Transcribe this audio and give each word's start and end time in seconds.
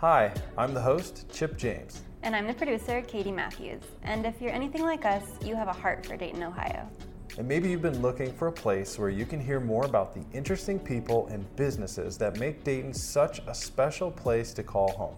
Hi, 0.00 0.32
I'm 0.56 0.72
the 0.72 0.80
host, 0.80 1.26
Chip 1.30 1.58
James. 1.58 2.00
And 2.22 2.34
I'm 2.34 2.46
the 2.46 2.54
producer, 2.54 3.02
Katie 3.02 3.30
Matthews. 3.30 3.82
And 4.02 4.24
if 4.24 4.40
you're 4.40 4.50
anything 4.50 4.80
like 4.80 5.04
us, 5.04 5.22
you 5.44 5.54
have 5.54 5.68
a 5.68 5.74
heart 5.74 6.06
for 6.06 6.16
Dayton, 6.16 6.42
Ohio. 6.42 6.88
And 7.36 7.46
maybe 7.46 7.68
you've 7.68 7.82
been 7.82 8.00
looking 8.00 8.32
for 8.32 8.48
a 8.48 8.52
place 8.52 8.98
where 8.98 9.10
you 9.10 9.26
can 9.26 9.38
hear 9.38 9.60
more 9.60 9.84
about 9.84 10.14
the 10.14 10.22
interesting 10.34 10.78
people 10.78 11.26
and 11.26 11.44
businesses 11.54 12.16
that 12.16 12.38
make 12.38 12.64
Dayton 12.64 12.94
such 12.94 13.40
a 13.46 13.54
special 13.54 14.10
place 14.10 14.54
to 14.54 14.62
call 14.62 14.90
home. 14.92 15.16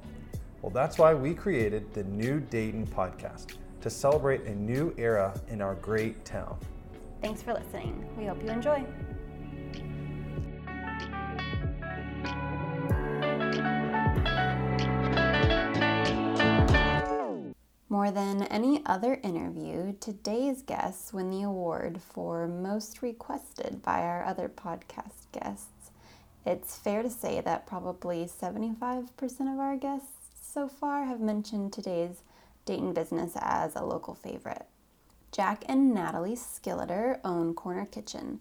Well, 0.62 0.73
that's 0.73 0.98
why 0.98 1.14
we 1.14 1.33
created 1.33 1.95
the 1.95 2.02
New 2.02 2.41
Dayton 2.41 2.88
podcast 2.88 3.55
to 3.83 3.88
celebrate 3.88 4.46
a 4.46 4.55
new 4.56 4.92
era 4.98 5.33
in 5.48 5.62
our 5.62 5.77
great 5.77 6.24
town. 6.24 6.59
Thanks 7.20 7.41
for 7.41 7.55
listening. 7.55 8.05
We 8.19 8.24
hope 8.24 8.42
you 8.42 8.48
enjoy. 8.48 8.84
Other 18.92 19.19
interview, 19.23 19.95
today's 20.01 20.60
guests 20.60 21.14
win 21.14 21.30
the 21.30 21.41
award 21.41 22.02
for 22.02 22.46
most 22.46 23.01
requested 23.01 23.80
by 23.82 24.02
our 24.02 24.23
other 24.23 24.51
podcast 24.51 25.32
guests. 25.32 25.92
It's 26.45 26.77
fair 26.77 27.02
to 27.02 27.09
say 27.09 27.41
that 27.41 27.66
probably 27.66 28.27
75% 28.27 29.09
of 29.51 29.59
our 29.59 29.78
guests 29.78 30.28
so 30.38 30.68
far 30.68 31.06
have 31.06 31.20
mentioned 31.20 31.73
today's 31.73 32.20
Dayton 32.66 32.92
business 32.92 33.32
as 33.41 33.74
a 33.74 33.82
local 33.82 34.15
favorite. 34.15 34.66
Jack 35.30 35.65
and 35.70 35.95
Natalie 35.95 36.37
Skilleter 36.37 37.18
own 37.24 37.54
Corner 37.54 37.87
Kitchen, 37.87 38.40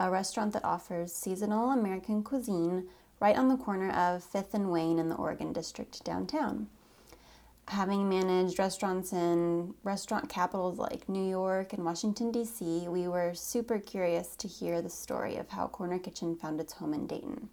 a 0.00 0.10
restaurant 0.10 0.52
that 0.54 0.64
offers 0.64 1.12
seasonal 1.12 1.70
American 1.70 2.24
cuisine 2.24 2.88
right 3.20 3.38
on 3.38 3.46
the 3.46 3.56
corner 3.56 3.90
of 3.90 4.28
5th 4.28 4.52
and 4.52 4.72
Wayne 4.72 4.98
in 4.98 5.10
the 5.10 5.14
Oregon 5.14 5.52
District 5.52 6.02
downtown 6.02 6.66
having 7.68 8.08
managed 8.08 8.58
restaurants 8.58 9.12
in 9.12 9.74
restaurant 9.82 10.28
capitals 10.28 10.78
like 10.78 11.08
New 11.08 11.26
York 11.26 11.72
and 11.72 11.84
Washington, 11.84 12.30
D.C., 12.32 12.86
we 12.88 13.08
were 13.08 13.34
super 13.34 13.78
curious 13.78 14.36
to 14.36 14.48
hear 14.48 14.82
the 14.82 14.90
story 14.90 15.36
of 15.36 15.48
how 15.48 15.68
Corner 15.68 15.98
Kitchen 15.98 16.34
found 16.34 16.60
its 16.60 16.74
home 16.74 16.92
in 16.92 17.06
Dayton. 17.06 17.48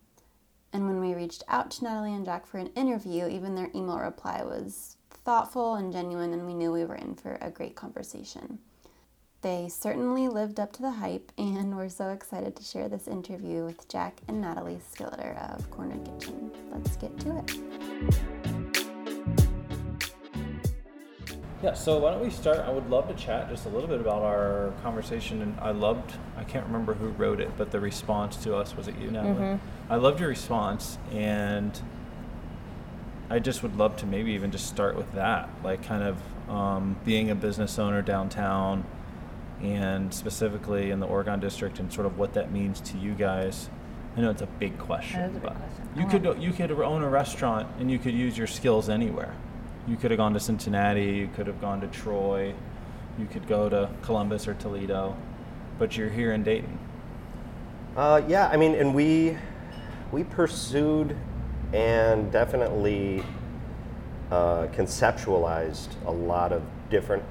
And 0.74 0.86
when 0.86 1.00
we 1.00 1.14
reached 1.14 1.44
out 1.48 1.72
to 1.72 1.84
Natalie 1.84 2.14
and 2.14 2.26
Jack 2.26 2.46
for 2.46 2.58
an 2.58 2.68
interview, 2.76 3.28
even 3.28 3.56
their 3.56 3.72
email 3.74 3.98
reply 3.98 4.44
was 4.44 4.98
thoughtful 5.10 5.76
and 5.76 5.92
genuine, 5.92 6.34
and 6.34 6.46
we 6.46 6.54
knew 6.54 6.72
we 6.72 6.86
were 6.86 6.96
in 6.96 7.16
for 7.16 7.38
a 7.42 7.50
great 7.50 7.76
conversation. 7.76 8.60
They 9.42 9.70
certainly 9.70 10.28
lived 10.28 10.60
up 10.60 10.74
to 10.74 10.82
the 10.82 10.92
hype, 10.92 11.32
and 11.38 11.78
we're 11.78 11.90
so 11.90 12.10
excited 12.10 12.56
to 12.58 12.64
share 12.64 12.90
this 12.90 13.08
interview 13.08 13.64
with 13.64 13.88
Jack 13.88 14.20
and 14.28 14.42
Natalie 14.42 14.82
Skilleter 14.92 15.38
of 15.54 15.72
Corner 15.72 15.98
Kitchen. 16.04 16.52
Let's 16.72 16.98
get 16.98 17.18
to 17.22 17.38
it. 17.38 18.59
Yeah, 21.62 21.74
so 21.74 21.98
why 21.98 22.12
don't 22.12 22.22
we 22.22 22.30
start? 22.30 22.60
I 22.60 22.72
would 22.72 22.90
love 22.90 23.10
to 23.10 23.14
chat 23.14 23.50
just 23.50 23.66
a 23.66 23.70
little 23.70 23.90
bit 23.90 24.00
about 24.00 24.22
our 24.22 24.72
conversation. 24.82 25.42
And 25.42 25.60
I 25.60 25.72
loved, 25.72 26.14
I 26.38 26.46
can't 26.46 26.66
remember 26.66 26.94
who 26.94 27.10
wrote 27.10 27.42
it, 27.42 27.52
but 27.58 27.72
the 27.72 27.82
response 27.82 28.38
to 28.38 28.56
us 28.56 28.78
was 28.78 28.88
it 28.88 28.98
you, 28.98 29.12
Natalie? 29.12 29.34
Mm-hmm. 29.34 29.92
I 29.92 29.98
loved 29.98 30.22
your 30.22 30.30
response. 30.30 30.98
And 31.12 31.80
I 33.30 33.40
just 33.40 33.62
would 33.62 33.78
love 33.78 33.98
to 33.98 34.06
maybe 34.06 34.32
even 34.32 34.52
just 34.52 34.68
start 34.68 34.96
with 34.96 35.12
that, 35.14 35.50
like 35.62 35.84
kind 35.84 36.04
of 36.04 36.50
um, 36.50 36.96
being 37.04 37.30
a 37.30 37.36
business 37.36 37.78
owner 37.78 38.02
downtown 38.02 38.86
and 39.62 40.14
specifically 40.14 40.92
in 40.92 41.02
the 41.02 41.08
Oregon 41.08 41.42
district 41.42 41.80
and 41.80 41.92
sort 41.92 42.08
of 42.08 42.18
what 42.18 42.34
that 42.36 42.54
means 42.54 42.80
to 42.82 42.98
you 42.98 43.14
guys. 43.14 43.70
I 44.16 44.22
know 44.22 44.32
it's 44.32 44.42
a 44.42 44.48
big 44.48 44.80
question, 44.80 45.22
a 45.22 45.28
big 45.28 45.42
but 45.42 45.56
question. 45.56 45.90
you 45.96 46.06
could 46.08 46.42
you 46.42 46.52
could 46.52 46.72
own 46.72 47.04
a 47.04 47.10
restaurant 47.10 47.68
and 47.80 47.92
you 47.92 48.00
could 48.00 48.14
use 48.14 48.38
your 48.38 48.48
skills 48.48 48.90
anywhere 48.90 49.36
you 49.88 49.96
could 49.96 50.12
have 50.12 50.18
gone 50.18 50.34
to 50.34 50.40
Cincinnati, 50.40 51.06
you 51.06 51.30
could 51.36 51.48
have 51.48 51.60
gone 51.62 51.82
to 51.82 51.88
Troy, 51.88 52.54
you 53.18 53.26
could 53.26 53.48
go 53.48 53.70
to 53.70 53.90
Columbus 54.02 54.48
or 54.48 54.54
Toledo, 54.56 55.16
but 55.78 55.98
you're 55.98 56.10
here 56.10 56.34
in 56.34 56.44
Dayton. 56.44 56.78
Uh, 57.98 58.22
yeah, 58.28 58.48
I 58.48 58.58
mean, 58.58 58.76
and 58.76 58.94
we 58.94 59.38
we 60.12 60.24
pursued 60.24 61.16
and 61.74 62.32
definitely 62.32 63.24
uh, 64.32 64.68
conceptualized 64.68 65.90
a 66.06 66.12
lot 66.12 66.52
of 66.52 66.64
different 66.90 67.24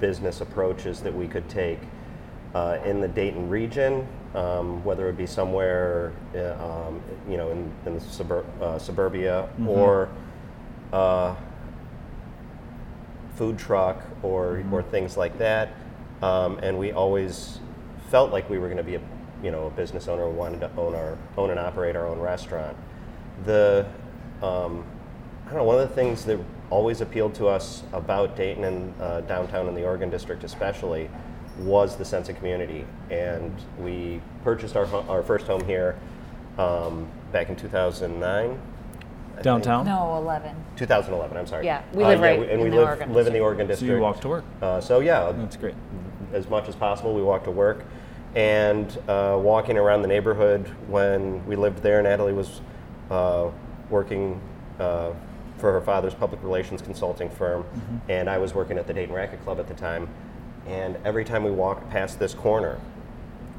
business 0.00 0.40
approaches 0.40 1.00
that 1.00 1.14
we 1.14 1.28
could 1.28 1.48
take 1.48 1.78
uh, 2.54 2.78
in 2.84 3.00
the 3.00 3.08
Dayton 3.08 3.48
region, 3.48 4.06
um, 4.34 4.84
whether 4.84 5.08
it 5.08 5.16
be 5.16 5.26
somewhere, 5.26 6.12
uh, 6.34 6.86
um, 6.86 7.02
you 7.28 7.36
know, 7.36 7.50
in, 7.50 7.72
in 7.86 8.00
suburb, 8.00 8.46
uh, 8.62 8.78
suburbia 8.78 9.48
mm-hmm. 9.52 9.68
or 9.68 10.08
uh, 10.92 11.34
food 13.36 13.58
truck 13.58 14.02
or, 14.22 14.56
mm-hmm. 14.56 14.72
or 14.72 14.82
things 14.82 15.16
like 15.16 15.38
that. 15.38 15.74
Um, 16.22 16.58
and 16.58 16.78
we 16.78 16.92
always 16.92 17.58
felt 18.10 18.32
like 18.32 18.48
we 18.48 18.58
were 18.58 18.68
going 18.68 18.78
to 18.78 18.84
be 18.84 18.94
a 18.94 19.00
you 19.42 19.50
know 19.50 19.66
a 19.66 19.70
business 19.70 20.08
owner 20.08 20.28
wanted 20.28 20.60
to 20.60 20.70
own 20.76 20.94
our 20.94 21.18
own 21.36 21.50
and 21.50 21.60
operate 21.60 21.96
our 21.96 22.06
own 22.06 22.18
restaurant. 22.18 22.76
The 23.44 23.86
um, 24.42 24.84
I 25.44 25.50
don't 25.50 25.58
know 25.58 25.64
one 25.64 25.78
of 25.78 25.88
the 25.88 25.94
things 25.94 26.24
that 26.24 26.40
always 26.70 27.02
appealed 27.02 27.34
to 27.34 27.46
us 27.46 27.82
about 27.92 28.36
Dayton 28.36 28.64
and 28.64 29.02
uh, 29.02 29.20
downtown 29.22 29.68
in 29.68 29.74
the 29.74 29.84
Oregon 29.84 30.08
District 30.08 30.42
especially 30.44 31.10
was 31.58 31.96
the 31.96 32.04
sense 32.04 32.28
of 32.28 32.36
community. 32.36 32.86
And 33.10 33.54
we 33.78 34.22
purchased 34.42 34.76
our 34.76 34.86
our 35.08 35.22
first 35.22 35.46
home 35.46 35.64
here 35.64 35.98
um, 36.56 37.06
back 37.32 37.50
in 37.50 37.56
2009 37.56 38.58
downtown? 39.42 39.86
No, 39.86 40.16
11. 40.18 40.54
2011. 40.76 41.36
I'm 41.36 41.46
sorry. 41.46 41.64
Yeah, 41.64 41.82
we 41.92 42.04
live 42.04 42.20
uh, 42.20 42.22
right 42.22 42.38
yeah, 42.38 42.46
and 42.46 42.52
in 42.52 42.60
we 42.60 42.70
the 42.70 42.76
live, 42.76 42.86
Oregon 42.86 43.12
live 43.12 43.26
in 43.26 43.32
the 43.32 43.40
Oregon 43.40 43.66
district. 43.66 43.90
So 43.90 43.96
you 43.96 44.02
walk 44.02 44.20
to 44.20 44.28
work. 44.28 44.44
Uh, 44.62 44.80
so 44.80 45.00
yeah, 45.00 45.32
that's 45.32 45.56
great. 45.56 45.74
As 46.32 46.48
much 46.48 46.68
as 46.68 46.74
possible, 46.74 47.14
we 47.14 47.22
walk 47.22 47.44
to 47.44 47.50
work, 47.50 47.84
and 48.34 48.96
uh, 49.08 49.38
walking 49.40 49.78
around 49.78 50.02
the 50.02 50.08
neighborhood 50.08 50.68
when 50.88 51.44
we 51.46 51.56
lived 51.56 51.82
there. 51.82 52.02
Natalie 52.02 52.32
was 52.32 52.60
uh, 53.10 53.50
working 53.90 54.40
uh, 54.78 55.12
for 55.58 55.72
her 55.72 55.80
father's 55.80 56.14
public 56.14 56.42
relations 56.42 56.82
consulting 56.82 57.30
firm, 57.30 57.62
mm-hmm. 57.62 58.10
and 58.10 58.28
I 58.28 58.38
was 58.38 58.54
working 58.54 58.78
at 58.78 58.86
the 58.86 58.94
Dayton 58.94 59.14
Racquet 59.14 59.42
Club 59.44 59.58
at 59.58 59.68
the 59.68 59.74
time. 59.74 60.08
And 60.66 60.96
every 61.04 61.24
time 61.24 61.44
we 61.44 61.50
walked 61.50 61.90
past 61.90 62.18
this 62.18 62.32
corner, 62.32 62.80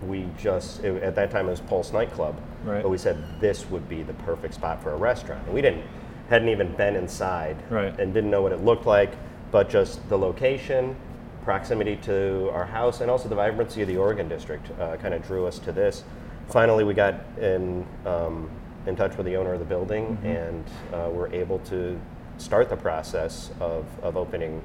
we 0.03 0.27
just 0.37 0.83
it, 0.83 1.01
at 1.03 1.15
that 1.15 1.31
time 1.31 1.47
it 1.47 1.51
was 1.51 1.61
Pulse 1.61 1.91
nightclub, 1.93 2.39
right. 2.63 2.81
but 2.81 2.89
we 2.89 2.97
said 2.97 3.17
this 3.39 3.69
would 3.69 3.87
be 3.87 4.03
the 4.03 4.13
perfect 4.13 4.53
spot 4.53 4.81
for 4.81 4.91
a 4.91 4.97
restaurant. 4.97 5.45
And 5.45 5.53
we 5.53 5.61
didn't 5.61 5.83
hadn't 6.29 6.49
even 6.49 6.71
been 6.75 6.95
inside 6.95 7.55
right. 7.69 7.97
and 7.99 8.13
didn't 8.13 8.31
know 8.31 8.41
what 8.41 8.51
it 8.51 8.63
looked 8.63 8.85
like, 8.85 9.11
but 9.51 9.69
just 9.69 10.07
the 10.09 10.17
location, 10.17 10.95
proximity 11.43 11.95
to 11.97 12.49
our 12.51 12.65
house, 12.65 13.01
and 13.01 13.11
also 13.11 13.29
the 13.29 13.35
vibrancy 13.35 13.81
of 13.83 13.87
the 13.87 13.97
Oregon 13.97 14.27
district 14.27 14.71
uh, 14.79 14.97
kind 14.97 15.13
of 15.13 15.25
drew 15.25 15.45
us 15.45 15.59
to 15.59 15.71
this. 15.71 16.03
Finally, 16.49 16.83
we 16.83 16.93
got 16.93 17.15
in 17.39 17.85
um, 18.05 18.49
in 18.87 18.95
touch 18.95 19.17
with 19.17 19.25
the 19.25 19.35
owner 19.35 19.53
of 19.53 19.59
the 19.59 19.65
building, 19.65 20.17
mm-hmm. 20.17 20.27
and 20.27 20.65
uh, 20.93 21.09
were 21.09 21.31
able 21.33 21.59
to 21.59 21.99
start 22.37 22.69
the 22.69 22.75
process 22.75 23.51
of, 23.59 23.85
of 24.01 24.17
opening 24.17 24.61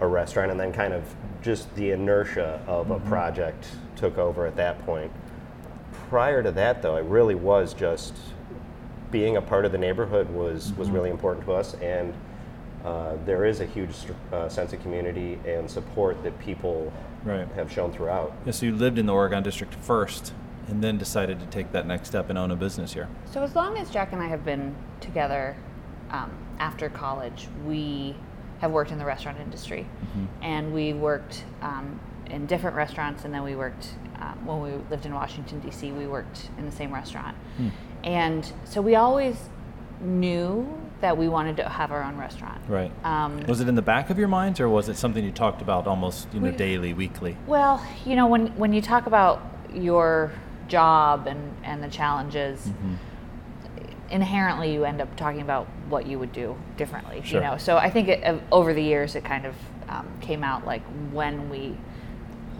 a 0.00 0.06
restaurant, 0.06 0.50
and 0.50 0.58
then 0.58 0.72
kind 0.72 0.92
of 0.92 1.02
just 1.42 1.74
the 1.74 1.90
inertia 1.90 2.62
of 2.66 2.88
mm-hmm. 2.88 3.06
a 3.06 3.08
project 3.08 3.68
took 3.96 4.18
over 4.18 4.46
at 4.46 4.56
that 4.56 4.84
point. 4.84 5.10
Prior 6.08 6.42
to 6.42 6.50
that, 6.52 6.82
though, 6.82 6.96
it 6.96 7.04
really 7.04 7.34
was 7.34 7.74
just 7.74 8.14
being 9.10 9.36
a 9.36 9.42
part 9.42 9.64
of 9.64 9.72
the 9.72 9.78
neighborhood 9.78 10.28
was 10.30 10.68
mm-hmm. 10.68 10.80
was 10.80 10.90
really 10.90 11.10
important 11.10 11.44
to 11.46 11.52
us, 11.52 11.74
and 11.74 12.14
uh, 12.84 13.16
there 13.24 13.44
is 13.44 13.60
a 13.60 13.66
huge 13.66 13.94
uh, 14.32 14.48
sense 14.48 14.72
of 14.72 14.80
community 14.82 15.38
and 15.46 15.70
support 15.70 16.22
that 16.22 16.38
people 16.38 16.92
right. 17.24 17.48
have 17.54 17.70
shown 17.70 17.92
throughout. 17.92 18.32
Yeah, 18.46 18.52
so 18.52 18.66
you 18.66 18.74
lived 18.74 18.98
in 18.98 19.06
the 19.06 19.14
Oregon 19.14 19.42
District 19.42 19.74
first, 19.74 20.32
and 20.68 20.82
then 20.82 20.98
decided 20.98 21.40
to 21.40 21.46
take 21.46 21.72
that 21.72 21.86
next 21.86 22.08
step 22.08 22.30
and 22.30 22.38
own 22.38 22.50
a 22.50 22.56
business 22.56 22.92
here. 22.92 23.08
So 23.30 23.42
as 23.42 23.54
long 23.54 23.76
as 23.78 23.90
Jack 23.90 24.12
and 24.12 24.22
I 24.22 24.28
have 24.28 24.44
been 24.44 24.74
together 25.00 25.56
um, 26.10 26.30
after 26.58 26.88
college, 26.88 27.48
we 27.66 28.14
have 28.58 28.70
worked 28.70 28.90
in 28.90 28.98
the 28.98 29.04
restaurant 29.04 29.38
industry, 29.40 29.86
mm-hmm. 30.02 30.24
and 30.42 30.72
we 30.72 30.92
worked 30.92 31.44
um, 31.62 31.98
in 32.26 32.46
different 32.46 32.76
restaurants, 32.76 33.24
and 33.24 33.32
then 33.32 33.42
we 33.42 33.56
worked 33.56 33.94
um, 34.20 34.46
when 34.46 34.60
we 34.60 34.70
lived 34.90 35.06
in 35.06 35.14
Washington 35.14 35.60
D.C. 35.60 35.92
We 35.92 36.06
worked 36.06 36.50
in 36.58 36.66
the 36.66 36.72
same 36.72 36.92
restaurant, 36.92 37.36
mm. 37.60 37.70
and 38.04 38.52
so 38.64 38.80
we 38.80 38.96
always 38.96 39.36
knew 40.00 40.66
that 41.00 41.16
we 41.16 41.28
wanted 41.28 41.56
to 41.56 41.68
have 41.68 41.92
our 41.92 42.02
own 42.02 42.16
restaurant. 42.16 42.60
Right. 42.68 42.90
Um, 43.04 43.40
was 43.46 43.60
it 43.60 43.68
in 43.68 43.76
the 43.76 43.82
back 43.82 44.10
of 44.10 44.18
your 44.18 44.28
minds, 44.28 44.58
or 44.58 44.68
was 44.68 44.88
it 44.88 44.96
something 44.96 45.24
you 45.24 45.30
talked 45.30 45.62
about 45.62 45.86
almost 45.86 46.32
you 46.32 46.40
know 46.40 46.50
we, 46.50 46.56
daily, 46.56 46.92
weekly? 46.92 47.36
Well, 47.46 47.84
you 48.04 48.16
know, 48.16 48.26
when 48.26 48.48
when 48.56 48.72
you 48.72 48.82
talk 48.82 49.06
about 49.06 49.42
your 49.72 50.32
job 50.66 51.26
and 51.26 51.56
and 51.62 51.82
the 51.82 51.88
challenges. 51.88 52.60
Mm-hmm 52.66 52.94
inherently 54.10 54.72
you 54.72 54.84
end 54.84 55.00
up 55.00 55.16
talking 55.16 55.40
about 55.40 55.66
what 55.88 56.06
you 56.06 56.18
would 56.18 56.32
do 56.32 56.56
differently 56.76 57.20
sure. 57.24 57.40
you 57.40 57.46
know 57.46 57.56
so 57.56 57.76
i 57.76 57.90
think 57.90 58.08
it, 58.08 58.42
over 58.50 58.72
the 58.72 58.82
years 58.82 59.14
it 59.14 59.24
kind 59.24 59.44
of 59.46 59.54
um, 59.88 60.06
came 60.20 60.42
out 60.42 60.64
like 60.66 60.82
when 61.12 61.48
we 61.50 61.76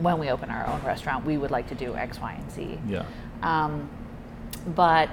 when 0.00 0.18
we 0.18 0.30
open 0.30 0.50
our 0.50 0.66
own 0.66 0.80
restaurant 0.84 1.24
we 1.24 1.36
would 1.36 1.50
like 1.50 1.66
to 1.68 1.74
do 1.74 1.94
x 1.96 2.20
y 2.20 2.32
and 2.34 2.50
z 2.50 2.78
yeah 2.86 3.04
um, 3.42 3.88
but 4.74 5.10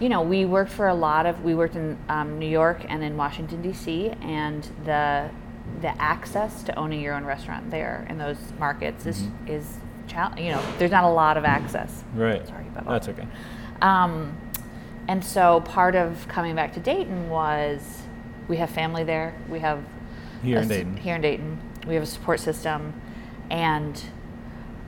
you 0.00 0.08
know, 0.08 0.22
we 0.22 0.44
worked 0.44 0.70
for 0.70 0.86
a 0.86 0.94
lot 0.94 1.26
of. 1.26 1.42
We 1.42 1.56
worked 1.56 1.74
in 1.74 1.98
um, 2.08 2.38
New 2.38 2.48
York 2.48 2.84
and 2.88 3.02
in 3.02 3.16
Washington 3.16 3.62
D.C. 3.62 4.10
and 4.22 4.62
the 4.84 5.28
the 5.80 6.00
access 6.00 6.62
to 6.62 6.74
owning 6.78 7.00
your 7.00 7.14
own 7.14 7.24
restaurant 7.24 7.68
there 7.70 8.06
in 8.08 8.16
those 8.16 8.38
markets 8.58 9.06
is 9.06 9.22
Mm-hmm. 9.22 9.48
is 9.48 9.66
chal- 10.06 10.38
you 10.38 10.52
know 10.52 10.62
there's 10.78 10.92
not 10.92 11.02
a 11.04 11.08
lot 11.08 11.36
of 11.36 11.44
access. 11.44 12.04
Right. 12.14 12.46
Sorry 12.46 12.66
about 12.68 12.84
that. 12.84 12.90
That's 12.90 13.08
okay. 13.08 13.26
And 15.08 15.24
so 15.24 15.60
part 15.62 15.94
of 15.94 16.28
coming 16.28 16.54
back 16.54 16.74
to 16.74 16.80
Dayton 16.80 17.30
was 17.30 18.02
we 18.46 18.58
have 18.58 18.70
family 18.70 19.04
there. 19.04 19.34
We 19.48 19.58
have 19.60 19.82
Here 20.42 20.58
a 20.58 20.62
in 20.62 20.68
Dayton. 20.68 20.96
Here 20.98 21.14
in 21.14 21.22
Dayton, 21.22 21.58
we 21.86 21.94
have 21.94 22.02
a 22.02 22.06
support 22.06 22.40
system, 22.40 22.92
and 23.50 24.00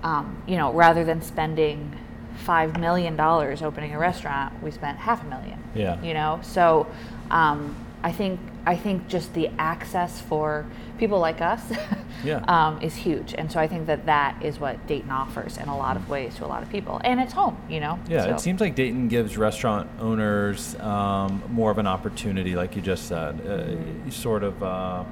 um, 0.03 0.43
you 0.47 0.57
know, 0.57 0.73
rather 0.73 1.05
than 1.05 1.23
spending 1.23 1.99
five 2.37 2.79
million 2.79 3.17
dollars 3.17 3.63
opening 3.63 3.95
a 3.95 3.99
restaurant, 3.99 4.63
we 4.63 4.71
spent 4.71 4.99
half 4.99 5.25
a 5.25 5.27
million. 5.27 5.63
Yeah. 5.75 6.01
You 6.03 6.15
know, 6.15 6.41
so 6.43 6.87
um, 7.31 7.75
I 8.03 8.13
think 8.13 8.41
I 8.67 8.77
think 8.77 9.09
just 9.09 9.33
the 9.35 9.49
access 9.59 10.21
for 10.21 10.67
people 10.99 11.19
like 11.19 11.41
us 11.41 11.63
Yeah. 12.25 12.45
um, 12.49 12.81
is 12.83 12.95
huge, 12.95 13.35
and 13.37 13.51
so 13.51 13.59
I 13.59 13.67
think 13.67 13.87
that 13.87 14.07
that 14.07 14.43
is 14.43 14.61
what 14.61 14.87
Dayton 14.87 15.11
offers 15.11 15.57
in 15.57 15.69
a 15.69 15.77
lot 15.77 15.97
of 15.97 16.09
ways 16.11 16.35
to 16.37 16.45
a 16.45 16.49
lot 16.49 16.63
of 16.63 16.69
people, 16.69 17.01
and 17.03 17.19
it's 17.21 17.33
home. 17.33 17.57
You 17.69 17.81
know. 17.81 17.99
Yeah, 18.09 18.25
So- 18.25 18.31
it 18.35 18.41
seems 18.41 18.61
like 18.61 18.75
Dayton 18.75 19.09
gives 19.09 19.37
restaurant 19.39 19.89
owners 19.99 20.75
um, 20.81 21.43
more 21.51 21.71
of 21.71 21.79
an 21.79 21.87
opportunity, 21.87 22.55
like 22.55 22.77
you 22.77 22.83
just 22.83 23.07
said. 23.09 23.41
Uh, 23.41 23.51
Mm-hmm. 23.71 24.05
you 24.07 24.11
sort 24.11 24.43
of 24.43 24.63
uh, 24.63 25.05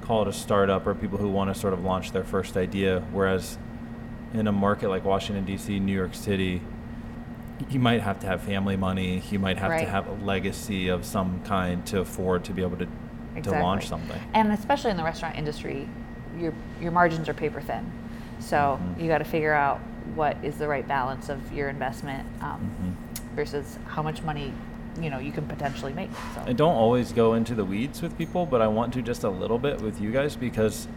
call 0.00 0.22
it 0.22 0.28
a 0.28 0.32
startup 0.32 0.86
or 0.86 0.94
people 0.94 1.18
who 1.18 1.28
want 1.28 1.52
to 1.52 1.58
sort 1.58 1.72
of 1.72 1.84
launch 1.84 2.12
their 2.12 2.24
first 2.24 2.56
idea. 2.56 3.00
Whereas 3.12 3.58
in 4.34 4.46
a 4.46 4.52
market 4.52 4.88
like 4.88 5.04
Washington, 5.04 5.44
D.C., 5.44 5.78
New 5.78 5.92
York 5.94 6.14
City, 6.14 6.60
you 7.70 7.78
might 7.80 8.00
have 8.00 8.18
to 8.20 8.26
have 8.26 8.42
family 8.42 8.76
money. 8.76 9.22
You 9.30 9.38
might 9.38 9.58
have 9.58 9.70
Right. 9.70 9.84
to 9.84 9.90
have 9.90 10.06
a 10.08 10.24
legacy 10.24 10.88
of 10.88 11.04
some 11.04 11.40
kind 11.44 11.84
to 11.86 12.00
afford 12.00 12.44
to 12.44 12.52
be 12.52 12.62
able 12.62 12.76
to, 12.78 12.86
to 13.42 13.50
launch 13.50 13.88
something. 13.88 14.18
And 14.34 14.52
especially 14.52 14.90
in 14.90 14.96
the 14.96 15.04
restaurant 15.04 15.36
industry, 15.36 15.88
your 16.38 16.52
your 16.80 16.92
margins 16.92 17.28
are 17.28 17.34
paper 17.34 17.60
thin, 17.60 17.90
so 18.38 18.78
Mhm. 18.80 19.02
you 19.02 19.08
got 19.08 19.18
to 19.18 19.24
figure 19.24 19.52
out 19.52 19.80
what 20.14 20.36
is 20.42 20.56
the 20.56 20.66
right 20.66 20.86
balance 20.88 21.28
of 21.28 21.52
your 21.52 21.68
investment 21.68 22.26
um, 22.40 22.58
Mm-hmm. 22.60 23.36
versus 23.36 23.78
how 23.86 24.02
much 24.02 24.22
money 24.22 24.52
you 25.00 25.08
know 25.08 25.18
you 25.18 25.32
can 25.32 25.44
potentially 25.46 25.92
make. 25.92 26.10
So. 26.34 26.42
I 26.46 26.52
don't 26.52 26.74
always 26.74 27.12
go 27.12 27.34
into 27.34 27.54
the 27.54 27.64
weeds 27.64 28.02
with 28.02 28.16
people, 28.18 28.44
but 28.46 28.60
I 28.60 28.66
want 28.66 28.92
to 28.94 29.02
just 29.02 29.24
a 29.24 29.30
little 29.30 29.58
bit 29.58 29.80
with 29.80 30.00
you 30.00 30.10
guys 30.10 30.36
because 30.36 30.88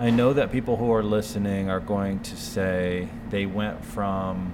I 0.00 0.10
know 0.10 0.32
that 0.32 0.50
people 0.50 0.76
who 0.78 0.90
are 0.92 1.02
listening 1.02 1.68
are 1.68 1.78
going 1.80 2.20
to 2.20 2.36
say 2.36 3.08
they 3.28 3.44
went 3.46 3.84
from 3.84 4.52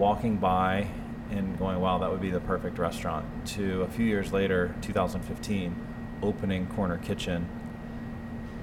walking 0.00 0.38
by 0.38 0.88
and 1.30 1.56
going, 1.58 1.78
wow, 1.78 1.98
that 1.98 2.10
would 2.10 2.22
be 2.22 2.30
the 2.30 2.40
perfect 2.40 2.78
restaurant, 2.78 3.24
to 3.46 3.82
a 3.82 3.88
few 3.88 4.04
years 4.04 4.32
later, 4.32 4.74
2015, 4.80 5.76
opening 6.22 6.66
Corner 6.68 6.96
Kitchen. 6.98 7.46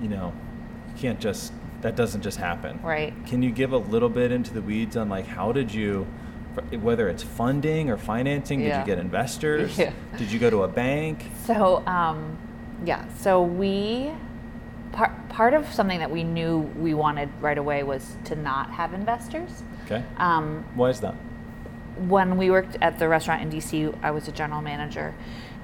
You 0.02 0.10
know, 0.10 0.34
you 0.90 1.00
can't 1.00 1.20
just, 1.20 1.54
that 1.82 1.96
doesn't 1.96 2.24
just 2.24 2.38
happen. 2.38 2.80
Right. 2.84 3.14
Can 3.28 3.42
you 3.42 3.52
give 3.52 3.72
a 3.72 3.78
little 3.78 4.10
bit 4.10 4.32
into 4.32 4.54
the 4.54 4.62
weeds 4.62 4.98
on 4.98 5.08
like 5.08 5.28
how 5.28 5.52
did 5.54 5.74
you, 5.74 6.06
whether 6.82 7.08
it's 7.08 7.24
funding 7.24 7.90
or 7.90 7.98
financing, 7.98 8.60
did 8.60 8.76
you 8.76 8.86
get 8.86 8.98
investors? 8.98 9.78
Yeah. 9.78 9.94
Did 10.18 10.32
you 10.32 10.40
go 10.40 10.50
to 10.50 10.64
a 10.64 10.68
bank? 10.68 11.24
So, 11.46 11.86
um, 11.86 12.38
yeah, 12.84 13.08
so 13.20 13.44
we, 13.44 14.12
part, 14.98 15.30
part 15.30 15.54
of 15.54 15.72
something 15.72 16.00
that 16.00 16.10
we 16.12 16.24
knew 16.24 16.58
we 16.78 16.94
wanted 16.94 17.30
right 17.40 17.58
away 17.58 17.84
was 17.84 18.18
to 18.26 18.36
not 18.36 18.72
have 18.72 18.94
investors. 18.94 19.64
Okay. 19.86 20.04
Um, 20.18 20.66
Why 20.76 20.90
is 20.90 21.00
that? 21.02 21.16
when 22.08 22.38
we 22.38 22.52
worked 22.52 22.78
at 22.80 23.00
the 23.00 23.08
restaurant 23.08 23.42
in 23.42 23.50
DC, 23.50 23.92
I 24.04 24.12
was 24.12 24.28
a 24.28 24.32
general 24.32 24.62
manager, 24.62 25.16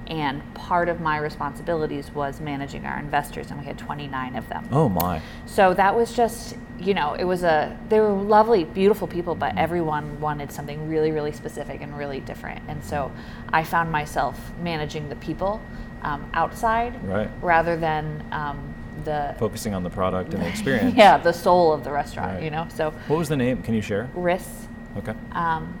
and 0.08 0.42
part 0.54 0.88
of 0.88 1.00
my 1.00 1.16
responsibilities 1.18 2.10
was 2.12 2.40
managing 2.40 2.84
our 2.86 2.98
investors, 2.98 3.50
and 3.52 3.60
we 3.60 3.64
had 3.66 3.78
29 3.78 4.34
of 4.34 4.48
them. 4.48 4.66
Oh 4.72 4.88
my. 4.88 5.22
So 5.46 5.74
that 5.74 5.94
was 5.94 6.12
just, 6.12 6.56
you 6.80 6.92
know, 6.92 7.14
it 7.14 7.22
was 7.22 7.44
a, 7.44 7.78
they 7.88 8.00
were 8.00 8.10
lovely, 8.10 8.64
beautiful 8.64 9.06
people, 9.06 9.36
but 9.36 9.56
everyone 9.56 10.20
wanted 10.20 10.50
something 10.50 10.88
really, 10.88 11.12
really 11.12 11.30
specific 11.30 11.80
and 11.80 11.96
really 11.96 12.18
different. 12.18 12.62
And 12.66 12.82
so 12.84 13.12
I 13.50 13.62
found 13.62 13.92
myself 13.92 14.50
managing 14.60 15.08
the 15.10 15.16
people 15.16 15.60
um, 16.02 16.28
outside 16.34 16.92
Right. 17.04 17.30
rather 17.40 17.76
than 17.76 18.26
um, 18.32 18.73
the, 19.04 19.34
Focusing 19.38 19.74
on 19.74 19.82
the 19.82 19.90
product 19.90 20.32
and 20.34 20.42
the 20.42 20.48
experience. 20.54 20.94
yeah, 20.96 21.16
the 21.18 21.32
soul 21.32 21.72
of 21.72 21.82
the 21.84 21.90
restaurant, 21.90 22.34
Right. 22.34 22.42
you 22.44 22.50
know? 22.50 22.66
So 22.74 22.90
What 23.08 23.18
was 23.18 23.28
the 23.28 23.36
name? 23.36 23.62
Can 23.62 23.74
you 23.74 23.82
share? 23.82 24.08
RIS. 24.14 24.68
Okay. 24.98 25.14
Um, 25.32 25.80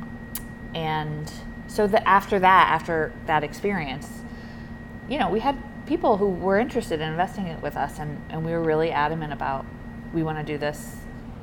and 0.74 1.30
so 1.68 1.86
that 1.86 2.02
after 2.06 2.38
that, 2.40 2.68
after 2.70 3.12
that 3.26 3.44
experience, 3.44 4.08
you 5.08 5.18
know, 5.18 5.30
we 5.30 5.40
had 5.40 5.56
people 5.86 6.16
who 6.16 6.28
were 6.30 6.58
interested 6.58 7.00
in 7.00 7.08
investing 7.10 7.46
it 7.46 7.60
with 7.62 7.76
us, 7.76 7.98
and, 7.98 8.20
and 8.30 8.44
we 8.44 8.52
were 8.52 8.62
really 8.62 8.90
adamant 8.90 9.32
about 9.32 9.64
we 10.12 10.22
want 10.22 10.38
to 10.38 10.44
do 10.44 10.58
this 10.58 10.96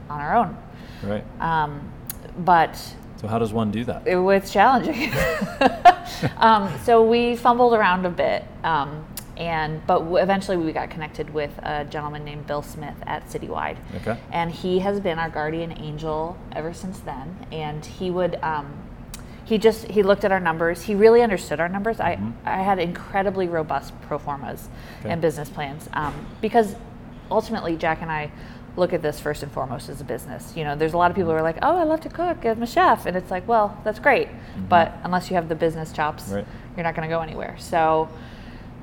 on 0.10 0.20
our 0.20 0.36
own. 0.36 0.58
Right. 1.04 1.24
Um, 1.42 1.92
but 2.40 2.76
So 3.18 3.28
how 3.28 3.38
does 3.40 3.54
one 3.54 3.72
do 3.72 3.84
that? 3.86 4.08
it 4.08 4.16
was 4.18 4.52
challenging. 4.52 5.12
um, 6.38 6.74
so 6.84 7.04
we 7.04 7.36
fumbled 7.36 7.74
around 7.74 8.06
a 8.06 8.10
bit, 8.10 8.44
um, 8.64 9.06
and 9.42 9.86
but 9.88 10.04
eventually 10.22 10.56
we 10.56 10.72
got 10.72 10.92
connected 10.92 11.34
with 11.34 11.50
a 11.64 11.84
gentleman 11.86 12.24
named 12.24 12.46
Bill 12.46 12.62
Smith 12.62 12.94
at 13.08 13.28
Citywide. 13.28 13.78
Okay. 13.96 14.16
And 14.32 14.52
he 14.52 14.80
has 14.80 15.00
been 15.00 15.18
our 15.18 15.30
guardian 15.30 15.72
angel 15.72 16.38
ever 16.52 16.74
since 16.74 17.00
then. 17.00 17.48
And 17.52 17.84
he 17.84 18.12
would, 18.12 18.36
um, 18.44 18.72
he 19.44 19.58
just 19.58 19.86
he 19.88 20.04
looked 20.04 20.24
at 20.26 20.32
our 20.32 20.40
numbers. 20.40 20.84
He 20.84 20.94
really 20.94 21.24
understood 21.24 21.60
our 21.60 21.68
numbers. 21.70 22.00
I 22.00 22.20
I 22.46 22.58
had 22.62 22.78
incredibly 22.78 23.48
robust 23.48 24.00
pro 24.04 24.20
formas 24.20 24.70
Okay. 25.00 25.10
and 25.12 25.20
business 25.22 25.50
plans 25.50 25.90
um, 25.94 26.14
because 26.40 26.76
ultimately 27.32 27.76
Jack 27.76 28.04
and 28.04 28.12
I 28.12 28.32
look 28.78 28.94
at 28.94 29.02
this 29.02 29.20
first 29.20 29.42
and 29.44 29.52
foremost 29.52 29.90
as 29.90 30.00
a 30.02 30.04
business. 30.04 30.56
You 30.56 30.64
know, 30.66 30.76
there's 30.76 30.94
a 30.94 30.98
lot 30.98 31.10
of 31.10 31.16
people 31.16 31.32
who 31.32 31.38
are 31.38 31.42
like, 31.42 31.58
"Oh, 31.64 31.76
I 31.78 31.84
love 31.84 32.02
to 32.02 32.10
cook. 32.10 32.46
I'm 32.46 32.62
a 32.62 32.68
chef," 32.68 33.08
and 33.08 33.18
it's 33.18 33.32
like, 33.32 33.48
well, 33.48 33.76
that's 33.84 34.00
great, 34.00 34.28
but 34.70 34.94
unless 35.04 35.30
you 35.32 35.36
have 35.36 35.50
the 35.50 35.56
business 35.56 35.92
chops, 35.92 36.30
Right. 36.30 36.46
you're 36.78 36.84
not 36.84 36.96
going 36.96 37.10
to 37.10 37.14
go 37.14 37.22
anywhere. 37.22 37.56
So, 37.58 38.08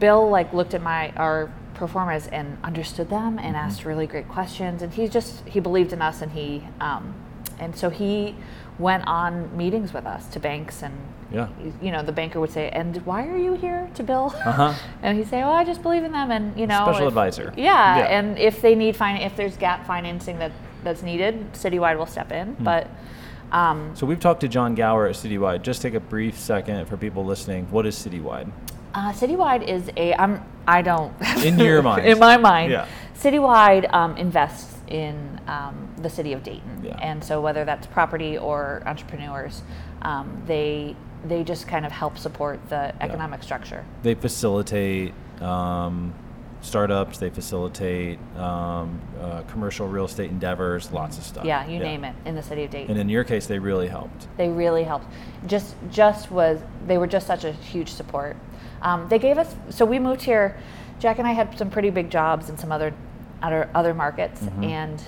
Bill 0.01 0.29
like 0.29 0.53
looked 0.53 0.75
at 0.75 0.83
my 0.83 1.11
our 1.17 1.51
pro 1.75 1.87
formas 1.87 2.27
and 2.29 2.59
understood 2.65 3.09
them 3.09 3.39
and 3.39 3.57
asked 3.57 3.85
really 3.85 4.07
great 4.07 4.29
questions, 4.29 4.83
and 4.83 4.93
he 4.93 5.09
just 5.09 5.47
he 5.49 5.61
believed 5.61 5.93
in 5.93 6.03
us, 6.03 6.23
and 6.23 6.33
he 6.33 6.65
um, 6.81 7.15
and 7.59 7.75
so 7.77 7.91
he 7.91 8.35
went 8.79 9.05
on 9.07 9.57
meetings 9.57 9.93
with 9.93 10.07
us 10.07 10.27
to 10.29 10.41
banks 10.41 10.83
and. 10.83 10.95
Yeah. 11.31 11.49
You 11.83 11.93
know, 11.93 12.03
the 12.03 12.11
banker 12.13 12.41
would 12.41 12.51
say, 12.53 12.71
"And 12.71 12.97
why 13.05 13.27
are 13.29 13.37
you 13.37 13.53
here 13.53 13.91
to 13.97 14.03
Bill?" 14.03 14.33
Uh-huh. 14.47 14.73
and 15.03 15.19
he'd 15.19 15.29
say, 15.29 15.43
"Oh, 15.43 15.51
I 15.51 15.63
just 15.63 15.83
believe 15.83 16.03
in 16.03 16.13
them." 16.13 16.31
And 16.31 16.59
you 16.59 16.67
know, 16.67 16.85
Special 16.87 17.03
if- 17.03 17.09
advisor. 17.09 17.53
Yeah, 17.55 17.99
Yeah. 17.99 18.05
and 18.19 18.39
if 18.39 18.63
they 18.63 18.75
need 18.75 18.97
fin- 18.97 19.19
if 19.19 19.37
there's 19.37 19.55
gap 19.59 19.87
financing 19.87 20.39
that 20.39 20.53
that's 20.85 21.03
needed, 21.03 21.53
Citywide 21.53 21.99
will 21.99 22.07
step 22.07 22.33
in. 22.33 22.55
Hmm. 22.55 22.65
But 22.65 22.87
um, 23.53 23.91
So 23.95 24.07
we've 24.07 24.19
talked 24.19 24.41
to 24.41 24.49
John 24.49 24.75
Gower 24.75 25.07
at 25.07 25.17
Citywide. 25.17 25.61
Just 25.61 25.83
take 25.83 25.93
a 25.93 26.01
brief 26.01 26.39
second 26.39 26.87
for 26.87 26.97
people 26.97 27.27
listening. 27.27 27.67
What 27.71 27.85
is 27.85 27.95
Citywide? 27.95 28.51
Uh, 28.95 29.13
Citywide 29.13 29.67
is 29.67 29.91
a 29.97 30.15
I'm 30.15 30.43
I 30.67 30.83
don't 30.83 31.15
In 31.45 31.59
your 31.59 31.83
mind. 31.91 32.07
in 32.07 32.19
my 32.19 32.37
mind, 32.37 32.73
Yeah. 32.73 32.87
Citywide 33.17 33.93
um, 33.93 34.17
invests 34.17 34.77
in 34.89 35.41
um, 35.49 35.89
the 35.99 36.09
city 36.09 36.33
of 36.33 36.43
Dayton, 36.43 36.83
Yeah. 36.85 36.97
and 37.01 37.23
so 37.23 37.41
whether 37.41 37.65
that's 37.65 37.87
property 37.87 38.39
or 38.39 38.83
entrepreneurs, 38.87 39.63
um, 40.03 40.43
they 40.47 40.95
they 41.27 41.43
just 41.43 41.67
kind 41.67 41.85
of 41.85 41.91
help 41.93 42.17
support 42.17 42.61
the 42.69 42.95
economic 43.03 43.43
structure. 43.43 43.85
They 44.03 44.15
facilitate 44.15 45.13
um, 45.41 46.15
startups. 46.61 47.19
They 47.19 47.31
facilitate 47.31 48.19
um, 48.37 49.01
uh, 49.21 49.43
commercial 49.43 49.89
real 49.89 50.05
estate 50.05 50.31
endeavors. 50.31 50.93
Lots 50.93 51.19
of 51.19 51.25
stuff. 51.25 51.45
Yeah, 51.45 51.67
you 51.67 51.81
name 51.81 52.05
it 52.05 52.15
in 52.25 52.35
the 52.37 52.43
city 52.43 52.65
of 52.65 52.71
Dayton. 52.71 52.93
And 52.93 53.01
in 53.01 53.09
your 53.09 53.25
case, 53.25 53.47
they 53.47 53.59
really 53.59 53.89
helped. 53.89 54.29
They 54.37 54.49
really 54.49 54.85
helped. 54.85 55.07
Just 55.47 55.75
just 55.91 56.31
was 56.31 56.61
they 56.87 56.99
were 56.99 57.07
just 57.09 57.27
such 57.27 57.45
a 57.45 57.53
huge 57.53 57.91
support. 57.93 58.37
Um, 58.83 59.09
they 59.09 59.19
gave 59.19 59.39
us 59.39 59.55
so 59.71 59.85
we 59.85 59.99
moved 59.99 60.23
here. 60.23 60.57
Jack 61.01 61.19
and 61.19 61.29
I 61.29 61.33
had 61.33 61.57
some 61.59 61.71
pretty 61.71 61.91
big 61.91 62.11
jobs 62.11 62.49
in 62.51 62.59
some 62.59 62.73
other 62.73 62.93
other 63.43 63.69
other 63.75 63.95
markets, 63.95 64.43
and 64.63 65.03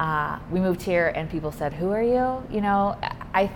uh, 0.00 0.38
we 0.50 0.58
moved 0.60 0.82
here. 0.82 1.08
And 1.14 1.30
people 1.30 1.52
said, 1.52 1.72
"Who 1.72 1.90
are 1.92 2.02
you?" 2.02 2.42
You 2.54 2.60
know, 2.60 2.96
I 3.34 3.50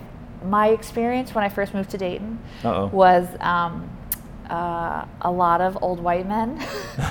my 0.44 0.68
experience 0.68 1.34
when 1.34 1.42
I 1.44 1.48
first 1.48 1.72
moved 1.74 1.90
to 1.90 1.98
Dayton 1.98 2.38
Uh-oh. 2.64 2.86
was 2.88 3.26
um, 3.40 3.88
uh, 4.50 5.04
a 5.22 5.30
lot 5.30 5.60
of 5.60 5.78
old 5.82 6.00
white 6.00 6.26
men. 6.28 6.62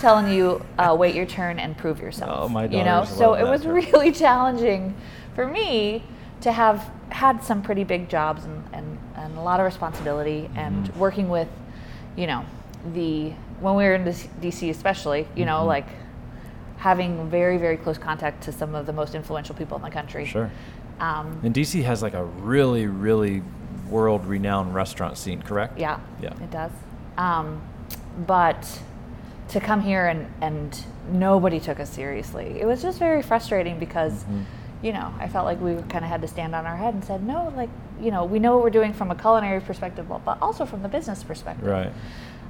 telling 0.00 0.28
you 0.32 0.60
uh, 0.78 0.92
wait 0.98 1.14
your 1.14 1.24
turn 1.26 1.60
and 1.60 1.76
prove 1.78 2.00
yourself 2.00 2.30
Oh, 2.42 2.48
my 2.48 2.64
you 2.64 2.82
know 2.82 3.04
so 3.04 3.34
it 3.34 3.44
was 3.44 3.62
term. 3.62 3.74
really 3.76 4.10
challenging 4.24 4.96
for 5.36 5.46
me 5.46 6.02
to 6.40 6.50
have 6.50 6.90
had 7.10 7.44
some 7.44 7.62
pretty 7.62 7.84
big 7.84 8.08
jobs 8.08 8.44
and, 8.44 8.64
and, 8.72 8.98
and 9.14 9.38
a 9.38 9.40
lot 9.40 9.60
of 9.60 9.64
responsibility 9.66 10.50
and 10.56 10.88
Mm-hmm. 10.88 10.98
working 10.98 11.28
with, 11.28 11.46
you 12.16 12.26
know, 12.26 12.44
the 12.94 13.32
when 13.60 13.74
we 13.76 13.84
were 13.84 13.94
in 13.94 14.04
DC 14.04 14.70
especially, 14.70 15.26
you 15.36 15.44
know, 15.44 15.60
Mhm. 15.62 15.66
like 15.66 15.86
having 16.78 17.30
very 17.30 17.58
very 17.58 17.76
close 17.76 17.96
contact 17.98 18.42
to 18.44 18.52
some 18.52 18.74
of 18.74 18.86
the 18.86 18.92
most 18.92 19.14
influential 19.14 19.54
people 19.54 19.76
in 19.76 19.82
the 19.82 19.90
country. 19.90 20.24
Sure. 20.24 20.50
Um, 21.00 21.40
And 21.42 21.54
DC 21.54 21.82
has 21.84 22.02
like 22.02 22.14
a 22.14 22.24
really, 22.24 22.86
really 22.86 23.42
world 23.88 24.24
renowned 24.26 24.74
restaurant 24.74 25.16
scene, 25.18 25.42
correct? 25.42 25.78
Yeah, 25.78 25.98
Yeah. 26.20 26.32
it 26.42 26.50
does. 26.50 26.70
Um, 27.18 27.60
but 28.26 28.80
to 29.48 29.60
come 29.60 29.80
here 29.80 30.06
and, 30.06 30.26
and 30.40 30.84
nobody 31.12 31.60
took 31.60 31.78
us 31.80 31.90
seriously, 31.90 32.56
it 32.60 32.66
was 32.66 32.82
just 32.82 32.98
very 32.98 33.22
frustrating 33.22 33.78
because, 33.78 34.24
Mm-hmm. 34.24 34.42
You 34.82 34.92
know, 34.92 35.14
I 35.18 35.28
felt 35.28 35.46
like 35.46 35.60
we 35.60 35.74
kind 35.88 36.04
of 36.04 36.10
had 36.10 36.20
to 36.22 36.28
stand 36.28 36.54
on 36.54 36.66
our 36.66 36.76
head 36.76 36.94
and 36.94 37.04
said, 37.04 37.22
no, 37.22 37.52
like, 37.56 37.70
you 38.00 38.10
know, 38.10 38.24
we 38.24 38.38
know 38.38 38.54
what 38.54 38.64
we're 38.64 38.70
doing 38.70 38.92
from 38.92 39.10
a 39.10 39.14
culinary 39.14 39.60
perspective, 39.60 40.06
but 40.24 40.38
also 40.42 40.66
from 40.66 40.82
the 40.82 40.88
business 40.88 41.22
perspective. 41.22 41.66
Right. 41.66 41.92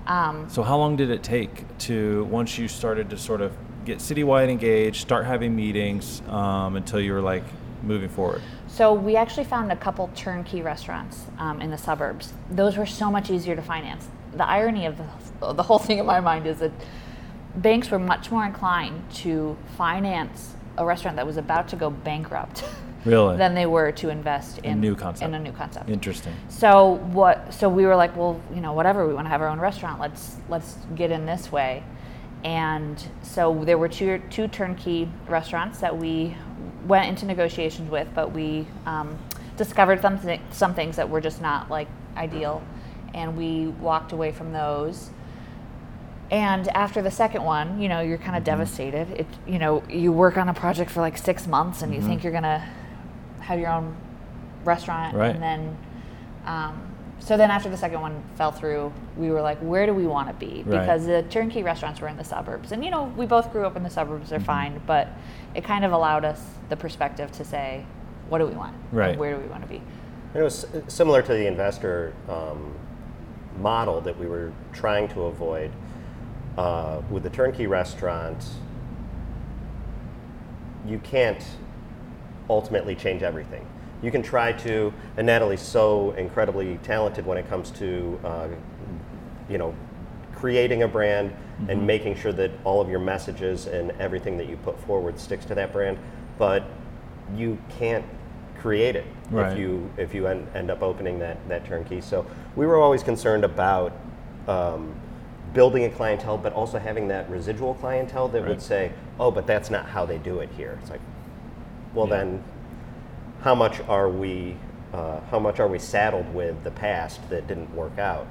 Um, 0.06 0.48
So 0.48 0.62
how 0.62 0.78
long 0.78 0.96
did 0.96 1.10
it 1.10 1.22
take 1.22 1.78
to 1.78 2.24
once 2.24 2.58
you 2.58 2.68
started 2.68 3.10
to 3.10 3.18
sort 3.18 3.40
of 3.42 3.52
get 3.84 3.98
citywide 3.98 4.48
engaged, 4.48 4.96
start 4.96 5.26
having 5.26 5.54
meetings, 5.54 6.22
um, 6.28 6.76
until 6.76 7.00
you 7.00 7.12
were 7.12 7.20
like 7.20 7.44
moving 7.82 8.08
forward? 8.08 8.40
So 8.66 8.94
we 8.94 9.16
actually 9.16 9.44
found 9.44 9.70
a 9.70 9.76
couple 9.76 10.10
turnkey 10.14 10.62
restaurants 10.62 11.26
um, 11.38 11.60
in 11.60 11.70
the 11.70 11.78
suburbs. 11.78 12.32
Those 12.50 12.78
were 12.78 12.86
so 12.86 13.10
much 13.10 13.30
easier 13.30 13.54
to 13.54 13.62
finance. 13.62 14.08
The 14.34 14.46
irony 14.48 14.86
of 14.86 14.96
the, 14.96 15.52
the 15.52 15.62
whole 15.62 15.78
thing 15.78 15.98
in 15.98 16.06
my 16.06 16.20
mind 16.20 16.46
is 16.46 16.60
that 16.60 16.72
banks 17.56 17.90
were 17.90 17.98
much 17.98 18.30
more 18.30 18.46
inclined 18.46 19.02
to 19.16 19.58
finance 19.76 20.54
a 20.78 20.84
restaurant 20.84 21.16
that 21.16 21.26
was 21.26 21.36
about 21.36 21.68
to 21.68 21.76
go 21.76 21.90
bankrupt 21.90 22.64
Really? 23.04 23.36
than 23.36 23.54
they 23.54 23.66
were 23.66 23.90
to 23.92 24.10
invest 24.10 24.58
in 24.58 24.80
new 24.80 24.94
concept. 24.94 25.28
In 25.28 25.34
a 25.34 25.38
new 25.38 25.50
concept. 25.52 25.90
Interesting. 25.90 26.32
So 26.48 26.94
what? 27.12 27.52
So 27.52 27.68
we 27.68 27.84
were 27.84 27.96
like, 27.96 28.16
well, 28.16 28.40
you 28.54 28.60
know, 28.60 28.72
whatever. 28.72 29.06
We 29.08 29.12
want 29.14 29.24
to 29.26 29.30
have 29.30 29.42
our 29.42 29.48
own 29.48 29.58
restaurant. 29.58 30.00
Let's 30.00 30.36
let's 30.48 30.76
get 30.94 31.10
in 31.10 31.26
this 31.26 31.50
way. 31.50 31.82
And 32.44 33.02
so 33.22 33.64
there 33.64 33.76
were 33.78 33.88
two 33.88 34.22
two 34.30 34.46
turnkey 34.48 35.08
restaurants 35.28 35.80
that 35.80 35.96
we 35.96 36.36
went 36.86 37.08
into 37.08 37.26
negotiations 37.26 37.90
with, 37.90 38.08
but 38.14 38.32
we 38.32 38.66
um, 38.86 39.18
discovered 39.56 40.00
some 40.00 40.18
thi- 40.18 40.40
some 40.50 40.72
things 40.74 40.96
that 40.96 41.08
were 41.08 41.20
just 41.20 41.40
not 41.42 41.70
like 41.70 41.88
ideal, 42.16 42.62
and 43.14 43.36
we 43.36 43.66
walked 43.80 44.12
away 44.12 44.30
from 44.32 44.52
those. 44.52 45.10
And 46.32 46.66
after 46.68 47.02
the 47.02 47.10
second 47.10 47.44
one, 47.44 47.78
you 47.78 47.90
know, 47.90 48.00
you're 48.00 48.16
kind 48.16 48.36
of 48.36 48.42
devastated. 48.42 49.06
It, 49.10 49.26
you 49.46 49.58
know, 49.58 49.82
you 49.90 50.10
work 50.12 50.38
on 50.38 50.48
a 50.48 50.54
project 50.54 50.90
for 50.90 51.00
like 51.02 51.18
six 51.18 51.46
months, 51.46 51.82
and 51.82 51.94
you 51.94 52.00
think 52.00 52.24
you're 52.24 52.32
gonna 52.32 52.66
have 53.40 53.60
your 53.60 53.68
own 53.68 53.94
restaurant, 54.64 55.14
Right. 55.14 55.34
and 55.34 55.42
then, 55.42 55.76
um, 56.46 56.80
so 57.18 57.36
then 57.36 57.50
after 57.50 57.68
the 57.68 57.76
second 57.76 58.00
one 58.00 58.22
fell 58.36 58.50
through, 58.50 58.92
we 59.18 59.30
were 59.30 59.42
like, 59.42 59.58
where 59.58 59.84
do 59.84 59.92
we 59.92 60.06
want 60.06 60.28
to 60.28 60.34
be? 60.34 60.62
Right. 60.62 60.80
Because 60.80 61.04
the 61.04 61.22
turnkey 61.24 61.62
restaurants 61.62 62.00
were 62.00 62.08
in 62.08 62.16
the 62.16 62.24
suburbs, 62.24 62.72
and 62.72 62.82
you 62.82 62.90
know, 62.90 63.12
we 63.14 63.26
both 63.26 63.52
grew 63.52 63.66
up 63.66 63.76
in 63.76 63.82
the 63.82 63.90
suburbs. 63.90 64.30
They're 64.30 64.40
fine, 64.40 64.80
but 64.86 65.08
it 65.54 65.64
kind 65.64 65.84
of 65.84 65.92
allowed 65.92 66.24
us 66.24 66.42
the 66.70 66.76
perspective 66.78 67.30
to 67.32 67.44
say, 67.44 67.84
what 68.30 68.38
do 68.38 68.46
we 68.46 68.54
want? 68.54 68.74
And 68.90 68.98
Right. 68.98 69.18
where 69.18 69.34
do 69.34 69.40
we 69.42 69.48
want 69.48 69.64
to 69.64 69.68
be? 69.68 69.82
It 70.34 70.40
was 70.40 70.64
similar 70.88 71.20
to 71.20 71.32
the 71.34 71.46
investor 71.46 72.14
um, 72.26 72.72
model 73.60 74.00
that 74.00 74.18
we 74.18 74.26
were 74.26 74.50
trying 74.72 75.08
to 75.08 75.24
avoid 75.24 75.70
uh, 76.58 77.00
with 77.10 77.22
the 77.22 77.30
turnkey 77.30 77.66
restaurant. 77.66 78.44
You 80.86 80.98
can't 80.98 81.42
ultimately 82.50 82.94
change 82.94 83.22
everything. 83.22 83.66
You 84.02 84.10
can 84.10 84.22
try 84.22 84.52
to, 84.52 84.92
and 85.16 85.26
Natalie's 85.26 85.60
so 85.60 86.10
incredibly 86.12 86.78
talented 86.82 87.24
when 87.24 87.38
it 87.38 87.48
comes 87.48 87.70
to, 87.72 88.18
uh, 88.24 88.48
you 89.48 89.58
know, 89.58 89.74
creating 90.34 90.82
a 90.82 90.88
brand 90.88 91.32
and 91.68 91.86
making 91.86 92.16
sure 92.16 92.32
that 92.32 92.50
all 92.64 92.80
of 92.80 92.88
your 92.88 92.98
messages 92.98 93.66
and 93.66 93.92
everything 94.00 94.36
that 94.38 94.48
you 94.48 94.56
put 94.56 94.76
forward 94.80 95.20
sticks 95.20 95.44
to 95.44 95.54
that 95.54 95.72
brand. 95.72 95.98
But 96.36 96.64
you 97.36 97.58
can't 97.78 98.04
create 98.58 98.96
it 98.96 99.06
Right. 99.30 99.52
if 99.52 99.58
you 99.58 99.90
if 99.96 100.14
you 100.14 100.26
end, 100.26 100.46
end 100.54 100.70
up 100.70 100.82
opening 100.82 101.18
that 101.20 101.36
that 101.48 101.64
turnkey. 101.64 102.00
So 102.00 102.26
we 102.56 102.66
were 102.66 102.80
always 102.80 103.02
concerned 103.02 103.44
about 103.44 103.92
um, 104.48 104.94
building 105.54 105.84
a 105.84 105.90
clientele, 105.90 106.38
but 106.38 106.52
also 106.52 106.78
having 106.78 107.08
that 107.08 107.28
residual 107.30 107.74
clientele 107.74 108.28
that 108.28 108.40
Right. 108.42 108.48
would 108.48 108.62
say, 108.62 108.92
"Oh, 109.20 109.30
but 109.30 109.46
that's 109.46 109.70
not 109.70 109.86
how 109.86 110.06
they 110.06 110.18
do 110.18 110.40
it 110.40 110.50
here." 110.56 110.78
It's 110.80 110.90
like, 110.90 111.00
well, 111.94 112.08
Yeah. 112.08 112.16
then, 112.16 112.44
how 113.42 113.54
much 113.54 113.80
are 113.88 114.08
we 114.08 114.56
uh, 114.94 115.20
how 115.30 115.38
much 115.38 115.58
are 115.58 115.68
we 115.68 115.78
saddled 115.78 116.34
with 116.34 116.64
the 116.64 116.70
past 116.70 117.18
that 117.30 117.46
didn't 117.46 117.74
work 117.74 117.98
out? 117.98 118.26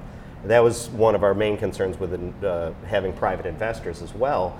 That 0.46 0.60
was 0.64 0.92
one 0.92 1.16
of 1.16 1.24
our 1.24 1.34
main 1.34 1.58
concerns 1.58 2.00
with 2.00 2.14
uh, 2.44 2.70
having 2.86 3.14
private 3.14 3.48
investors 3.48 4.02
as 4.04 4.14
well 4.14 4.54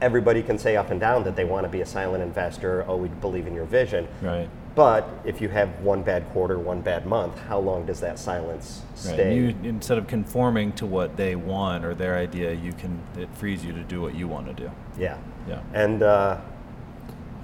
everybody 0.00 0.42
can 0.42 0.58
say 0.58 0.76
up 0.76 0.90
and 0.90 1.00
down 1.00 1.24
that 1.24 1.36
they 1.36 1.44
want 1.44 1.64
to 1.64 1.68
be 1.68 1.80
a 1.80 1.86
silent 1.86 2.22
investor. 2.22 2.84
Oh, 2.86 2.96
we 2.96 3.08
believe 3.08 3.46
in 3.46 3.54
your 3.54 3.64
vision. 3.64 4.06
Right. 4.22 4.48
But 4.74 5.08
if 5.24 5.40
you 5.40 5.48
have 5.48 5.80
one 5.80 6.02
bad 6.02 6.28
quarter, 6.30 6.58
one 6.58 6.80
bad 6.82 7.04
month, 7.04 7.36
how 7.48 7.58
long 7.58 7.84
does 7.86 8.00
that 8.00 8.18
silence 8.18 8.82
Right. 8.90 9.14
stay? 9.14 9.34
You, 9.36 9.54
instead 9.64 9.98
of 9.98 10.06
conforming 10.06 10.72
to 10.74 10.86
what 10.86 11.16
they 11.16 11.34
want 11.34 11.84
or 11.84 11.94
their 11.94 12.16
idea, 12.16 12.52
you 12.52 12.72
can 12.72 13.00
it 13.16 13.28
frees 13.34 13.64
you 13.64 13.72
to 13.72 13.82
do 13.82 14.00
what 14.00 14.14
you 14.14 14.28
want 14.28 14.46
to 14.46 14.52
do. 14.54 14.70
yeah. 14.98 15.16
Yeah. 15.48 15.60
And 15.72 16.02
uh, 16.02 16.36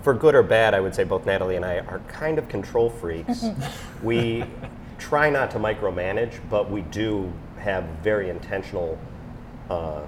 for 0.03 0.13
good 0.15 0.35
or 0.35 0.43
bad, 0.43 0.75
I 0.75 0.81
would 0.81 0.95
say 0.95 1.05
both 1.05 1.25
Natalie 1.25 1.57
and 1.57 1.65
I 1.65 1.79
are 1.79 2.01
kind 2.09 2.39
of 2.39 2.49
control 2.49 2.91
freaks. 2.91 3.47
we 4.03 4.45
try 4.99 5.31
not 5.31 5.51
to 5.53 5.59
micromanage, 5.59 6.35
but 6.51 6.71
we 6.71 6.83
do 6.83 7.33
have 7.59 7.85
very 8.03 8.29
intentional 8.29 8.99
uh, 9.71 10.03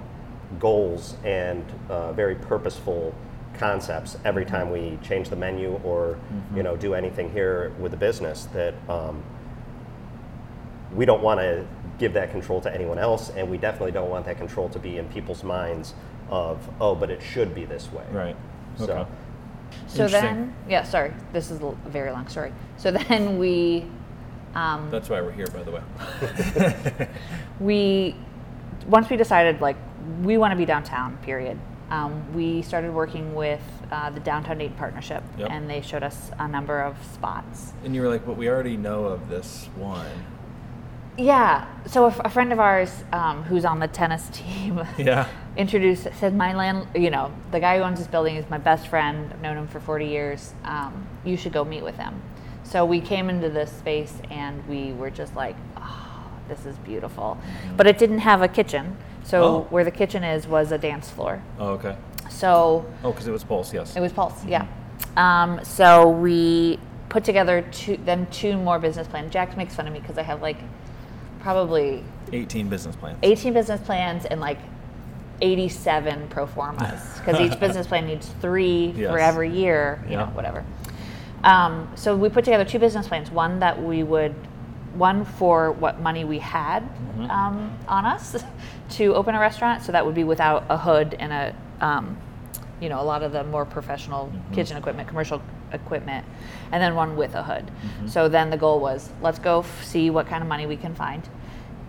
goals 0.61 1.17
and 1.25 1.65
uh, 1.89 2.13
very 2.13 2.35
purposeful 2.35 3.15
concepts 3.59 4.17
every 4.25 4.45
time 4.45 4.71
we 4.71 4.99
change 5.03 5.29
the 5.29 5.37
menu 5.37 5.81
or 5.85 6.19
you 6.55 6.63
know 6.63 6.77
do 6.77 6.95
anything 6.95 7.31
here 7.33 7.73
with 7.79 7.91
the 7.93 7.97
business 7.99 8.45
that 8.53 8.75
um, 8.89 9.23
we 10.95 11.05
don't 11.05 11.23
want 11.23 11.41
to 11.41 11.67
give 11.99 12.13
that 12.13 12.31
control 12.31 12.61
to 12.61 12.73
anyone 12.75 12.99
else 12.99 13.31
and 13.31 13.51
we 13.51 13.57
definitely 13.59 13.93
don't 13.93 14.11
want 14.11 14.25
that 14.27 14.37
control 14.39 14.69
to 14.69 14.79
be 14.79 14.99
in 14.99 15.09
people's 15.09 15.43
minds 15.43 15.95
of 16.29 16.59
oh 16.81 16.95
but 16.95 17.11
it 17.11 17.21
should 17.23 17.55
be 17.55 17.65
this 17.65 17.91
way 17.93 18.05
Right. 18.11 18.37
So- 18.77 18.85
Okay. 18.85 19.07
So 19.89 20.07
then, 20.09 20.55
yeah, 20.69 20.85
sorry, 20.85 21.13
this 21.33 21.51
is 21.51 21.61
a 21.61 21.75
very 21.89 22.11
long 22.13 22.29
story. 22.29 22.53
So 22.77 22.91
then 22.93 23.37
we, 23.37 23.85
um, 24.55 24.89
That's 24.91 25.11
why 25.11 25.21
we're 25.21 25.33
here, 25.33 25.49
by 25.49 25.63
the 25.65 25.73
way. 25.73 27.09
we 27.61 28.15
once 28.87 29.11
we 29.11 29.17
decided 29.17 29.61
like 29.61 29.77
we 30.23 30.39
want 30.39 30.53
to 30.53 30.57
be 30.57 30.65
downtown 30.65 31.17
period 31.19 31.59
um, 31.91 32.35
we 32.35 32.63
started 32.63 32.93
working 32.93 33.35
with 33.35 33.61
uh, 33.93 34.11
the 34.11 34.21
downtown 34.21 34.59
Dayton 34.59 34.77
partnership 34.77 35.23
Yep. 35.39 35.49
and 35.51 35.71
they 35.71 35.81
showed 35.81 36.03
us 36.03 36.31
a 36.39 36.49
number 36.49 36.81
of 36.81 36.97
spots. 37.15 37.73
And 37.85 37.95
you 37.95 38.03
were 38.03 38.09
like, 38.09 38.27
but 38.27 38.37
we 38.37 38.49
already 38.49 38.77
know 38.77 39.05
of 39.05 39.29
this 39.29 39.69
one. 39.77 40.11
yeah 41.19 41.67
so 41.87 42.05
a, 42.05 42.09
f- 42.09 42.21
a 42.25 42.29
friend 42.29 42.53
of 42.53 42.61
ours 42.61 43.05
um, 43.13 43.43
who's 43.45 43.65
on 43.65 43.79
the 43.79 43.89
tennis 43.89 44.29
team 44.33 44.81
Yeah. 44.99 45.29
introduced 45.57 46.09
said 46.21 46.35
my 46.35 46.55
land 46.55 46.87
you 46.95 47.11
know 47.11 47.33
the 47.53 47.61
guy 47.61 47.79
who 47.79 47.85
owns 47.85 47.99
this 47.99 48.09
building 48.09 48.37
is 48.37 48.49
my 48.51 48.59
best 48.59 48.89
friend. 48.89 49.31
I've 49.33 49.41
known 49.41 49.57
him 49.57 49.67
for 49.69 49.81
40 49.81 50.07
years. 50.07 50.53
Um, 50.65 51.07
you 51.25 51.37
should 51.37 51.53
go 51.53 51.65
meet 51.65 51.83
with 51.83 51.97
him. 51.97 52.21
So 52.65 52.85
we 52.85 53.01
came 53.01 53.31
into 53.31 53.49
this 53.49 53.71
space 53.73 54.13
and 54.31 54.67
we 54.69 54.93
were 54.93 55.11
just 55.11 55.35
like 55.37 55.57
oh 55.77 56.03
this 56.49 56.67
is 56.67 56.77
beautiful. 56.79 57.39
But 57.77 57.87
it 57.87 57.97
didn't 57.99 58.19
have 58.21 58.43
a 58.43 58.49
kitchen 58.49 58.97
so 59.27 59.43
Oh. 59.43 59.67
where 59.71 59.85
the 59.85 59.91
kitchen 59.91 60.23
is 60.25 60.47
was 60.47 60.71
a 60.73 60.79
dance 60.79 61.11
floor 61.11 61.43
Oh, 61.59 61.71
okay. 61.71 61.97
so 62.31 62.85
Oh, 63.05 63.11
because 63.11 63.27
it 63.27 63.33
was 63.33 63.45
Pulse, 63.45 63.75
yes. 63.75 63.97
it 63.97 64.01
was 64.01 64.13
Pulse, 64.13 64.45
yeah. 64.47 64.67
Um, 65.17 65.61
so 65.65 66.09
we 66.09 66.79
put 67.09 67.25
together 67.25 67.63
two, 67.73 67.99
then 68.05 68.27
two 68.31 68.57
more 68.57 68.79
business 68.79 69.07
plans. 69.09 69.33
Jack 69.33 69.57
makes 69.57 69.75
fun 69.75 69.87
of 69.87 69.93
me 69.93 70.01
because 70.01 70.17
I 70.19 70.23
have 70.23 70.43
like 70.43 70.59
probably 71.41 72.03
18 72.33 72.69
business 72.69 72.97
plans. 72.97 73.19
18 73.23 73.53
business 73.53 73.81
plans 73.81 74.25
and 74.27 74.41
like 74.41 74.59
87 75.41 76.29
pro 76.29 76.47
formas 76.47 77.01
because 77.19 77.41
each 77.41 77.59
business 77.61 77.87
plan 77.87 78.07
needs 78.07 78.29
three 78.41 78.93
for 78.93 79.19
every 79.19 79.51
year, 79.51 80.03
you 80.07 80.13
Yeah. 80.13 80.21
know, 80.21 80.27
whatever. 80.27 80.65
Um, 81.45 81.89
so 81.95 82.17
we 82.17 82.29
put 82.29 82.45
together 82.45 82.65
two 82.65 82.79
business 82.79 83.07
plans. 83.07 83.31
One 83.31 83.61
that 83.61 83.81
we 83.83 84.03
would, 84.03 84.35
one 84.95 85.25
for 85.25 85.73
what 85.73 86.01
money 86.01 86.25
we 86.25 86.39
had 86.39 86.83
Mm-hmm. 87.17 87.31
um, 87.31 87.79
on 87.89 88.05
us 88.05 88.37
to 88.91 89.15
open 89.15 89.35
a 89.35 89.41
restaurant. 89.41 89.83
So 89.83 89.93
that 89.93 90.05
would 90.05 90.15
be 90.15 90.25
without 90.25 90.65
a 90.69 90.77
hood 90.77 91.15
and 91.19 91.33
a, 91.33 91.55
um, 91.85 92.17
you 92.81 92.89
know, 92.89 93.01
a 93.01 93.05
lot 93.05 93.23
of 93.23 93.33
the 93.33 93.45
more 93.45 93.65
professional 93.65 94.27
Mm-hmm. 94.27 94.55
kitchen 94.55 94.77
equipment, 94.77 95.09
commercial 95.09 95.41
equipment, 95.73 96.25
and 96.73 96.83
then 96.83 96.95
one 96.95 97.17
with 97.17 97.35
a 97.35 97.43
hood. 97.43 97.67
Mm-hmm. 97.67 98.09
So 98.09 98.29
then 98.29 98.51
the 98.51 98.57
goal 98.57 98.81
was 98.81 99.11
let's 99.23 99.39
go 99.39 99.61
f- 99.61 99.85
see 99.85 100.11
what 100.11 100.27
kind 100.27 100.43
of 100.43 100.49
money 100.49 100.67
we 100.67 100.77
can 100.77 100.95
find. 100.95 101.29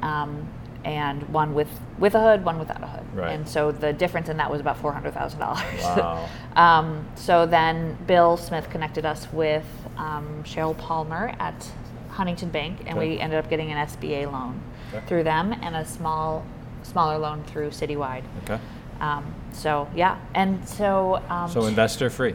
Um, 0.01 0.47
and 0.85 1.27
one 1.29 1.53
with 1.53 1.67
with 1.99 2.15
a 2.15 2.21
hood, 2.21 2.45
one 2.45 2.59
without 2.59 2.81
a 2.81 2.87
hood. 2.87 3.03
Right. 3.13 3.31
And 3.33 3.47
so 3.47 3.71
the 3.71 3.91
difference 3.91 4.29
in 4.29 4.37
that 4.37 4.49
was 4.49 4.61
about 4.61 4.77
four 4.77 4.93
hundred 4.93 5.13
thousand 5.13 5.39
dollars. 5.39 5.81
Wow. 5.83 6.29
um, 6.55 7.05
so 7.15 7.45
then 7.45 7.97
Bill 8.07 8.37
Smith 8.37 8.69
connected 8.69 9.05
us 9.05 9.27
with 9.33 9.65
um, 9.97 10.43
Cheryl 10.43 10.77
Palmer 10.77 11.35
at 11.39 11.69
Huntington 12.09 12.49
Bank, 12.49 12.79
and 12.85 12.97
Okay. 12.97 13.15
we 13.15 13.19
ended 13.19 13.37
up 13.39 13.49
getting 13.49 13.71
an 13.71 13.85
SBA 13.87 14.31
loan 14.31 14.61
Okay. 14.93 15.05
through 15.07 15.23
them 15.23 15.53
and 15.61 15.75
a 15.75 15.83
small 15.83 16.45
smaller 16.87 17.17
loan 17.17 17.43
through 17.43 17.69
Citywide. 17.69 18.23
Okay. 18.43 18.59
Um, 18.99 19.33
so 19.51 19.87
yeah, 19.95 20.17
and 20.33 20.67
so 20.67 21.21
um, 21.29 21.49
So 21.49 21.65
investor 21.65 22.09
free. 22.09 22.33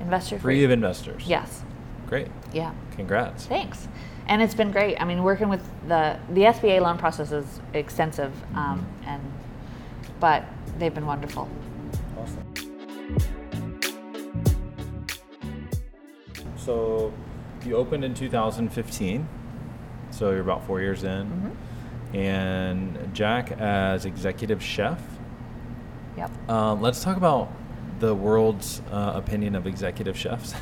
investor 0.00 0.38
Free 0.38 0.56
Free 0.56 0.64
of 0.64 0.70
investors. 0.70 1.24
Yes. 1.26 1.62
Great. 2.06 2.28
Yeah. 2.52 2.72
Congrats. 2.92 3.46
Thanks. 3.46 3.88
and 4.28 4.40
it's 4.42 4.54
been 4.54 4.70
great. 4.72 5.00
I 5.00 5.04
mean, 5.04 5.22
working 5.22 5.48
with 5.48 5.62
the 5.88 6.18
the 6.30 6.42
SBA 6.42 6.80
loan 6.80 6.98
process 6.98 7.32
is 7.32 7.60
extensive, 7.74 8.32
um, 8.54 8.86
Mm-hmm. 9.02 9.08
and 9.08 9.22
but 10.20 10.44
they've 10.78 10.94
been 10.94 11.06
wonderful. 11.06 11.48
Awesome. 12.18 12.44
So 16.56 17.12
you 17.64 17.76
opened 17.76 18.04
in 18.04 18.14
2015, 18.14 19.28
so 20.10 20.30
you're 20.30 20.40
about 20.40 20.66
four 20.66 20.80
years 20.80 21.04
in, 21.04 21.56
and 22.12 23.14
Jack 23.14 23.52
as 23.52 24.04
executive 24.04 24.62
chef. 24.62 25.00
Yep. 26.16 26.50
Um, 26.50 26.80
let's 26.80 27.02
talk 27.02 27.16
about 27.16 27.52
the 27.98 28.14
world's 28.14 28.82
uh, 28.90 29.12
opinion 29.14 29.54
of 29.54 29.66
executive 29.66 30.16
chefs. 30.18 30.54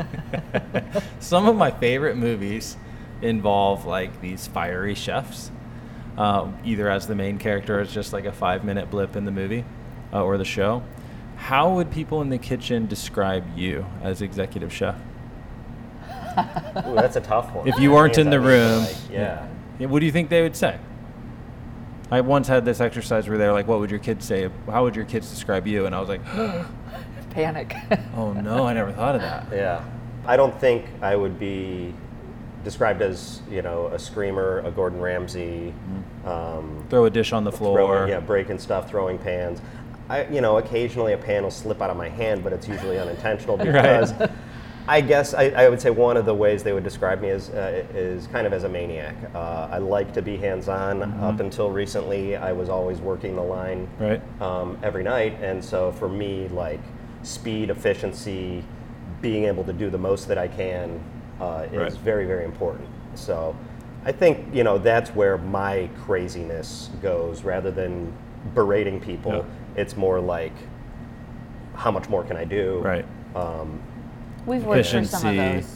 Some 1.20 1.46
of 1.46 1.56
my 1.56 1.70
favorite 1.70 2.16
movies 2.16 2.76
involve 3.22 3.84
like 3.84 4.20
these 4.20 4.46
fiery 4.46 4.94
chefs, 4.94 5.50
uh, 6.16 6.50
either 6.64 6.88
as 6.88 7.06
the 7.06 7.14
main 7.14 7.38
character 7.38 7.78
or 7.78 7.80
as 7.80 7.92
just 7.92 8.12
like 8.12 8.24
a 8.24 8.32
five 8.32 8.64
minute 8.64 8.90
blip 8.90 9.16
in 9.16 9.24
the 9.24 9.30
movie 9.30 9.64
uh, 10.12 10.22
or 10.22 10.38
the 10.38 10.44
show. 10.44 10.82
How 11.36 11.74
would 11.74 11.90
people 11.90 12.20
in 12.20 12.30
the 12.30 12.38
kitchen 12.38 12.86
describe 12.86 13.56
you 13.56 13.86
as 14.02 14.22
executive 14.22 14.72
chef? 14.72 14.96
Ooh, 16.86 16.94
that's 16.94 17.16
a 17.16 17.20
tough 17.20 17.52
one. 17.52 17.66
If 17.66 17.78
you 17.78 17.92
weren't 17.92 18.18
in 18.18 18.30
the 18.30 18.38
Means 18.38 18.48
I 18.48 18.52
need 18.52 18.58
to, 18.58 18.74
room, 18.74 18.84
like, 18.84 19.10
yeah. 19.10 19.18
Yeah, 19.18 19.48
What 19.78 20.00
do 20.00 20.06
you 20.06 20.12
think 20.12 20.28
they 20.28 20.42
would 20.42 20.56
say? 20.56 20.78
I 22.10 22.20
once 22.22 22.48
had 22.48 22.64
this 22.64 22.80
exercise 22.80 23.28
where 23.28 23.36
they're 23.38 23.52
like, 23.52 23.68
"What 23.68 23.80
would 23.80 23.90
your 23.90 24.00
kids 24.00 24.24
say? 24.26 24.48
How 24.66 24.82
would 24.82 24.96
your 24.96 25.04
kids 25.04 25.30
describe 25.30 25.66
you?" 25.66 25.86
And 25.86 25.94
I 25.94 26.00
was 26.00 26.08
like, 26.08 26.24
Panic. 27.30 27.74
"Oh 28.16 28.32
no, 28.32 28.66
I 28.66 28.72
never 28.72 28.92
thought 28.92 29.14
of 29.14 29.20
that." 29.20 29.46
Yeah. 29.52 29.84
I 30.26 30.36
don't 30.36 30.58
think 30.60 30.86
I 31.00 31.16
would 31.16 31.38
be 31.38 31.94
described 32.64 33.00
as, 33.02 33.40
you 33.50 33.62
know, 33.62 33.86
a 33.88 33.98
screamer, 33.98 34.58
a 34.64 34.70
Gordon 34.70 35.00
Ramsay, 35.00 35.72
um, 36.26 36.84
Throw 36.90 37.04
a 37.04 37.10
dish 37.10 37.32
on 37.32 37.44
the 37.44 37.52
floor. 37.52 37.76
throwing, 37.78 38.08
yeah, 38.10 38.20
breaking 38.20 38.58
stuff, 38.58 38.90
throwing 38.90 39.16
pans. 39.18 39.60
I, 40.10 40.26
you 40.26 40.40
know, 40.40 40.58
occasionally 40.58 41.12
a 41.12 41.18
pan 41.18 41.44
will 41.44 41.50
slip 41.50 41.80
out 41.80 41.90
of 41.90 41.96
my 41.96 42.08
hand, 42.08 42.42
but 42.42 42.52
it's 42.52 42.66
usually 42.66 42.98
unintentional 43.04 43.56
because 43.56 44.12
I 44.88 45.02
guess 45.02 45.34
I, 45.34 45.50
I 45.50 45.68
would 45.68 45.80
say 45.82 45.90
one 45.90 46.16
of 46.16 46.24
the 46.24 46.34
ways 46.34 46.62
they 46.62 46.72
would 46.72 46.82
describe 46.82 47.20
me 47.20 47.28
is, 47.28 47.50
uh, 47.50 47.84
is 47.94 48.26
kind 48.28 48.46
of 48.46 48.54
as 48.54 48.64
a 48.64 48.68
maniac. 48.70 49.14
Uh, 49.34 49.68
I 49.70 49.76
like 49.76 50.14
to 50.14 50.22
be 50.22 50.38
hands-on. 50.38 51.02
Up 51.20 51.40
until 51.40 51.70
recently, 51.70 52.36
I 52.36 52.52
was 52.52 52.70
always 52.70 52.98
working 52.98 53.36
the 53.36 53.42
line 53.42 53.86
Right. 53.98 54.22
um, 54.40 54.78
every 54.82 55.02
night, 55.02 55.36
and 55.42 55.62
so 55.62 55.92
for 55.92 56.08
me, 56.08 56.48
like 56.48 56.80
speed, 57.22 57.68
efficiency, 57.68 58.64
being 59.20 59.44
able 59.44 59.62
to 59.64 59.74
do 59.74 59.90
the 59.90 59.98
most 59.98 60.26
that 60.28 60.38
I 60.38 60.48
can 60.48 60.98
uh, 61.38 61.66
is 61.70 61.78
Right. 61.78 61.92
very, 61.92 62.24
very 62.24 62.44
important. 62.46 62.88
So 63.14 63.54
I 64.06 64.12
think 64.12 64.54
you 64.54 64.64
know 64.64 64.78
that's 64.78 65.10
where 65.10 65.36
my 65.36 65.90
craziness 66.06 66.88
goes, 67.02 67.44
rather 67.44 67.70
than 67.70 68.10
berating 68.54 69.00
people. 69.00 69.32
Yeah. 69.32 69.42
It's 69.82 69.98
more 69.98 70.18
like, 70.18 70.54
how 71.74 71.90
much 71.90 72.08
more 72.08 72.24
can 72.24 72.38
I 72.38 72.44
do? 72.44 72.80
Right. 72.82 73.04
Um, 73.36 73.80
We've 74.48 74.64
worked 74.64 74.88
for 74.88 75.04
some 75.04 75.26
of 75.26 75.36
those 75.36 75.66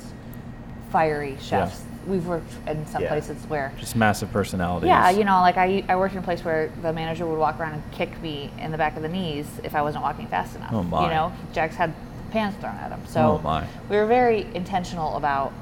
fiery 0.90 1.36
chefs. 1.40 1.82
We've 2.06 2.26
worked 2.26 2.50
in 2.66 2.84
some 2.86 3.02
Yeah. 3.02 3.08
places 3.08 3.36
where 3.46 3.72
Just 3.78 3.94
massive 3.94 4.32
personalities. 4.32 4.88
Yeah, 4.88 5.10
you 5.10 5.22
know, 5.24 5.40
like 5.40 5.56
I, 5.56 5.84
I 5.88 5.94
worked 5.96 6.14
in 6.14 6.18
a 6.18 6.22
place 6.22 6.44
where 6.44 6.68
the 6.82 6.92
manager 6.92 7.24
would 7.26 7.38
walk 7.38 7.60
around 7.60 7.74
and 7.74 7.82
kick 7.92 8.20
me 8.20 8.50
in 8.58 8.72
the 8.72 8.78
back 8.78 8.96
of 8.96 9.02
the 9.02 9.08
knees 9.08 9.46
if 9.62 9.74
I 9.76 9.82
wasn't 9.82 10.02
walking 10.02 10.26
fast 10.26 10.56
enough. 10.56 10.72
Oh, 10.72 10.82
my. 10.82 11.04
You 11.04 11.10
know, 11.10 11.32
Jack's 11.52 11.76
had 11.76 11.94
pans 12.32 12.56
thrown 12.56 12.74
at 12.76 12.90
him. 12.90 13.00
So 13.06 13.20
Oh, 13.20 13.38
my. 13.44 13.66
we 13.88 13.96
were 13.96 14.06
very 14.06 14.48
intentional 14.54 15.16
about 15.16 15.52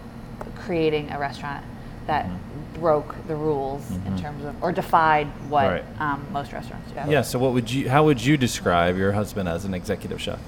creating 0.56 1.10
a 1.10 1.18
restaurant 1.18 1.64
that 2.06 2.24
Mm-hmm. 2.26 2.80
broke 2.80 3.14
the 3.28 3.36
rules 3.36 3.82
in 4.06 4.16
terms 4.18 4.44
of, 4.44 4.54
or 4.62 4.72
defied 4.72 5.26
what 5.50 5.66
Right. 5.66 5.84
um, 6.00 6.24
most 6.32 6.52
restaurants 6.52 6.90
do. 6.92 7.10
Yeah. 7.10 7.20
So, 7.22 7.38
what 7.38 7.52
would 7.52 7.70
you? 7.70 7.90
How 7.90 8.04
would 8.04 8.24
you 8.24 8.36
describe 8.38 8.96
your 8.96 9.12
husband 9.12 9.48
as 9.48 9.64
an 9.66 9.74
executive 9.74 10.20
chef? 10.20 10.38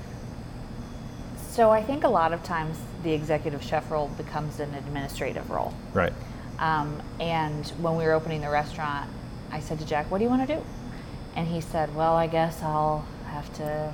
So 1.52 1.68
I 1.68 1.82
think 1.82 2.04
a 2.04 2.08
lot 2.08 2.32
of 2.32 2.42
times 2.42 2.78
the 3.02 3.12
executive 3.12 3.62
chef 3.62 3.90
role 3.90 4.08
becomes 4.16 4.58
an 4.58 4.72
administrative 4.72 5.50
role. 5.50 5.74
Right. 5.92 6.14
Um, 6.58 7.02
and 7.20 7.66
when 7.78 7.98
we 7.98 8.04
were 8.04 8.12
opening 8.12 8.40
the 8.40 8.48
restaurant, 8.48 9.10
I 9.50 9.60
said 9.60 9.78
to 9.80 9.84
Jack, 9.84 10.10
"What 10.10 10.16
do 10.16 10.24
you 10.24 10.30
want 10.30 10.48
to 10.48 10.56
do?" 10.56 10.64
And 11.36 11.46
he 11.46 11.60
said, 11.60 11.94
"Well, 11.94 12.14
I 12.14 12.26
guess 12.26 12.62
I'll 12.62 13.04
have 13.26 13.52
to 13.56 13.92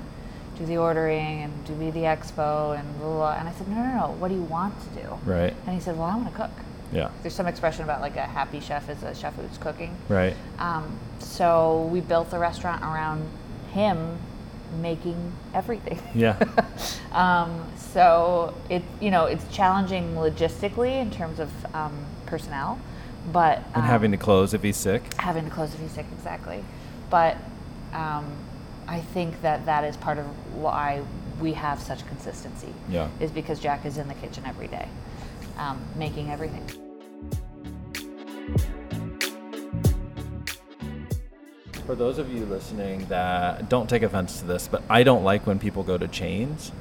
do 0.57 0.65
the 0.65 0.77
ordering 0.77 1.41
and 1.41 1.65
do 1.65 1.73
be 1.73 1.91
the 1.91 2.03
expo 2.03 2.79
and 2.79 2.97
blah, 2.97 3.07
blah, 3.07 3.17
blah." 3.17 3.35
And 3.37 3.49
I 3.49 3.51
said, 3.51 3.67
"No, 3.67 3.75
no, 3.75 3.93
no. 3.93 4.11
What 4.19 4.29
do 4.29 4.35
you 4.35 4.43
want 4.43 4.75
to 4.79 5.01
do?" 5.01 5.19
Right. 5.25 5.53
And 5.65 5.75
he 5.75 5.81
said, 5.81 5.97
"Well, 5.97 6.07
I 6.07 6.15
want 6.15 6.31
to 6.31 6.35
cook." 6.35 6.51
Yeah. 6.93 7.09
There's 7.23 7.35
some 7.35 7.47
expression 7.47 7.83
about 7.83 7.99
like 7.99 8.15
a 8.15 8.21
happy 8.21 8.61
chef 8.61 8.89
is 8.89 9.03
a 9.03 9.13
chef 9.13 9.35
who's 9.35 9.57
cooking. 9.57 9.97
Right. 10.07 10.33
Um, 10.59 10.97
so 11.19 11.89
we 11.91 11.99
built 11.99 12.31
the 12.31 12.39
restaurant 12.39 12.83
around 12.83 13.27
him 13.73 14.17
making 14.81 15.31
everything. 15.53 15.99
Yeah. 16.15 16.37
um, 17.11 17.65
so 17.77 18.53
it 18.69 18.83
you 19.01 19.11
know 19.11 19.25
it's 19.25 19.45
challenging 19.55 20.13
logistically 20.15 21.01
in 21.01 21.11
terms 21.11 21.39
of 21.39 21.49
um, 21.75 22.05
personnel, 22.25 22.79
but 23.31 23.57
And 23.73 23.77
um, 23.77 23.83
having 23.83 24.11
to 24.11 24.17
close 24.17 24.53
if 24.53 24.63
he's 24.63 24.77
sick. 24.77 25.13
having 25.15 25.45
to 25.45 25.51
close 25.51 25.73
if 25.73 25.79
he's 25.79 25.91
sick 25.91 26.05
exactly. 26.17 26.63
But 27.09 27.37
um, 27.93 28.25
I 28.87 28.99
think 28.99 29.41
that 29.41 29.65
that 29.65 29.83
is 29.83 29.97
part 29.97 30.17
of 30.17 30.25
why 30.55 31.01
we 31.39 31.53
have 31.53 31.79
such 31.81 32.05
consistency. 32.07 32.73
Yeah. 32.89 33.07
Is 33.19 33.31
because 33.31 33.59
Jack 33.59 33.85
is 33.85 33.97
in 33.97 34.07
the 34.07 34.13
kitchen 34.15 34.43
every 34.45 34.67
day, 34.67 34.87
um, 35.57 35.79
making 35.95 36.29
everything. 36.29 36.65
For 41.89 41.95
those 41.95 42.19
of 42.19 42.31
you 42.31 42.45
listening 42.45 43.07
that 43.07 43.67
don't 43.67 43.89
take 43.89 44.03
offense 44.03 44.41
to 44.41 44.45
this, 44.45 44.67
but 44.67 44.83
I 44.91 45.01
don't 45.01 45.23
like 45.23 45.47
when 45.47 45.57
people 45.57 45.81
go 45.81 45.97
to 45.97 46.07
chains, 46.07 46.71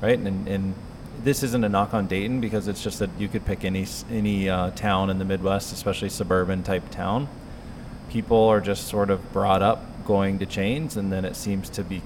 right? 0.00 0.16
And, 0.16 0.46
and 0.46 0.74
this 1.20 1.42
isn't 1.42 1.64
a 1.64 1.68
knock 1.68 1.94
on 1.94 2.06
Dayton 2.06 2.40
because 2.40 2.68
it's 2.68 2.80
just 2.80 3.00
that 3.00 3.10
you 3.18 3.26
could 3.26 3.44
pick 3.44 3.64
any 3.64 3.88
any 4.08 4.48
uh, 4.48 4.70
town 4.70 5.10
in 5.10 5.18
the 5.18 5.24
Midwest, 5.24 5.72
especially 5.72 6.10
suburban 6.10 6.62
type 6.62 6.92
town. 6.92 7.26
People 8.08 8.44
are 8.44 8.60
just 8.60 8.86
sort 8.86 9.10
of 9.10 9.32
brought 9.32 9.62
up 9.62 10.04
going 10.04 10.38
to 10.38 10.46
chains, 10.46 10.96
and 10.96 11.10
then 11.10 11.24
it 11.24 11.34
seems 11.34 11.68
to 11.70 11.82
be 11.82 12.00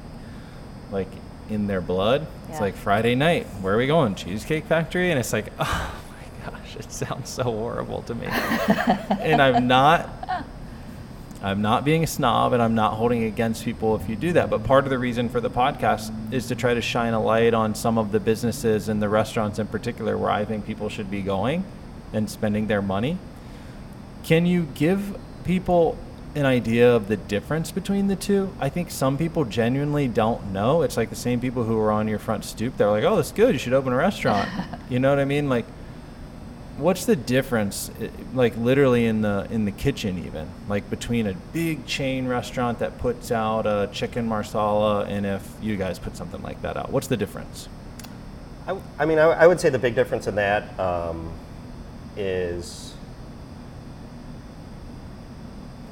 like 0.90 1.10
in 1.50 1.66
their 1.66 1.82
blood. 1.82 2.26
It's 2.48 2.58
like 2.58 2.74
Friday 2.74 3.14
night, 3.14 3.44
where 3.60 3.74
are 3.74 3.76
we 3.76 3.86
going? 3.86 4.14
Cheesecake 4.14 4.64
Factory, 4.64 5.10
and 5.10 5.20
it's 5.20 5.34
like, 5.34 5.52
oh 5.60 5.94
my 6.10 6.50
gosh, 6.50 6.76
it 6.76 6.90
sounds 6.90 7.28
so 7.28 7.42
horrible 7.42 8.00
to 8.04 8.14
me. 8.14 8.24
and 8.30 9.42
I'm 9.42 9.66
not 9.66 10.08
I'm 11.46 11.62
not 11.62 11.84
being 11.84 12.02
a 12.02 12.08
snob 12.08 12.54
and 12.54 12.60
I'm 12.60 12.74
not 12.74 12.94
holding 12.94 13.22
against 13.22 13.64
people 13.64 13.94
if 13.94 14.08
you 14.08 14.16
do 14.16 14.32
that. 14.32 14.50
But 14.50 14.64
part 14.64 14.82
of 14.82 14.90
the 14.90 14.98
reason 14.98 15.28
for 15.28 15.40
the 15.40 15.48
podcast 15.48 16.12
is 16.32 16.48
to 16.48 16.56
try 16.56 16.74
to 16.74 16.80
shine 16.80 17.12
a 17.14 17.22
light 17.22 17.54
on 17.54 17.76
some 17.76 17.98
of 17.98 18.10
the 18.10 18.18
businesses 18.18 18.88
and 18.88 19.00
the 19.00 19.08
restaurants 19.08 19.60
in 19.60 19.68
particular 19.68 20.18
where 20.18 20.28
I 20.28 20.44
think 20.44 20.66
people 20.66 20.88
should 20.88 21.08
be 21.08 21.22
going 21.22 21.64
and 22.12 22.28
spending 22.28 22.66
their 22.66 22.82
money. 22.82 23.18
Can 24.24 24.44
you 24.44 24.66
give 24.74 25.16
people 25.44 25.96
an 26.34 26.46
idea 26.46 26.92
of 26.92 27.06
the 27.06 27.16
difference 27.16 27.70
between 27.70 28.08
the 28.08 28.16
two? 28.16 28.52
I 28.58 28.68
think 28.68 28.90
some 28.90 29.16
people 29.16 29.44
genuinely 29.44 30.08
don't 30.08 30.52
know. 30.52 30.82
It's 30.82 30.96
like 30.96 31.10
the 31.10 31.14
same 31.14 31.38
people 31.38 31.62
who 31.62 31.78
are 31.78 31.92
on 31.92 32.08
your 32.08 32.18
front 32.18 32.44
stoop. 32.44 32.76
They're 32.76 32.90
like, 32.90 33.04
oh, 33.04 33.14
that's 33.14 33.30
good. 33.30 33.52
You 33.52 33.60
should 33.60 33.72
open 33.72 33.92
a 33.92 33.96
restaurant. 33.96 34.48
you 34.90 34.98
know 34.98 35.10
what 35.10 35.20
I 35.20 35.24
mean? 35.24 35.48
Like, 35.48 35.66
what's 36.78 37.06
the 37.06 37.16
difference 37.16 37.90
like 38.34 38.56
literally 38.56 39.06
in 39.06 39.22
the 39.22 39.46
in 39.50 39.64
the 39.64 39.70
kitchen 39.70 40.18
even 40.24 40.48
like 40.68 40.88
between 40.90 41.26
a 41.26 41.32
big 41.52 41.86
chain 41.86 42.26
restaurant 42.26 42.78
that 42.78 42.98
puts 42.98 43.30
out 43.30 43.66
a 43.66 43.88
chicken 43.92 44.26
marsala 44.26 45.04
and 45.06 45.24
if 45.24 45.48
you 45.62 45.76
guys 45.76 45.98
put 45.98 46.16
something 46.16 46.42
like 46.42 46.60
that 46.60 46.76
out 46.76 46.90
what's 46.90 47.06
the 47.06 47.16
difference 47.16 47.68
i, 48.66 48.76
I 48.98 49.06
mean, 49.06 49.18
I 49.18 49.46
would 49.46 49.60
say 49.60 49.70
the 49.70 49.78
big 49.78 49.94
difference 49.94 50.26
in 50.26 50.34
that 50.36 50.78
um, 50.78 51.32
is 52.16 52.94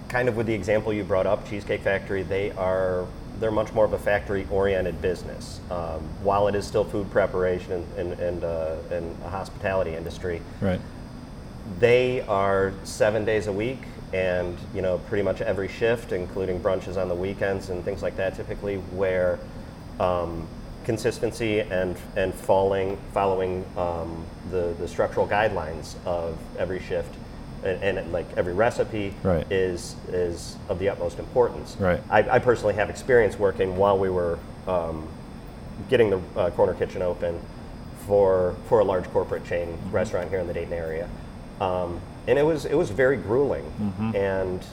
kind 0.09 0.29
of 0.29 0.37
with 0.37 0.47
the 0.47 0.55
example 0.55 0.92
you 0.92 1.03
brought 1.05 1.27
up, 1.27 1.49
Cheesecake 1.49 1.83
Factory. 1.83 2.23
They 2.23 2.53
are 2.53 3.07
they're 3.40 3.51
much 3.51 3.73
more 3.73 3.85
of 3.85 3.92
a 3.92 3.99
factory-oriented 3.99 5.01
business. 5.03 5.61
Um, 5.70 6.01
while 6.23 6.49
it 6.49 6.55
is 6.55 6.66
still 6.66 6.85
food 6.85 7.11
preparation 7.11 7.73
and 7.73 7.99
and 7.99 8.20
and, 8.20 8.44
uh, 8.44 8.77
and 8.90 9.16
a 9.25 9.29
hospitality 9.29 9.94
industry, 9.94 10.40
right 10.61 10.81
they 11.79 12.20
are 12.23 12.73
seven 12.85 13.25
days 13.25 13.47
a 13.47 13.53
week 13.53 13.79
and 14.12 14.57
you 14.75 14.83
know 14.83 14.99
pretty 15.09 15.23
much 15.23 15.40
every 15.40 15.68
shift 15.68 16.12
including 16.12 16.61
brunches 16.61 17.01
on 17.01 17.09
the 17.09 17.14
weekends 17.14 17.70
and 17.70 17.85
things 17.85 18.03
like 18.03 18.16
that 18.16 18.35
typically 18.35 18.77
where 18.77 19.38
um, 19.99 20.47
consistency 20.85 21.61
and 21.61 21.97
and 22.16 22.35
falling 22.35 22.99
following 23.12 23.64
um, 23.77 24.25
the 24.51 24.75
the 24.79 24.87
structural 24.87 25.27
guidelines 25.27 25.94
of 26.05 26.37
every 26.59 26.81
shift 26.81 27.14
and, 27.64 27.98
and 27.98 28.12
like 28.12 28.27
every 28.37 28.53
recipe 28.55 29.14
Right. 29.22 29.50
is 29.50 29.96
is 30.09 30.57
of 30.68 30.79
the 30.79 30.88
utmost 30.90 31.18
importance 31.18 31.77
Right. 31.79 32.00
I, 32.11 32.18
I 32.37 32.38
personally 32.38 32.74
have 32.74 32.90
experience 32.90 33.38
working 33.38 33.77
while 33.77 33.98
we 33.98 34.11
were 34.11 34.38
um, 34.68 35.09
getting 35.88 36.11
the 36.11 36.20
uh, 36.37 36.50
corner 36.50 36.74
kitchen 36.74 37.03
open 37.03 37.40
for 38.07 38.55
for 38.68 38.81
a 38.81 38.85
large 38.85 39.05
corporate 39.11 39.44
chain 39.46 39.79
restaurant 39.90 40.29
here 40.31 40.38
in 40.38 40.46
the 40.46 40.53
Dayton 40.55 40.72
area. 40.74 41.09
um, 41.61 42.00
and 42.27 42.38
it 42.38 42.42
was 42.44 42.64
it 42.64 42.74
was 42.74 42.90
very 42.90 43.16
grueling, 43.16 43.64
Mm-hmm. 43.81 44.16
and 44.16 44.64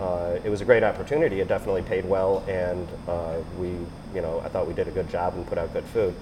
uh, 0.00 0.38
it 0.42 0.48
was 0.48 0.62
a 0.62 0.64
great 0.64 0.82
opportunity. 0.82 1.40
It 1.40 1.48
definitely 1.48 1.82
paid 1.82 2.06
well, 2.06 2.42
and 2.48 2.88
uh, 3.06 3.34
we, 3.58 3.68
you 4.14 4.22
know, 4.22 4.40
I 4.42 4.48
thought 4.48 4.66
we 4.66 4.72
did 4.72 4.88
a 4.88 4.90
good 4.90 5.10
job 5.10 5.34
and 5.34 5.46
put 5.46 5.58
out 5.58 5.74
good 5.74 5.84
food. 5.84 6.14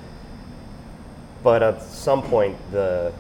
But 1.44 1.62
at 1.62 1.80
some 1.82 2.22
point, 2.22 2.56
the 2.72 3.12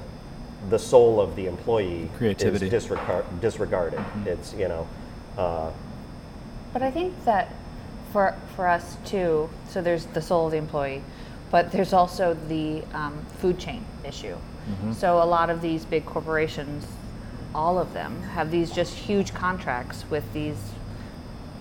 the 0.70 0.78
soul 0.78 1.20
of 1.20 1.36
the 1.36 1.46
employee 1.46 2.10
Creativity. 2.16 2.66
is 2.66 2.70
disregard, 2.70 3.40
disregarded. 3.40 4.04
It's 4.26 4.54
you 4.54 4.68
know, 4.68 4.88
uh, 5.36 5.70
But 6.72 6.82
I 6.82 6.90
think 6.90 7.24
that 7.24 7.52
for 8.12 8.34
for 8.56 8.66
us 8.66 8.96
too, 9.04 9.48
so 9.68 9.80
there's 9.82 10.06
the 10.06 10.22
soul 10.22 10.46
of 10.46 10.52
the 10.52 10.58
employee, 10.58 11.02
but 11.50 11.72
there's 11.72 11.92
also 11.92 12.34
the 12.48 12.82
um, 12.92 13.24
food 13.38 13.58
chain 13.58 13.84
issue. 14.04 14.36
So 14.92 15.22
a 15.22 15.24
lot 15.24 15.48
of 15.48 15.62
these 15.62 15.86
big 15.86 16.04
corporations, 16.04 16.86
all 17.54 17.78
of 17.78 17.94
them, 17.94 18.20
have 18.34 18.50
these 18.50 18.70
just 18.70 18.94
huge 18.94 19.32
contracts 19.32 20.04
with 20.10 20.30
these 20.34 20.58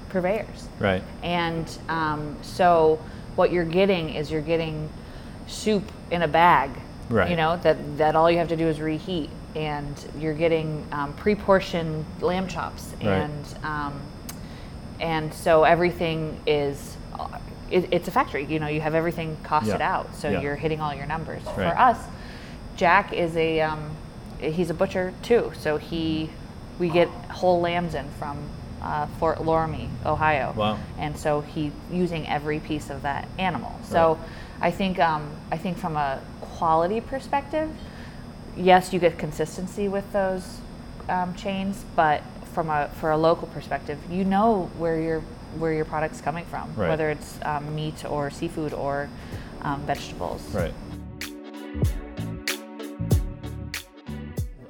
purveyors. 0.09 0.67
Right. 0.77 1.01
And 1.23 1.65
um, 1.87 2.35
so 2.41 2.99
what 3.37 3.53
you're 3.53 3.63
getting 3.63 4.09
is 4.09 4.29
you're 4.29 4.41
getting 4.41 4.89
soup 5.47 5.89
in 6.11 6.21
a 6.21 6.27
bag. 6.27 6.71
Right. 7.09 7.29
You 7.29 7.35
know 7.37 7.57
that 7.57 7.97
that 7.97 8.15
all 8.15 8.29
you 8.29 8.37
have 8.37 8.49
to 8.49 8.57
do 8.57 8.67
is 8.67 8.79
reheat, 8.81 9.29
and 9.55 9.95
you're 10.19 10.33
getting 10.33 10.85
um, 10.91 11.13
pre-portioned 11.13 12.05
lamb 12.21 12.47
chops, 12.47 12.91
Right. 13.01 13.07
and 13.21 13.45
um, 13.63 14.01
and 14.99 15.33
so 15.33 15.63
everything 15.63 16.39
is. 16.45 16.97
It, 17.69 17.89
it's 17.91 18.07
a 18.07 18.11
factory, 18.11 18.45
you 18.45 18.59
know. 18.59 18.67
You 18.67 18.79
have 18.79 18.95
everything 18.95 19.35
costed 19.43 19.79
Yeah. 19.79 19.93
out, 19.97 20.15
so 20.15 20.29
Yeah. 20.29 20.39
you're 20.41 20.55
hitting 20.55 20.79
all 20.79 20.93
your 20.95 21.05
numbers. 21.05 21.43
Right. 21.45 21.55
For 21.55 21.77
us, 21.77 21.97
Jack 22.77 23.11
is 23.11 23.35
a 23.35 23.59
um, 23.61 23.91
he's 24.39 24.69
a 24.69 24.73
butcher 24.73 25.13
too, 25.21 25.51
so 25.59 25.77
he 25.77 26.29
we 26.79 26.89
get 26.89 27.07
whole 27.29 27.59
lambs 27.59 27.93
in 27.95 28.07
from 28.19 28.37
uh, 28.81 29.07
Fort 29.19 29.39
Loramie, 29.39 29.89
Ohio. 30.05 30.53
Wow. 30.55 30.77
And 30.97 31.17
so 31.17 31.41
he's 31.41 31.71
using 31.91 32.27
every 32.29 32.59
piece 32.59 32.89
of 32.89 33.01
that 33.01 33.27
animal. 33.37 33.77
So 33.83 34.13
Right. 34.13 34.27
I 34.61 34.71
think 34.71 34.99
um, 34.99 35.29
I 35.51 35.57
think 35.57 35.77
from 35.77 35.95
a 35.95 36.21
quality 36.41 37.01
perspective, 37.01 37.69
yes, 38.55 38.91
you 38.91 38.99
get 38.99 39.17
consistency 39.17 39.87
with 39.87 40.11
those 40.13 40.59
um, 41.09 41.35
chains, 41.35 41.85
but 41.95 42.21
from 42.53 42.69
a 42.69 42.89
for 42.99 43.11
a 43.11 43.17
local 43.17 43.47
perspective, 43.49 43.99
you 44.09 44.23
know 44.23 44.69
where 44.77 44.99
your 44.99 45.19
where 45.59 45.73
your 45.73 45.85
product's 45.85 46.21
coming 46.21 46.45
from, 46.45 46.73
Right. 46.75 46.89
whether 46.89 47.09
it's 47.09 47.39
um, 47.43 47.73
meat 47.75 48.03
or 48.05 48.29
seafood 48.29 48.73
or 48.73 49.09
um, 49.61 49.81
vegetables. 49.85 50.41
Right. 50.53 50.73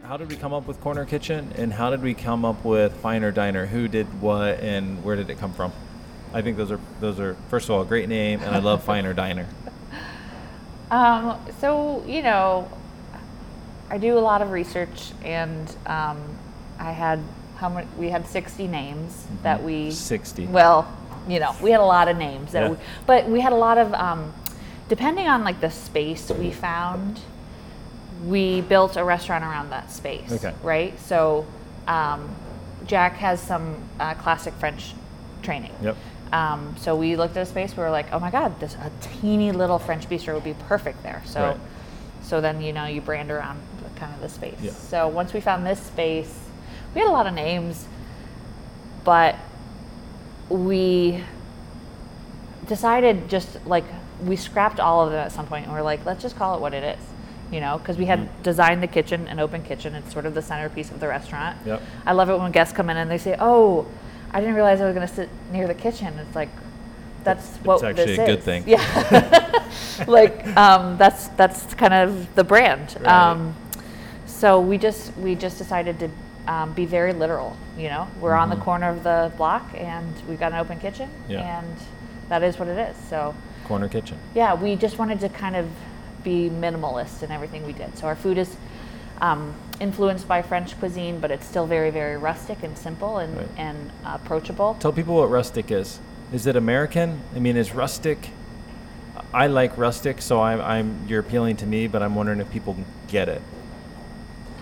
How 0.03 0.15
did 0.15 0.29
we 0.29 0.37
come 0.37 0.53
up 0.53 0.67
with 0.67 0.79
Corner 0.79 1.03
Kitchen, 1.05 1.51
and 1.57 1.73
how 1.73 1.89
did 1.89 2.01
we 2.01 2.13
come 2.13 2.45
up 2.45 2.63
with 2.63 2.93
Finer 2.97 3.31
Diner? 3.31 3.65
Who 3.65 3.87
did 3.89 4.21
what, 4.21 4.59
and 4.61 5.03
where 5.03 5.17
did 5.17 5.29
it 5.29 5.37
come 5.37 5.51
from? 5.53 5.73
I 6.33 6.41
think 6.41 6.55
those 6.57 6.71
are 6.71 6.79
those 6.99 7.19
are 7.19 7.35
first 7.49 7.65
of 7.69 7.71
all 7.75 7.81
a 7.81 7.85
great 7.85 8.07
name, 8.09 8.41
and 8.41 8.55
I 8.55 8.59
love 8.59 8.83
Finer 8.83 9.13
Diner. 9.13 9.47
Um, 10.91 11.39
so 11.59 12.03
you 12.07 12.21
know, 12.21 12.69
I 13.89 13.97
do 13.97 14.17
a 14.17 14.19
lot 14.21 14.41
of 14.41 14.51
research, 14.51 15.11
and 15.23 15.69
um, 15.85 16.21
I 16.79 16.91
had 16.91 17.19
how 17.57 17.69
many? 17.69 17.87
We 17.97 18.09
had 18.09 18.27
sixty 18.27 18.67
names 18.67 19.27
that 19.43 19.63
we 19.63 19.91
Sixty. 19.91 20.45
Well, 20.45 20.87
you 21.27 21.39
know, 21.39 21.55
we 21.61 21.71
had 21.71 21.79
a 21.81 21.85
lot 21.85 22.07
of 22.07 22.17
names 22.17 22.51
that, 22.53 22.63
Yeah. 22.63 22.69
we, 22.69 22.77
but 23.05 23.27
we 23.27 23.39
had 23.41 23.51
a 23.51 23.57
lot 23.57 23.77
of 23.77 23.93
um, 23.93 24.33
depending 24.89 25.27
on 25.27 25.43
like 25.43 25.59
the 25.61 25.71
space 25.71 26.29
we 26.31 26.51
found. 26.51 27.19
We 28.25 28.61
built 28.61 28.97
a 28.97 29.03
restaurant 29.03 29.43
around 29.43 29.69
that 29.69 29.91
space. 29.91 30.31
Okay. 30.31 30.51
Right. 30.63 30.99
So, 31.01 31.45
um, 31.87 32.33
Jack 32.87 33.13
has 33.17 33.39
some 33.39 33.75
uh, 33.99 34.15
classic 34.15 34.55
French 34.55 34.95
training. 35.43 35.71
Yep. 35.83 35.97
Um, 36.33 36.75
so 36.77 36.95
we 36.95 37.15
looked 37.15 37.37
at 37.37 37.43
a 37.43 37.45
space. 37.45 37.75
We 37.77 37.83
were 37.83 37.89
like, 37.89 38.07
"Oh 38.11 38.19
my 38.19 38.29
God, 38.31 38.59
this 38.59 38.75
a 38.75 38.91
teeny 39.21 39.51
little 39.51 39.79
French 39.79 40.09
bistro 40.09 40.33
would 40.35 40.43
be 40.43 40.55
perfect 40.67 41.03
there." 41.03 41.21
So, 41.25 41.41
Right. 41.41 41.57
so 42.21 42.41
then 42.41 42.61
you 42.61 42.73
know 42.73 42.85
you 42.85 43.01
brand 43.01 43.31
around 43.31 43.59
the, 43.83 43.99
kind 43.99 44.13
of 44.13 44.19
the 44.21 44.29
space. 44.29 44.57
Yeah. 44.61 44.71
So 44.71 45.07
once 45.07 45.31
we 45.33 45.39
found 45.41 45.65
this 45.65 45.79
space, 45.81 46.37
we 46.93 47.01
had 47.01 47.09
a 47.09 47.13
lot 47.13 47.27
of 47.27 47.33
names, 47.33 47.85
but 49.03 49.35
we 50.49 51.23
decided 52.67 53.29
just 53.29 53.65
like 53.65 53.85
we 54.25 54.35
scrapped 54.35 54.79
all 54.79 55.05
of 55.05 55.11
them 55.11 55.25
at 55.25 55.31
some 55.31 55.45
point, 55.47 55.65
and 55.65 55.73
we're 55.73 55.81
like, 55.81 56.05
let's 56.05 56.21
just 56.21 56.35
call 56.35 56.55
it 56.55 56.61
what 56.61 56.73
it 56.73 56.83
is. 56.97 57.05
You 57.51 57.61
know, 57.61 57.77
because 57.77 57.97
we 57.97 58.05
had 58.05 58.19
Mm-hmm. 58.19 58.41
designed 58.41 58.83
the 58.83 58.87
kitchen, 58.87 59.25
an 59.29 59.39
open 59.39 59.63
kitchen. 59.63 59.95
It's 59.95 60.11
sort 60.11 60.25
of 60.25 60.33
the 60.33 60.41
centerpiece 60.41 60.91
of 60.91 60.99
the 60.99 61.07
restaurant. 61.07 61.57
Yep. 61.65 61.81
I 62.05 62.11
love 62.11 62.29
it 62.29 62.37
when 62.37 62.51
guests 62.51 62.75
come 62.75 62.89
in 62.89 62.97
and 62.97 63.09
they 63.09 63.17
say, 63.17 63.37
"Oh, 63.39 63.85
I 64.37 64.39
didn't 64.39 64.53
realize 64.53 64.79
I 64.81 64.85
was 64.85 64.93
going 64.93 65.07
to 65.07 65.13
sit 65.13 65.29
near 65.51 65.65
the 65.67 65.73
kitchen." 65.73 66.13
It's 66.19 66.35
like 66.35 66.49
that's 67.23 67.57
what 67.65 67.75
It's 67.75 67.83
what 67.83 67.89
actually 67.99 68.15
this 68.17 68.19
a 68.19 68.25
good 68.27 68.39
is. 68.39 68.45
thing. 68.45 68.63
Yeah, 68.67 69.71
like 70.07 70.45
um, 70.55 70.95
that's 70.97 71.29
that's 71.29 71.73
kind 71.73 71.93
of 71.93 72.35
the 72.35 72.43
brand. 72.43 72.95
Right. 72.99 73.07
Um, 73.07 73.55
so 74.27 74.61
we 74.61 74.77
just 74.77 75.15
we 75.17 75.33
just 75.33 75.57
decided 75.57 75.97
to 75.99 76.09
um, 76.53 76.73
be 76.73 76.85
very 76.85 77.13
literal. 77.13 77.57
You 77.77 77.89
know, 77.89 78.07
we're 78.21 78.35
on 78.35 78.51
the 78.51 78.55
corner 78.57 78.89
of 78.89 79.01
the 79.03 79.31
block 79.37 79.71
and 79.75 80.13
we've 80.29 80.39
got 80.39 80.51
an 80.51 80.59
open 80.59 80.79
kitchen, 80.79 81.09
Mm-hmm. 81.09 81.31
Yeah. 81.31 81.59
and 81.59 81.75
that 82.29 82.43
is 82.43 82.59
what 82.59 82.67
it 82.67 82.77
is. 82.77 82.95
So 83.09 83.33
Corner 83.65 83.87
Kitchen. 83.89 84.19
yeah, 84.35 84.53
we 84.53 84.75
just 84.75 84.99
wanted 84.99 85.19
to 85.21 85.29
kind 85.29 85.55
of 85.55 85.67
be 86.23 86.49
minimalist 86.49 87.23
in 87.23 87.31
everything 87.31 87.65
we 87.65 87.73
did. 87.73 87.97
So 87.97 88.05
our 88.05 88.15
food 88.15 88.37
is 88.37 88.55
um, 89.21 89.53
influenced 89.79 90.27
by 90.27 90.41
French 90.41 90.77
cuisine, 90.79 91.19
but 91.19 91.31
it's 91.31 91.45
still 91.45 91.65
very, 91.65 91.89
very 91.89 92.17
rustic 92.17 92.63
and 92.63 92.77
simple 92.77 93.17
and, 93.17 93.37
Right. 93.37 93.47
and 93.57 93.91
approachable. 94.05 94.75
Tell 94.79 94.93
people 94.93 95.15
what 95.15 95.29
rustic 95.29 95.71
is. 95.71 95.99
Is 96.33 96.45
it 96.45 96.55
American? 96.55 97.21
I 97.35 97.39
mean, 97.39 97.55
is 97.55 97.73
rustic? 97.73 98.29
I 99.33 99.47
like 99.47 99.77
rustic, 99.77 100.21
so 100.21 100.41
I'm, 100.41 100.61
I'm 100.61 101.05
you're 101.07 101.19
appealing 101.19 101.57
to 101.57 101.65
me, 101.65 101.87
but 101.87 102.01
I'm 102.01 102.15
wondering 102.15 102.39
if 102.39 102.49
people 102.51 102.75
get 103.07 103.29
it. 103.29 103.41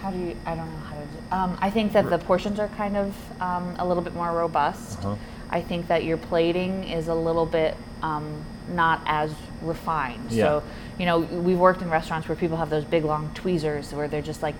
How 0.01 0.11
do 0.11 0.17
you? 0.17 0.37
I 0.45 0.55
don't 0.55 0.69
know 0.69 0.79
how 0.87 0.95
to. 0.95 1.01
Do, 1.01 1.17
um, 1.31 1.57
I 1.61 1.69
think 1.69 1.93
that 1.93 2.09
the 2.09 2.17
portions 2.19 2.59
are 2.59 2.67
kind 2.69 2.95
of 2.97 3.41
um, 3.41 3.75
a 3.79 3.87
little 3.87 4.03
bit 4.03 4.13
more 4.13 4.31
robust. 4.31 4.99
Uh-huh. 4.99 5.15
I 5.49 5.61
think 5.61 5.87
that 5.87 6.03
your 6.03 6.17
plating 6.17 6.83
is 6.85 7.07
a 7.07 7.13
little 7.13 7.45
bit 7.45 7.75
um, 8.01 8.43
not 8.69 9.01
as 9.05 9.33
refined. 9.61 10.31
Yeah. 10.31 10.43
So, 10.43 10.63
you 10.97 11.05
know, 11.05 11.19
we've 11.19 11.59
worked 11.59 11.81
in 11.81 11.89
restaurants 11.89 12.27
where 12.27 12.35
people 12.37 12.57
have 12.57 12.69
those 12.69 12.85
big 12.85 13.03
long 13.03 13.29
tweezers 13.33 13.93
where 13.93 14.07
they're 14.07 14.21
just 14.21 14.41
like 14.41 14.55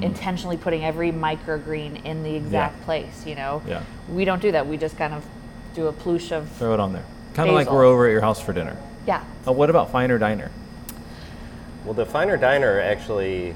intentionally 0.00 0.56
putting 0.56 0.84
every 0.84 1.12
microgreen 1.12 2.04
in 2.04 2.22
the 2.22 2.34
exact 2.34 2.80
place. 2.82 3.26
You 3.26 3.34
know. 3.34 3.62
Yeah. 3.66 3.82
We 4.08 4.24
don't 4.24 4.40
do 4.40 4.52
that. 4.52 4.66
We 4.66 4.76
just 4.76 4.96
kind 4.96 5.12
of 5.12 5.24
do 5.74 5.86
a 5.88 5.92
ploosh 5.92 6.32
of. 6.32 6.48
Throw 6.52 6.72
it 6.74 6.80
on 6.80 6.92
there. 6.92 7.04
Kind 7.34 7.48
of 7.48 7.54
like 7.54 7.70
we're 7.70 7.84
over 7.84 8.06
at 8.06 8.12
your 8.12 8.20
house 8.20 8.40
for 8.40 8.52
dinner. 8.52 8.76
Yeah. 9.06 9.22
Uh, 9.46 9.52
what 9.52 9.68
about 9.68 9.90
Finer 9.90 10.18
Diner? 10.18 10.50
Well, 11.84 11.94
the 11.94 12.06
Finer 12.06 12.36
Diner 12.36 12.80
actually. 12.80 13.54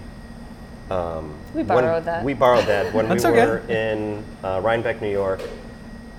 Um, 0.91 1.35
We 1.55 1.63
when- 1.63 1.67
borrowed 1.67 2.05
that. 2.05 2.25
We 2.25 2.35
borrowed 2.35 2.67
that 2.67 2.93
when 2.95 3.05
we 3.09 3.15
That's 3.15 3.25
okay. 3.25 3.47
were 3.47 3.59
in 3.71 4.25
uh, 4.43 4.61
Rhinebeck, 4.63 5.01
New 5.01 5.11
York. 5.11 5.41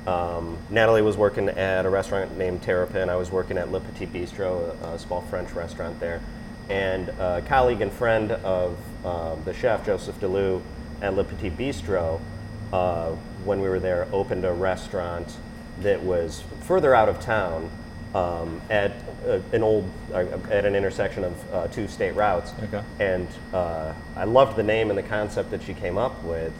Um, 0.08 0.58
Natalie 0.70 1.02
was 1.02 1.18
working 1.18 1.50
at 1.50 1.86
a 1.86 1.90
restaurant 1.90 2.38
named 2.38 2.62
Terrapin. 2.64 3.10
I 3.10 3.16
was 3.16 3.32
working 3.32 3.58
at 3.58 3.72
Le 3.72 3.80
Petit 3.80 4.08
Bistro, 4.08 4.76
a, 4.84 4.94
a 4.94 5.00
small 5.00 5.22
French 5.22 5.52
restaurant 5.52 6.00
there. 6.00 6.22
And 6.70 7.10
a 7.10 7.42
colleague 7.48 7.82
and 7.82 7.92
friend 7.92 8.32
of 8.32 8.78
um, 9.06 9.44
the 9.44 9.54
chef, 9.54 9.86
Joseph 9.86 10.20
DeLu, 10.20 10.62
at 11.02 11.16
Le 11.16 11.24
Petit 11.24 11.50
Bistro, 11.50 12.20
uh, 12.72 13.12
when 13.44 13.62
we 13.62 13.70
were 13.70 13.80
there, 13.80 14.08
opened 14.12 14.46
a 14.46 14.54
restaurant 14.54 15.36
that 15.82 16.04
was 16.04 16.44
further 16.62 16.94
out 16.94 17.10
of 17.10 17.20
town 17.20 17.70
um, 18.14 18.62
at 18.70 18.92
uh, 19.28 19.40
an 19.54 19.64
old, 19.64 19.90
uh, 20.14 20.26
at 20.50 20.66
an 20.66 20.76
intersection 20.76 21.24
of 21.24 21.54
uh, 21.54 21.68
two 21.68 21.88
state 21.88 22.16
routes. 22.16 22.52
Okay. 22.64 22.84
And 23.00 23.28
uh, 23.54 23.94
I 24.16 24.24
loved 24.26 24.56
the 24.56 24.64
name 24.64 24.90
and 24.90 24.98
the 24.98 25.04
concept 25.04 25.52
that 25.52 25.64
she 25.64 25.74
came 25.74 25.98
up 25.98 26.22
with. 26.24 26.54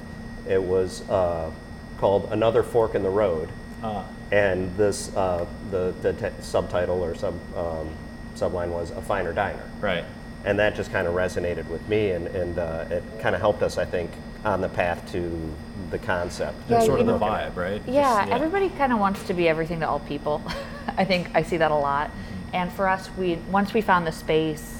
It 0.48 0.62
was 0.62 1.08
uh, 1.10 1.52
called 2.00 2.30
Another 2.32 2.64
Fork 2.64 2.96
in 2.96 3.04
the 3.04 3.10
Road. 3.10 3.50
Uh, 3.84 4.04
And 4.32 4.76
this, 4.78 5.16
uh, 5.16 5.46
the, 5.72 5.94
the 6.02 6.14
t- 6.14 6.36
subtitle 6.42 7.04
or 7.04 7.16
sub, 7.16 7.34
um, 7.58 7.90
subline 8.36 8.70
was 8.70 8.92
A 8.92 9.02
Finer 9.02 9.34
Diner. 9.34 9.64
right. 9.82 10.06
And 10.46 10.58
that 10.60 10.74
just 10.74 10.90
kind 10.94 11.06
of 11.06 11.16
resonated 11.16 11.68
with 11.68 11.86
me, 11.90 12.12
and, 12.12 12.26
and 12.28 12.58
uh, 12.60 12.86
it 12.90 13.04
kind 13.20 13.36
of 13.36 13.42
helped 13.42 13.62
us, 13.62 13.78
I 13.78 13.84
think, 13.84 14.10
on 14.46 14.62
the 14.62 14.70
path 14.70 15.12
to 15.12 15.52
the 15.92 15.98
concept. 16.00 16.56
That's 16.70 16.84
Yeah, 16.84 16.88
sort 16.88 17.02
of 17.02 17.08
the 17.08 17.20
vibe, 17.20 17.58
right? 17.58 17.82
Yeah, 17.86 18.22
Just- 18.22 18.32
everybody 18.32 18.70
kind 18.70 18.94
of 18.94 19.00
wants 19.00 19.22
to 19.28 19.34
be 19.34 19.50
everything 19.50 19.82
to 19.82 19.90
all 19.90 20.00
people. 20.00 20.42
I 20.98 21.04
think 21.04 21.30
I 21.36 21.44
see 21.44 21.58
that 21.58 21.72
a 21.72 21.76
lot. 21.76 22.10
And 22.54 22.72
for 22.72 22.88
us, 22.88 23.10
we 23.18 23.36
once 23.52 23.74
we 23.74 23.82
found 23.82 24.08
the 24.08 24.14
space 24.14 24.80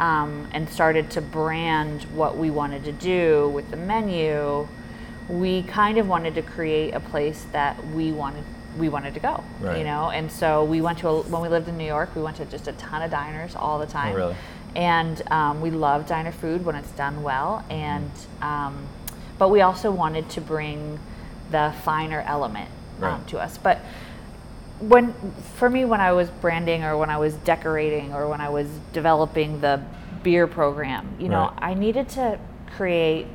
um, 0.00 0.48
and 0.52 0.68
started 0.68 1.08
to 1.12 1.20
brand 1.20 2.02
what 2.14 2.36
we 2.36 2.50
wanted 2.50 2.82
to 2.84 2.92
do 2.92 3.48
with 3.54 3.70
the 3.70 3.76
menu, 3.76 4.66
we 5.28 5.62
kind 5.64 5.98
of 5.98 6.08
wanted 6.08 6.34
to 6.36 6.42
create 6.42 6.92
a 6.94 7.00
place 7.00 7.46
that 7.52 7.84
we 7.88 8.12
wanted 8.12 8.44
we 8.78 8.90
wanted 8.90 9.14
to 9.14 9.20
go. 9.20 9.42
Right. 9.60 9.78
You 9.78 9.84
know, 9.84 10.10
and 10.10 10.30
so 10.30 10.62
we 10.64 10.82
went 10.82 10.98
to 10.98 11.08
a, 11.08 11.22
when 11.22 11.40
we 11.40 11.48
lived 11.48 11.66
in 11.66 11.78
New 11.78 11.86
York, 11.86 12.14
we 12.14 12.20
went 12.22 12.36
to 12.36 12.44
just 12.44 12.68
a 12.68 12.72
ton 12.72 13.00
of 13.00 13.10
diners 13.10 13.56
all 13.56 13.78
the 13.78 13.86
time. 13.86 14.12
Oh, 14.12 14.16
really? 14.16 14.36
and 14.76 15.22
um, 15.32 15.62
we 15.62 15.70
love 15.70 16.06
diner 16.06 16.30
food 16.32 16.64
when 16.64 16.74
it's 16.76 16.90
done 16.90 17.22
well. 17.22 17.64
And 17.70 18.10
um, 18.42 18.86
but 19.38 19.48
we 19.48 19.62
also 19.62 19.90
wanted 19.90 20.28
to 20.30 20.40
bring 20.40 20.98
the 21.50 21.74
finer 21.82 22.20
element 22.22 22.70
um, 23.00 23.24
to 23.26 23.38
us. 23.38 23.56
But 23.58 23.78
when 24.78 25.14
for 25.54 25.70
me 25.70 25.86
when 25.86 26.00
I 26.02 26.12
was 26.12 26.28
branding 26.28 26.84
or 26.84 26.96
when 26.98 27.08
I 27.08 27.16
was 27.16 27.34
decorating 27.36 28.12
or 28.12 28.28
when 28.28 28.40
I 28.42 28.50
was 28.50 28.68
developing 28.92 29.60
the 29.60 29.82
beer 30.22 30.46
program, 30.46 31.16
you 31.18 31.28
know, 31.28 31.44
Right. 31.44 31.70
I 31.70 31.74
needed 31.74 32.08
to 32.10 32.38
create 32.76 33.26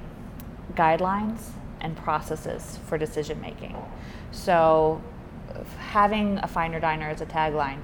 guidelines 0.74 1.40
and 1.82 1.98
processes 1.98 2.80
for 2.88 2.98
decision 2.98 3.42
making. 3.42 3.76
So 4.32 5.02
having 5.78 6.38
a 6.40 6.48
finer 6.48 6.80
diner 6.80 7.10
as 7.10 7.22
a 7.22 7.26
tagline 7.26 7.80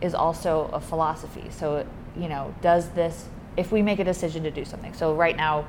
is 0.00 0.14
also 0.14 0.68
a 0.72 0.80
philosophy. 0.80 1.44
So, 1.50 1.86
you 2.16 2.28
know, 2.28 2.54
does 2.60 2.90
this 2.90 3.26
if 3.56 3.70
we 3.70 3.82
make 3.82 3.98
a 4.00 4.04
decision 4.04 4.42
to 4.42 4.50
do 4.50 4.64
something. 4.64 4.92
So 4.94 5.14
right 5.14 5.36
now 5.36 5.66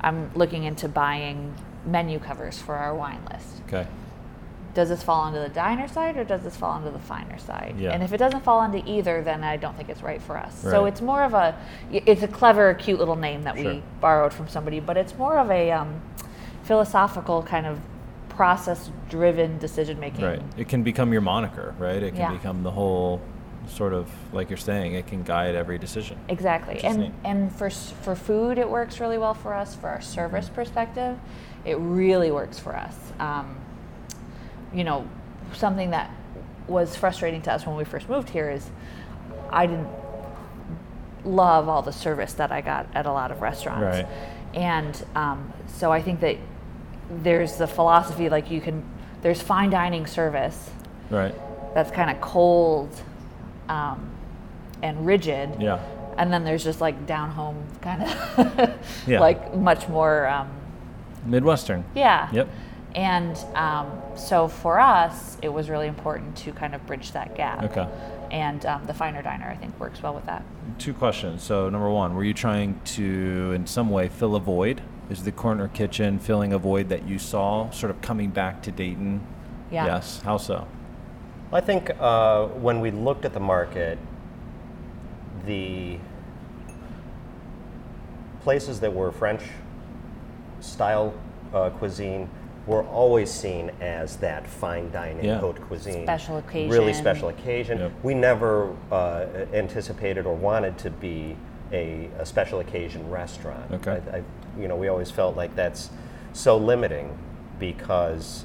I'm 0.00 0.30
looking 0.34 0.64
into 0.64 0.88
buying 0.88 1.54
menu 1.86 2.18
covers 2.18 2.58
for 2.58 2.74
our 2.74 2.94
wine 2.94 3.20
list 3.32 3.62
Okay. 3.66 3.86
does 4.74 4.88
this 4.88 5.02
fall 5.02 5.20
onto 5.20 5.38
the 5.40 5.48
diner 5.48 5.88
side 5.88 6.16
or 6.16 6.24
does 6.24 6.42
this 6.42 6.56
fall 6.56 6.72
onto 6.72 6.90
the 6.90 6.98
finer 6.98 7.38
side? 7.38 7.76
Yeah. 7.78 7.90
And 7.92 8.02
if 8.02 8.12
it 8.12 8.18
doesn't 8.18 8.42
fall 8.42 8.58
onto 8.58 8.82
either, 8.86 9.22
then 9.22 9.44
I 9.44 9.56
don't 9.56 9.76
think 9.76 9.88
it's 9.88 10.02
right 10.02 10.20
for 10.20 10.36
us. 10.36 10.64
Right. 10.64 10.70
So 10.72 10.84
it's 10.86 11.00
more 11.00 11.22
of 11.22 11.34
a, 11.34 11.56
it's 11.92 12.22
a 12.22 12.28
clever, 12.28 12.74
cute 12.74 12.98
little 12.98 13.16
name 13.16 13.42
that 13.44 13.56
Sure. 13.56 13.74
we 13.74 13.82
borrowed 14.00 14.32
from 14.32 14.48
somebody, 14.48 14.80
but 14.80 14.96
it's 14.96 15.16
more 15.16 15.38
of 15.38 15.50
a 15.50 15.70
um, 15.70 16.00
philosophical 16.68 17.42
kind 17.42 17.66
of 17.66 17.80
process-driven 18.28 19.58
decision 19.58 19.98
making. 19.98 20.22
Right. 20.22 20.42
It 20.58 20.68
can 20.68 20.82
become 20.82 21.12
your 21.12 21.22
moniker, 21.22 21.74
right? 21.78 22.02
It 22.02 22.10
can 22.10 22.20
Yeah. 22.20 22.32
become 22.32 22.62
the 22.62 22.70
whole 22.70 23.20
sort 23.68 23.94
of 23.94 24.06
like 24.34 24.50
you're 24.50 24.58
saying. 24.58 24.92
It 24.94 25.06
can 25.06 25.22
guide 25.22 25.54
every 25.54 25.78
decision. 25.78 26.18
Exactly. 26.28 26.78
And 26.84 26.98
neat. 26.98 27.12
and 27.24 27.50
for 27.52 27.70
for 27.70 28.14
food, 28.14 28.58
it 28.58 28.68
works 28.68 29.00
really 29.00 29.18
well 29.18 29.34
for 29.34 29.54
us. 29.54 29.74
For 29.74 29.88
our 29.88 30.00
service 30.02 30.48
perspective, 30.48 31.18
it 31.64 31.76
really 31.76 32.30
works 32.30 32.58
for 32.58 32.76
us. 32.76 32.94
Um, 33.18 33.56
you 34.72 34.84
know, 34.84 35.06
something 35.54 35.90
that 35.90 36.10
was 36.66 36.94
frustrating 36.96 37.40
to 37.42 37.52
us 37.52 37.66
when 37.66 37.76
we 37.76 37.84
first 37.84 38.08
moved 38.10 38.28
here 38.28 38.50
is 38.50 38.70
I 39.50 39.66
didn't 39.66 39.88
love 41.24 41.68
all 41.68 41.82
the 41.82 41.92
service 41.92 42.34
that 42.34 42.52
I 42.52 42.60
got 42.60 42.86
at 42.94 43.06
a 43.06 43.12
lot 43.12 43.30
of 43.30 43.40
restaurants. 43.40 43.98
Right. 43.98 44.06
And 44.54 45.02
um, 45.14 45.52
so 45.66 45.90
I 45.90 46.02
think 46.02 46.20
that 46.20 46.36
there's 47.10 47.56
the 47.56 47.66
philosophy 47.66 48.28
like 48.28 48.50
you 48.50 48.60
can 48.60 48.84
there's 49.22 49.40
fine 49.42 49.70
dining 49.70 50.06
service 50.06 50.70
Right. 51.10 51.34
that's 51.74 51.90
kind 51.90 52.10
of 52.10 52.20
cold 52.20 52.90
um, 53.68 54.10
and 54.82 55.04
rigid. 55.06 55.56
Yeah. 55.60 55.80
And 56.18 56.32
then 56.32 56.44
there's 56.44 56.64
just 56.64 56.80
like 56.80 57.06
down 57.06 57.30
home 57.30 57.64
kind 57.80 58.02
of 58.02 58.74
Yeah. 59.06 59.20
like 59.20 59.54
much 59.54 59.88
more, 59.88 60.26
um, 60.28 60.48
Midwestern. 61.24 61.84
yeah. 61.94 62.28
Yep. 62.32 62.48
And 62.94 63.36
um, 63.54 63.90
so 64.16 64.48
for 64.48 64.80
us, 64.80 65.36
it 65.42 65.48
was 65.48 65.68
really 65.70 65.86
important 65.86 66.36
to 66.38 66.52
kind 66.52 66.74
of 66.74 66.86
bridge 66.86 67.12
that 67.12 67.34
gap. 67.36 67.62
Okay. 67.64 67.86
And 68.30 68.64
um, 68.66 68.84
the 68.86 68.94
finer 68.94 69.22
diner, 69.22 69.46
I 69.48 69.56
think, 69.56 69.78
works 69.80 70.02
well 70.02 70.14
with 70.14 70.26
that. 70.26 70.42
Two 70.78 70.92
questions. 70.94 71.42
So, 71.42 71.68
number 71.70 71.88
one, 71.90 72.14
were 72.14 72.24
you 72.24 72.34
trying 72.34 72.80
to, 72.96 73.52
in 73.54 73.66
some 73.66 73.88
way, 73.90 74.08
fill 74.08 74.34
a 74.36 74.40
void? 74.40 74.80
Is 75.10 75.24
the 75.24 75.32
corner 75.32 75.68
kitchen 75.68 76.18
filling 76.18 76.52
a 76.52 76.58
void 76.58 76.90
that 76.90 77.08
you 77.08 77.18
saw, 77.18 77.70
sort 77.70 77.90
of 77.90 78.00
coming 78.02 78.30
back 78.30 78.62
to 78.62 78.70
Dayton? 78.70 79.26
Yeah. 79.70 79.86
Yes. 79.86 80.20
How 80.22 80.36
so? 80.36 80.66
I 81.52 81.60
think 81.60 81.90
uh, 81.98 82.46
when 82.46 82.80
we 82.80 82.90
looked 82.90 83.24
at 83.24 83.32
the 83.32 83.40
market, 83.40 83.98
the 85.46 85.98
places 88.42 88.80
that 88.80 88.92
were 88.92 89.10
French 89.10 89.42
style 90.60 91.14
uh, 91.54 91.70
cuisine 91.70 92.28
were 92.66 92.84
always 92.84 93.30
seen 93.30 93.70
as 93.80 94.18
that 94.18 94.46
fine 94.46 94.90
dining 94.90 95.24
Yeah. 95.24 95.38
haute 95.38 95.60
cuisine. 95.62 96.04
Special 96.04 96.36
occasion. 96.36 96.70
Really 96.70 96.92
special 96.92 97.30
occasion. 97.30 97.78
Yep. 97.78 97.92
We 98.02 98.12
never 98.12 98.74
uh, 98.92 99.24
anticipated 99.54 100.26
or 100.26 100.34
wanted 100.34 100.76
to 100.78 100.90
be 100.90 101.34
a, 101.72 102.10
a 102.18 102.26
special 102.26 102.60
occasion 102.60 103.08
restaurant. 103.10 103.70
Okay. 103.72 104.02
I, 104.12 104.16
I, 104.18 104.22
you 104.58 104.68
know, 104.68 104.76
we 104.76 104.88
always 104.88 105.10
felt 105.10 105.36
like 105.36 105.54
that's 105.56 105.90
so 106.32 106.56
limiting 106.56 107.16
because 107.58 108.44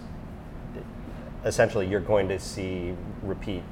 essentially 1.45 1.87
you're 1.87 1.99
going 1.99 2.27
to 2.29 2.39
see 2.39 2.95
repeat 3.21 3.63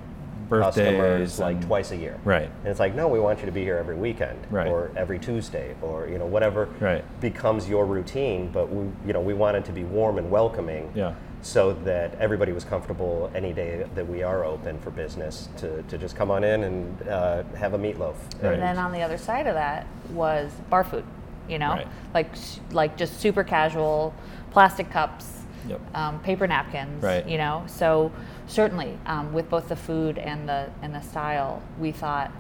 customers 0.50 1.40
like 1.40 1.56
and- 1.58 1.66
twice 1.66 1.92
a 1.92 1.96
year. 1.96 2.20
Right. 2.26 2.50
And 2.64 2.68
it's 2.68 2.80
like, 2.80 2.94
no, 2.94 3.08
we 3.08 3.20
want 3.20 3.40
you 3.40 3.46
to 3.46 3.52
be 3.54 3.62
here 3.64 3.78
every 3.78 3.96
weekend 3.96 4.38
Right. 4.50 4.68
or 4.68 4.92
every 4.98 5.18
Tuesday 5.18 5.76
or 5.82 6.08
you 6.08 6.18
know 6.18 6.26
whatever 6.26 6.66
Right. 6.82 7.04
becomes 7.22 7.70
your 7.70 7.86
routine. 7.86 8.50
But 8.52 8.70
we 8.70 8.84
you 9.08 9.14
know 9.14 9.22
we 9.22 9.34
want 9.34 9.56
it 9.58 9.64
to 9.66 9.72
be 9.72 9.84
warm 9.86 10.18
and 10.18 10.30
welcoming. 10.30 10.92
Yeah. 10.94 11.14
So 11.44 11.74
that 11.86 12.14
everybody 12.20 12.52
was 12.52 12.64
comfortable 12.66 13.32
any 13.34 13.52
day 13.54 13.88
that 13.96 14.08
we 14.08 14.22
are 14.22 14.44
open 14.46 14.78
for 14.80 14.92
business 14.92 15.50
to, 15.58 15.82
to 15.84 15.98
just 15.98 16.16
come 16.16 16.30
on 16.30 16.44
in 16.44 16.64
and 16.66 17.08
uh, 17.08 17.44
have 17.58 17.74
a 17.74 17.80
meatloaf. 17.80 18.14
Right. 18.42 18.54
And 18.54 18.62
then 18.62 18.78
on 18.78 18.92
the 18.92 19.02
other 19.02 19.18
side 19.18 19.48
of 19.48 19.56
that 19.56 19.88
was 20.12 20.52
bar 20.70 20.84
food, 20.84 21.04
you 21.52 21.60
know, 21.60 21.72
Right. 21.72 21.88
like 22.14 22.30
like 22.72 22.98
just 22.98 23.20
super 23.20 23.44
casual, 23.44 24.14
plastic 24.52 24.90
cups, 24.90 25.44
Yep. 25.68 25.80
um, 25.94 26.20
paper 26.22 26.48
napkins, 26.48 27.04
Right. 27.04 27.28
you 27.28 27.38
know. 27.38 27.64
So 27.68 28.12
certainly, 28.48 28.98
um, 29.06 29.34
with 29.34 29.50
both 29.50 29.68
the 29.68 29.76
food 29.76 30.18
and 30.18 30.48
the 30.50 30.68
and 30.82 30.96
the 30.96 31.02
style, 31.02 31.62
we 31.80 31.92
thought 31.92 32.32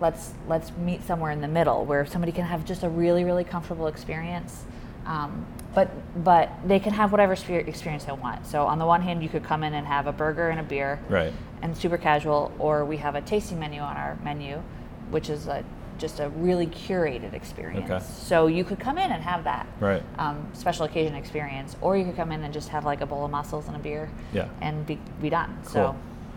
let's 0.00 0.32
let's 0.48 0.72
meet 0.78 1.04
somewhere 1.04 1.30
in 1.30 1.42
the 1.42 1.48
middle 1.48 1.84
where 1.84 2.06
somebody 2.06 2.32
can 2.32 2.44
have 2.46 2.64
just 2.64 2.82
a 2.82 2.88
really 2.88 3.22
really 3.24 3.44
comfortable 3.44 3.86
experience. 3.86 4.64
Um, 5.06 5.46
but 5.74 5.88
but 6.24 6.50
they 6.66 6.80
can 6.80 6.92
have 6.94 7.12
whatever 7.12 7.32
experience 7.34 8.04
they 8.04 8.12
want. 8.12 8.46
So 8.46 8.66
on 8.66 8.78
the 8.78 8.86
one 8.86 9.02
hand, 9.02 9.22
you 9.22 9.28
could 9.28 9.44
come 9.44 9.62
in 9.62 9.74
and 9.74 9.86
have 9.86 10.06
a 10.06 10.12
burger 10.12 10.48
and 10.48 10.58
a 10.58 10.62
beer, 10.62 10.98
Right. 11.08 11.32
and 11.62 11.76
super 11.76 11.98
casual, 11.98 12.50
or 12.58 12.84
we 12.84 12.96
have 12.96 13.14
a 13.14 13.20
tasting 13.20 13.58
menu 13.60 13.80
on 13.80 13.96
our 13.96 14.18
menu, 14.24 14.62
which 15.10 15.30
is 15.30 15.46
a, 15.46 15.62
just 16.00 16.18
a 16.18 16.28
really 16.30 16.66
curated 16.66 17.34
experience. 17.34 17.88
Okay. 17.90 18.02
So 18.04 18.46
you 18.46 18.64
could 18.64 18.80
come 18.80 18.98
in 18.98 19.12
and 19.12 19.22
have 19.22 19.44
that 19.44 19.66
Right. 19.78 20.02
um, 20.18 20.48
special 20.54 20.86
occasion 20.86 21.14
experience, 21.14 21.76
or 21.80 21.96
you 21.96 22.04
could 22.04 22.16
come 22.16 22.32
in 22.32 22.42
and 22.42 22.52
just 22.52 22.70
have 22.70 22.84
like 22.84 23.02
a 23.02 23.06
bowl 23.06 23.24
of 23.24 23.30
mussels 23.30 23.68
and 23.68 23.76
a 23.76 23.78
beer, 23.78 24.08
Yeah. 24.32 24.46
and 24.60 24.84
be, 24.86 24.98
be 25.20 25.30
done. 25.30 25.56
Cool. 25.64 25.72
So 25.72 25.96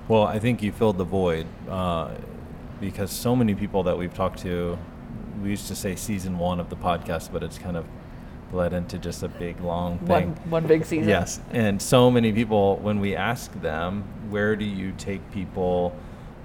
Well, 0.10 0.24
I 0.24 0.38
think 0.38 0.62
you 0.62 0.72
filled 0.72 0.98
the 0.98 1.06
void 1.06 1.48
uh, 1.70 2.10
because 2.82 3.10
so 3.12 3.36
many 3.36 3.56
people 3.56 3.84
that 3.84 3.98
we've 3.98 4.14
talked 4.14 4.40
to, 4.40 4.78
we 5.42 5.50
used 5.50 5.68
to 5.70 5.76
say 5.76 5.96
season 5.96 6.38
one 6.38 6.60
of 6.60 6.70
the 6.70 6.76
podcast, 6.76 7.30
but 7.32 7.42
it's 7.42 7.58
kind 7.58 7.78
of 7.78 7.86
bled 8.52 8.74
into 8.74 9.00
just 9.00 9.24
a 9.24 9.28
big 9.30 9.60
long 9.62 9.98
thing. 10.00 10.08
one 10.08 10.50
one 10.50 10.68
big 10.68 10.86
season. 10.86 11.08
Yes, 11.10 11.40
and 11.52 11.82
so 11.82 12.12
many 12.12 12.32
people, 12.32 12.76
when 12.84 13.00
we 13.00 13.16
ask 13.16 13.52
them, 13.62 14.04
where 14.30 14.56
do 14.56 14.66
you 14.66 14.92
take 14.98 15.22
people 15.32 15.96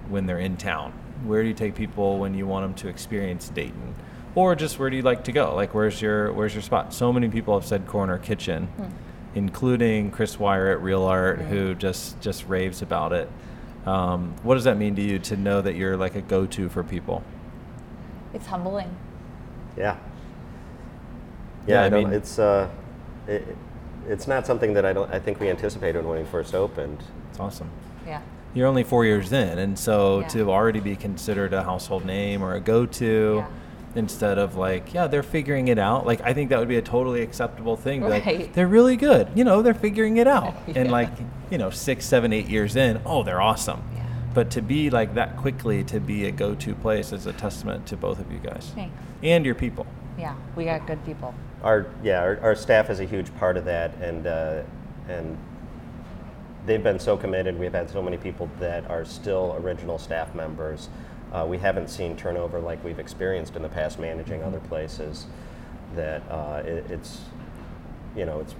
when 0.08 0.24
they're 0.26 0.38
in 0.38 0.56
town? 0.56 0.92
Where 1.24 1.42
do 1.42 1.48
you 1.48 1.54
take 1.54 1.74
people 1.74 2.18
when 2.18 2.34
you 2.34 2.46
want 2.46 2.64
them 2.64 2.74
to 2.82 2.88
experience 2.88 3.48
Dayton? 3.48 3.94
Or 4.34 4.54
just 4.54 4.78
where 4.78 4.88
do 4.90 4.96
you 4.96 5.02
like 5.02 5.24
to 5.24 5.32
go? 5.32 5.54
Like, 5.54 5.74
where's 5.74 6.00
your 6.00 6.32
where's 6.32 6.54
your 6.54 6.62
spot? 6.62 6.94
So 6.94 7.12
many 7.12 7.28
people 7.28 7.58
have 7.58 7.66
said 7.68 7.86
Corner 7.86 8.18
Kitchen, 8.18 8.68
including 9.34 10.10
Chris 10.10 10.38
Wire 10.38 10.68
at 10.68 10.80
Real 10.80 11.02
Art, 11.02 11.40
who 11.40 11.74
just 11.74 12.20
just 12.20 12.46
raves 12.46 12.82
about 12.82 13.12
it. 13.12 13.28
Um, 13.86 14.34
what 14.42 14.54
does 14.54 14.64
that 14.64 14.76
mean 14.76 14.94
to 14.96 15.02
you 15.02 15.18
to 15.20 15.36
know 15.36 15.60
that 15.62 15.74
you're 15.74 15.96
like 15.96 16.14
a 16.14 16.20
go-to 16.20 16.68
for 16.68 16.84
people? 16.84 17.24
It's 18.34 18.46
humbling. 18.46 18.94
Yeah. 19.76 19.96
Yeah, 21.66 21.74
Yeah, 21.74 21.82
I 21.82 21.86
I 21.86 21.90
mean- 21.90 22.04
mean, 22.10 22.12
it's 22.12 22.38
uh, 22.38 22.68
it, 23.26 23.56
it's 24.06 24.28
not 24.28 24.46
something 24.46 24.72
that 24.74 24.84
I 24.84 24.92
don't. 24.92 25.12
I 25.12 25.18
think 25.18 25.40
we 25.40 25.48
anticipated 25.50 26.04
when 26.04 26.18
we 26.18 26.24
first 26.24 26.54
opened. 26.54 26.98
It's 27.30 27.40
awesome. 27.40 27.70
Yeah. 28.06 28.20
You're 28.54 28.66
only 28.66 28.82
four 28.82 29.04
years 29.04 29.32
in, 29.32 29.58
and 29.58 29.78
so 29.78 30.20
Yeah. 30.20 30.28
to 30.28 30.50
already 30.50 30.80
be 30.80 30.96
considered 30.96 31.52
a 31.52 31.62
household 31.62 32.04
name 32.04 32.42
or 32.42 32.54
a 32.54 32.60
go-to, 32.60 33.36
Yeah. 33.44 33.46
instead 33.94 34.38
of 34.38 34.56
like, 34.56 34.92
yeah, 34.94 35.06
they're 35.06 35.22
figuring 35.22 35.68
it 35.68 35.78
out. 35.78 36.06
Like, 36.06 36.20
I 36.24 36.32
think 36.32 36.50
that 36.50 36.58
would 36.58 36.68
be 36.68 36.76
a 36.76 36.82
totally 36.82 37.22
acceptable 37.22 37.76
thing. 37.76 38.00
Be 38.00 38.08
like, 38.08 38.52
they're 38.54 38.66
really 38.66 38.96
good. 38.96 39.28
You 39.34 39.44
know, 39.44 39.62
they're 39.62 39.74
figuring 39.74 40.16
it 40.16 40.26
out. 40.26 40.54
And 40.74 40.90
like, 40.90 41.10
you 41.50 41.58
know, 41.58 41.70
six, 41.70 42.04
seven, 42.06 42.32
eight 42.32 42.46
years 42.48 42.74
in, 42.76 43.00
oh, 43.04 43.22
they're 43.22 43.40
awesome. 43.40 43.82
Yeah. 43.94 44.02
But 44.34 44.50
to 44.52 44.62
be 44.62 44.90
like 44.90 45.14
that 45.14 45.36
quickly 45.36 45.84
to 45.84 46.00
be 46.00 46.26
a 46.26 46.30
go-to 46.30 46.74
place 46.74 47.12
is 47.12 47.26
a 47.26 47.32
testament 47.32 47.86
to 47.86 47.96
both 47.96 48.18
of 48.20 48.30
you 48.32 48.38
guys 48.38 48.72
Thanks. 48.74 48.94
and 49.22 49.44
your 49.44 49.54
people. 49.54 49.86
Yeah. 50.18 50.34
We 50.56 50.64
got 50.64 50.86
good 50.86 51.04
people. 51.04 51.34
Our 51.62 51.86
yeah, 52.02 52.20
our, 52.20 52.38
our 52.42 52.54
staff 52.54 52.88
is 52.90 53.00
a 53.00 53.04
huge 53.04 53.34
part 53.36 53.56
of 53.56 53.64
that, 53.64 53.92
and 54.00 54.26
uh, 54.28 54.60
and 55.08 55.36
they've 56.68 56.82
been 56.82 57.00
so 57.00 57.16
committed. 57.16 57.58
We've 57.58 57.72
had 57.72 57.90
so 57.90 58.02
many 58.02 58.18
people 58.18 58.48
that 58.60 58.88
are 58.90 59.04
still 59.04 59.56
original 59.58 59.98
staff 59.98 60.34
members. 60.34 60.90
Uh, 61.32 61.46
we 61.48 61.58
haven't 61.58 61.88
seen 61.88 62.14
turnover 62.16 62.60
like 62.60 62.82
we've 62.84 62.98
experienced 62.98 63.56
in 63.56 63.62
the 63.62 63.68
past 63.68 63.98
managing 63.98 64.42
other 64.42 64.60
places. 64.60 65.26
That 65.96 66.22
uh, 66.30 66.62
it, 66.64 66.90
it's 66.90 67.22
you 68.14 68.26
know 68.26 68.40
it's 68.40 68.54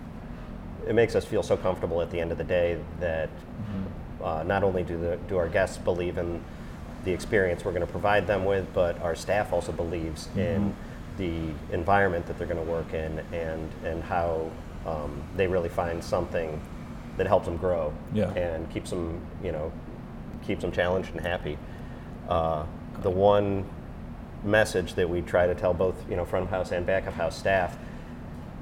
it 0.86 0.94
makes 0.94 1.14
us 1.14 1.24
feel 1.24 1.42
so 1.42 1.56
comfortable 1.56 2.00
at 2.00 2.10
the 2.10 2.18
end 2.18 2.32
of 2.32 2.38
the 2.38 2.44
day 2.44 2.80
that 3.00 3.28
uh, 4.24 4.42
not 4.42 4.64
only 4.64 4.82
do 4.82 4.98
the 4.98 5.18
do 5.28 5.36
our 5.36 5.48
guests 5.48 5.76
believe 5.76 6.16
in 6.16 6.42
the 7.04 7.12
experience 7.12 7.64
we're 7.64 7.72
going 7.72 7.86
to 7.86 7.92
provide 7.92 8.26
them 8.26 8.44
with, 8.44 8.66
but 8.72 9.00
our 9.02 9.14
staff 9.14 9.52
also 9.52 9.70
believes 9.70 10.28
in 10.36 10.74
the 11.18 11.50
environment 11.72 12.26
that 12.26 12.38
they're 12.38 12.46
going 12.46 12.64
to 12.64 12.70
work 12.70 12.94
in 12.94 13.18
and 13.32 13.70
and 13.84 14.02
how 14.02 14.50
um, 14.86 15.22
they 15.36 15.46
really 15.46 15.68
find 15.68 16.02
something 16.02 16.60
that 17.18 17.26
helps 17.26 17.46
them 17.46 17.56
grow 17.58 17.92
Yeah. 18.14 18.32
and 18.32 18.70
keeps 18.70 18.90
them 18.90 19.20
you 19.44 19.52
know 19.52 19.70
keeps 20.46 20.62
them 20.62 20.72
challenged 20.72 21.10
and 21.14 21.20
happy. 21.20 21.58
Uh, 22.28 22.64
the 23.02 23.10
one 23.10 23.64
message 24.44 24.94
that 24.94 25.08
we 25.10 25.20
try 25.20 25.46
to 25.46 25.54
tell 25.54 25.74
both 25.74 25.94
you 26.08 26.16
know 26.16 26.24
front 26.24 26.44
of 26.44 26.50
house 26.50 26.72
and 26.72 26.86
back 26.86 27.06
of 27.06 27.14
house 27.14 27.36
staff 27.36 27.76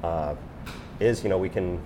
uh, 0.03 0.35
is 0.99 1.23
you 1.23 1.29
know 1.29 1.39
we 1.39 1.49
can 1.49 1.81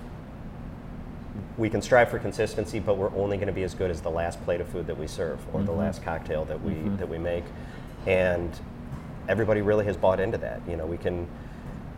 we 1.58 1.68
can 1.68 1.82
strive 1.82 2.08
for 2.08 2.18
consistency, 2.18 2.78
but 2.80 2.96
we're 2.96 3.14
only 3.14 3.36
going 3.36 3.46
to 3.48 3.52
be 3.52 3.62
as 3.62 3.74
good 3.74 3.90
as 3.90 4.00
the 4.00 4.10
last 4.10 4.42
plate 4.44 4.60
of 4.60 4.68
food 4.68 4.86
that 4.86 4.96
we 4.98 5.06
serve 5.06 5.38
or 5.54 5.62
the 5.62 5.72
last 5.72 6.02
cocktail 6.02 6.44
that 6.46 6.60
we 6.62 6.74
that 6.96 7.08
we 7.08 7.18
make, 7.18 7.44
and 8.06 8.50
everybody 9.28 9.60
really 9.60 9.84
has 9.84 9.96
bought 9.96 10.18
into 10.20 10.38
that. 10.38 10.60
You 10.68 10.76
know, 10.76 10.86
we 10.86 10.96
can 10.96 11.28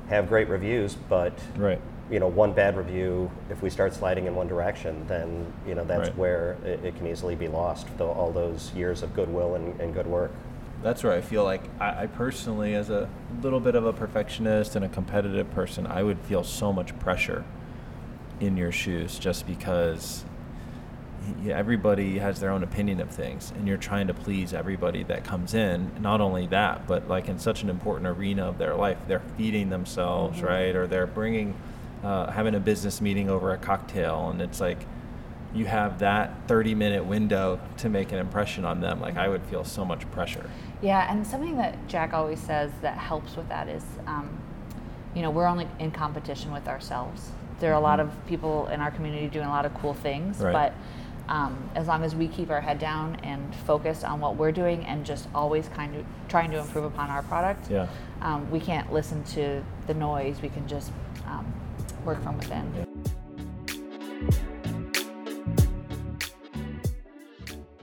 have 0.09 0.29
great 0.29 0.49
reviews, 0.49 0.95
but 0.95 1.33
Right. 1.57 1.81
You 2.11 2.21
know, 2.21 2.29
one 2.29 2.53
bad 2.53 2.77
review, 2.77 3.31
if 3.49 3.63
we 3.63 3.71
start 3.71 3.95
sliding 3.95 4.27
in 4.27 4.35
one 4.35 4.49
direction, 4.49 5.07
then 5.07 5.53
you 5.67 5.75
know 5.75 5.85
that's 5.85 6.09
Right. 6.09 6.19
where 6.19 6.57
it, 6.65 6.85
it 6.85 6.97
can 6.97 7.07
easily 7.07 7.35
be 7.35 7.49
lost. 7.49 7.87
Though 7.97 8.11
all 8.11 8.33
those 8.33 8.73
years 8.75 9.03
of 9.03 9.15
goodwill 9.15 9.55
and, 9.55 9.81
and 9.81 9.95
good 9.95 10.07
work. 10.07 10.31
That's 10.83 11.05
where 11.05 11.13
I 11.13 11.21
feel 11.21 11.45
like 11.45 11.63
I, 11.81 12.03
I 12.03 12.07
personally, 12.09 12.75
as 12.75 12.91
a 12.91 13.09
little 13.41 13.61
bit 13.61 13.77
of 13.77 13.87
a 13.87 13.93
perfectionist 13.93 14.75
and 14.75 14.85
a 14.85 14.89
competitive 14.89 15.51
person, 15.53 15.87
I 15.87 16.03
would 16.03 16.19
feel 16.21 16.43
so 16.43 16.73
much 16.73 16.99
pressure 16.99 17.45
in 18.41 18.57
your 18.57 18.73
shoes 18.73 19.19
just 19.19 19.47
because 19.47 20.25
everybody 21.49 22.19
has 22.19 22.41
their 22.41 22.51
own 22.51 22.65
opinion 22.65 23.01
of 23.01 23.09
things 23.11 23.53
and 23.57 23.69
you're 23.69 23.77
trying 23.77 24.09
to 24.09 24.15
please 24.15 24.53
everybody 24.53 25.05
that 25.05 25.23
comes 25.25 25.55
in 25.55 25.91
not 26.01 26.21
only 26.21 26.49
that 26.49 26.87
but 26.89 27.07
like 27.09 27.29
in 27.29 27.39
such 27.39 27.63
an 27.63 27.71
important 27.71 28.07
arena 28.07 28.49
of 28.49 28.59
their 28.59 28.75
life 28.75 28.99
they're 29.07 29.23
feeding 29.37 29.71
themselves 29.71 30.39
mm-hmm. 30.39 30.47
right 30.47 30.75
or 30.75 30.89
they're 30.89 31.07
bringing 31.07 31.55
uh, 32.03 32.31
having 32.31 32.55
a 32.55 32.61
business 32.61 33.01
meeting 33.01 33.29
over 33.31 33.53
a 33.53 33.57
cocktail 33.59 34.29
and 34.31 34.41
it's 34.41 34.61
like 34.61 34.79
you 35.55 35.67
have 35.67 35.99
that 35.99 36.35
30 36.49 36.75
minute 36.75 37.05
window 37.05 37.61
to 37.77 37.89
make 37.89 38.11
an 38.13 38.19
impression 38.19 38.65
on 38.65 38.81
them 38.81 39.01
like 39.01 39.17
i 39.17 39.29
would 39.29 39.43
feel 39.45 39.65
so 39.65 39.85
much 39.85 40.11
pressure 40.11 40.49
Yeah, 40.83 41.07
and 41.13 41.25
something 41.27 41.57
that 41.59 41.77
Jack 41.89 42.13
always 42.13 42.41
says 42.41 42.71
that 42.81 42.99
helps 42.99 43.37
with 43.37 43.49
that 43.51 43.69
is, 43.69 43.85
um, 44.09 44.29
you 45.15 45.23
know, 45.23 45.31
we're 45.31 45.47
only 45.47 45.69
in 45.79 45.93
competition 45.93 46.53
with 46.53 46.67
ourselves. 46.67 47.31
There 47.61 47.71
are 47.71 47.77
a 47.79 47.81
lot 47.91 48.01
of 48.01 48.11
people 48.27 48.67
in 48.67 48.81
our 48.81 48.91
community 48.91 49.29
doing 49.29 49.47
a 49.47 49.51
lot 49.51 49.65
of 49.65 49.73
cool 49.75 49.95
things, 49.95 50.39
Right. 50.39 50.53
but 50.53 51.33
um, 51.33 51.55
as 51.77 51.87
long 51.87 52.03
as 52.03 52.17
we 52.17 52.27
keep 52.27 52.51
our 52.51 52.61
head 52.61 52.81
down 52.81 53.15
and 53.23 53.55
focused 53.65 54.03
on 54.05 54.19
what 54.19 54.35
we're 54.35 54.51
doing 54.51 54.85
and 54.87 55.07
just 55.07 55.29
always 55.37 55.69
kind 55.69 55.95
of 55.95 56.05
trying 56.29 56.51
to 56.51 56.59
improve 56.59 56.85
upon 56.85 57.11
our 57.11 57.23
product, 57.23 57.71
Yeah. 57.71 57.87
um, 58.21 58.51
we 58.51 58.59
can't 58.59 58.93
listen 58.93 59.23
to 59.37 59.63
the 59.87 59.95
noise. 59.95 60.43
We 60.43 60.49
can 60.49 60.67
just 60.67 60.91
um, 61.29 61.47
work 62.05 62.23
from 62.23 62.39
within. 62.39 62.87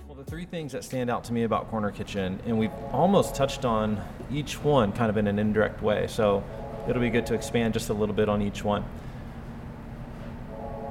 Well, 0.08 0.16
the 0.16 0.24
three 0.24 0.46
things 0.46 0.72
that 0.74 0.84
stand 0.84 1.10
out 1.10 1.24
to 1.26 1.34
me 1.34 1.44
about 1.44 1.70
Corner 1.70 1.92
Kitchen, 1.92 2.40
and 2.46 2.58
we've 2.58 2.74
almost 2.92 3.36
touched 3.36 3.66
on 3.66 4.02
each 4.32 4.62
one 4.64 4.92
kind 4.92 5.10
of 5.10 5.18
in 5.18 5.28
an 5.28 5.40
indirect 5.40 5.82
way, 5.82 6.08
so 6.08 6.44
it'll 6.88 7.02
be 7.02 7.10
good 7.10 7.26
to 7.28 7.34
expand 7.34 7.74
just 7.74 7.90
a 7.90 7.94
little 7.94 8.16
bit 8.16 8.30
on 8.30 8.42
each 8.42 8.64
one. 8.64 8.84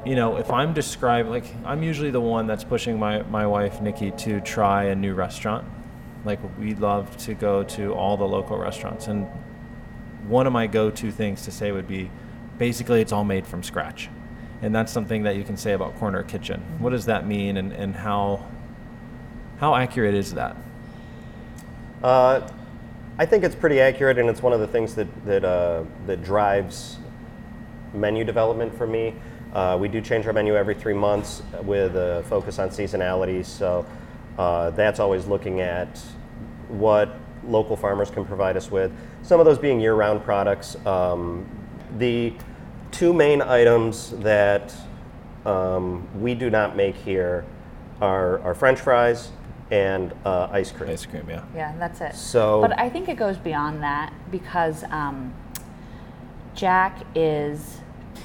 You 0.06 0.14
know, 0.16 0.36
if 0.36 0.50
I'm 0.50 0.72
describing, 0.72 1.30
like, 1.30 1.44
I'm 1.66 1.82
usually 1.82 2.10
the 2.10 2.20
one 2.20 2.46
that's 2.46 2.64
pushing 2.64 2.98
my, 2.98 3.22
my 3.24 3.46
wife, 3.46 3.82
Nikki, 3.82 4.12
to 4.12 4.40
try 4.40 4.84
a 4.84 4.94
new 4.94 5.12
restaurant. 5.12 5.66
Like, 6.24 6.40
we 6.58 6.74
love 6.74 7.16
to 7.18 7.34
go 7.34 7.62
to 7.64 7.92
all 7.92 8.16
the 8.16 8.26
local 8.26 8.56
restaurants, 8.56 9.06
and 9.06 9.26
one 10.26 10.46
of 10.46 10.52
my 10.52 10.66
go-to 10.66 11.10
things 11.10 11.42
to 11.42 11.50
say 11.50 11.72
would 11.72 11.88
be 11.88 12.10
basically 12.58 13.00
it's 13.00 13.12
all 13.12 13.24
made 13.24 13.46
from 13.46 13.62
scratch 13.62 14.08
and 14.62 14.74
that's 14.74 14.92
something 14.92 15.22
that 15.22 15.36
you 15.36 15.44
can 15.44 15.56
say 15.56 15.72
about 15.72 15.96
corner 15.98 16.22
kitchen 16.22 16.60
what 16.78 16.90
does 16.90 17.06
that 17.06 17.26
mean 17.26 17.56
and, 17.56 17.72
and 17.72 17.94
how 17.94 18.44
how 19.58 19.74
accurate 19.74 20.14
is 20.14 20.34
that 20.34 20.56
Uh, 22.02 22.46
I 23.18 23.26
think 23.26 23.42
it's 23.42 23.56
pretty 23.56 23.80
accurate, 23.80 24.18
and 24.18 24.30
it's 24.30 24.40
one 24.42 24.52
of 24.52 24.60
the 24.60 24.68
things 24.68 24.94
that 24.94 25.08
that 25.24 25.44
uh, 25.44 25.82
that 26.06 26.22
drives 26.22 26.98
menu 27.92 28.22
development 28.24 28.72
for 28.76 28.86
me. 28.86 29.14
Uh, 29.52 29.76
we 29.80 29.88
do 29.88 30.00
change 30.00 30.26
our 30.26 30.32
menu 30.32 30.54
every 30.54 30.74
three 30.74 30.94
months 30.94 31.42
with 31.64 31.96
a 31.96 32.22
focus 32.28 32.60
on 32.60 32.68
seasonality, 32.68 33.44
so 33.44 33.84
uh, 34.38 34.70
that's 34.70 35.00
always 35.00 35.26
looking 35.26 35.60
at 35.60 35.98
what 36.68 37.16
local 37.48 37.76
farmers 37.76 38.10
can 38.10 38.24
provide 38.24 38.56
us 38.56 38.70
with. 38.70 38.92
Some 39.22 39.40
of 39.40 39.46
those 39.46 39.58
being 39.58 39.80
year-round 39.80 40.22
products. 40.22 40.76
Um, 40.86 41.44
the 41.96 42.32
two 42.90 43.12
main 43.12 43.40
items 43.42 44.10
that 44.18 44.74
um, 45.46 46.06
we 46.20 46.34
do 46.34 46.50
not 46.50 46.76
make 46.76 46.94
here 46.96 47.44
are, 48.00 48.40
are 48.40 48.54
French 48.54 48.80
fries 48.80 49.30
and 49.70 50.12
uh, 50.24 50.48
ice 50.50 50.70
cream. 50.72 50.90
ice 50.90 51.04
cream 51.04 51.28
yeah 51.28 51.44
Yeah, 51.54 51.74
that's 51.78 52.00
it. 52.00 52.14
So- 52.14 52.60
but 52.62 52.78
I 52.78 52.88
think 52.88 53.08
it 53.08 53.16
goes 53.16 53.36
beyond 53.38 53.82
that 53.82 54.12
because 54.30 54.84
um, 54.84 55.34
Jack 56.54 56.98
is 57.14 57.78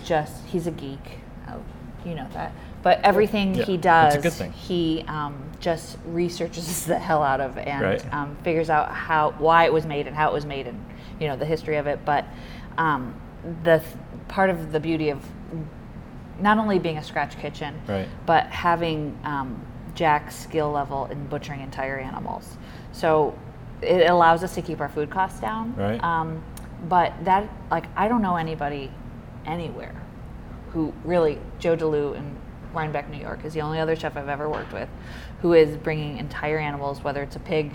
just, 0.04 0.44
he's 0.46 0.68
a 0.68 0.72
geek. 0.72 1.20
Oh, 1.50 1.62
you 2.06 2.16
know 2.16 2.28
that. 2.34 2.52
But 2.82 3.00
everything 3.04 3.56
Yeah, 3.56 3.64
he 3.66 3.78
that's 3.78 4.16
does, 4.16 4.26
a 4.26 4.28
good 4.30 4.34
thing. 4.34 4.52
he 4.52 5.06
um, 5.08 5.52
just 5.60 5.98
researches 6.06 6.86
the 6.88 7.00
hell 7.00 7.24
out 7.24 7.40
of 7.42 7.58
and 7.58 7.82
Right. 7.82 8.14
um, 8.14 8.36
figures 8.44 8.70
out 8.70 8.92
how, 8.92 9.32
why 9.38 9.66
it 9.66 9.74
was 9.74 9.86
made 9.86 10.08
and 10.08 10.16
how 10.16 10.30
it 10.30 10.34
was 10.34 10.46
made 10.46 10.68
and, 10.68 10.84
you 11.20 11.28
know, 11.28 11.36
the 11.38 11.46
history 11.46 11.78
of 11.78 11.88
it. 11.88 12.00
But 12.06 12.26
um, 12.78 13.14
the 13.64 13.80
th- 13.80 13.96
part 14.28 14.50
of 14.50 14.72
the 14.72 14.80
beauty 14.80 15.10
of 15.10 15.24
not 16.40 16.58
only 16.58 16.80
being 16.80 16.98
a 16.98 17.04
scratch 17.04 17.38
kitchen, 17.38 17.80
Right. 17.88 18.08
but 18.26 18.46
having 18.48 19.18
um, 19.24 19.64
Jack's 19.96 20.36
skill 20.36 20.72
level 20.72 21.06
in 21.06 21.28
butchering 21.28 21.62
entire 21.62 21.98
animals. 22.00 22.58
So 22.92 23.38
it 23.82 24.10
allows 24.10 24.44
us 24.44 24.56
to 24.56 24.62
keep 24.62 24.82
our 24.82 24.90
food 24.90 25.10
costs 25.10 25.40
down. 25.40 25.76
Right. 25.76 26.04
Um, 26.04 26.44
but 26.90 27.14
that, 27.24 27.50
like, 27.70 27.86
I 27.96 28.08
don't 28.08 28.22
know 28.22 28.36
anybody 28.36 28.92
anywhere 29.46 29.94
who 30.72 30.94
really, 31.04 31.40
Joe 31.60 31.78
DeLue 31.78 32.16
in 32.16 32.36
Rhinebeck, 32.74 33.10
New 33.10 33.20
York, 33.20 33.46
is 33.46 33.54
the 33.54 33.62
only 33.62 33.80
other 33.80 33.96
chef 33.96 34.18
I've 34.18 34.28
ever 34.30 34.50
worked 34.50 34.74
with 34.74 34.90
who 35.42 35.54
is 35.54 35.78
bringing 35.78 36.18
entire 36.18 36.58
animals, 36.58 37.04
whether 37.04 37.22
it's 37.22 37.36
a 37.36 37.40
pig 37.40 37.72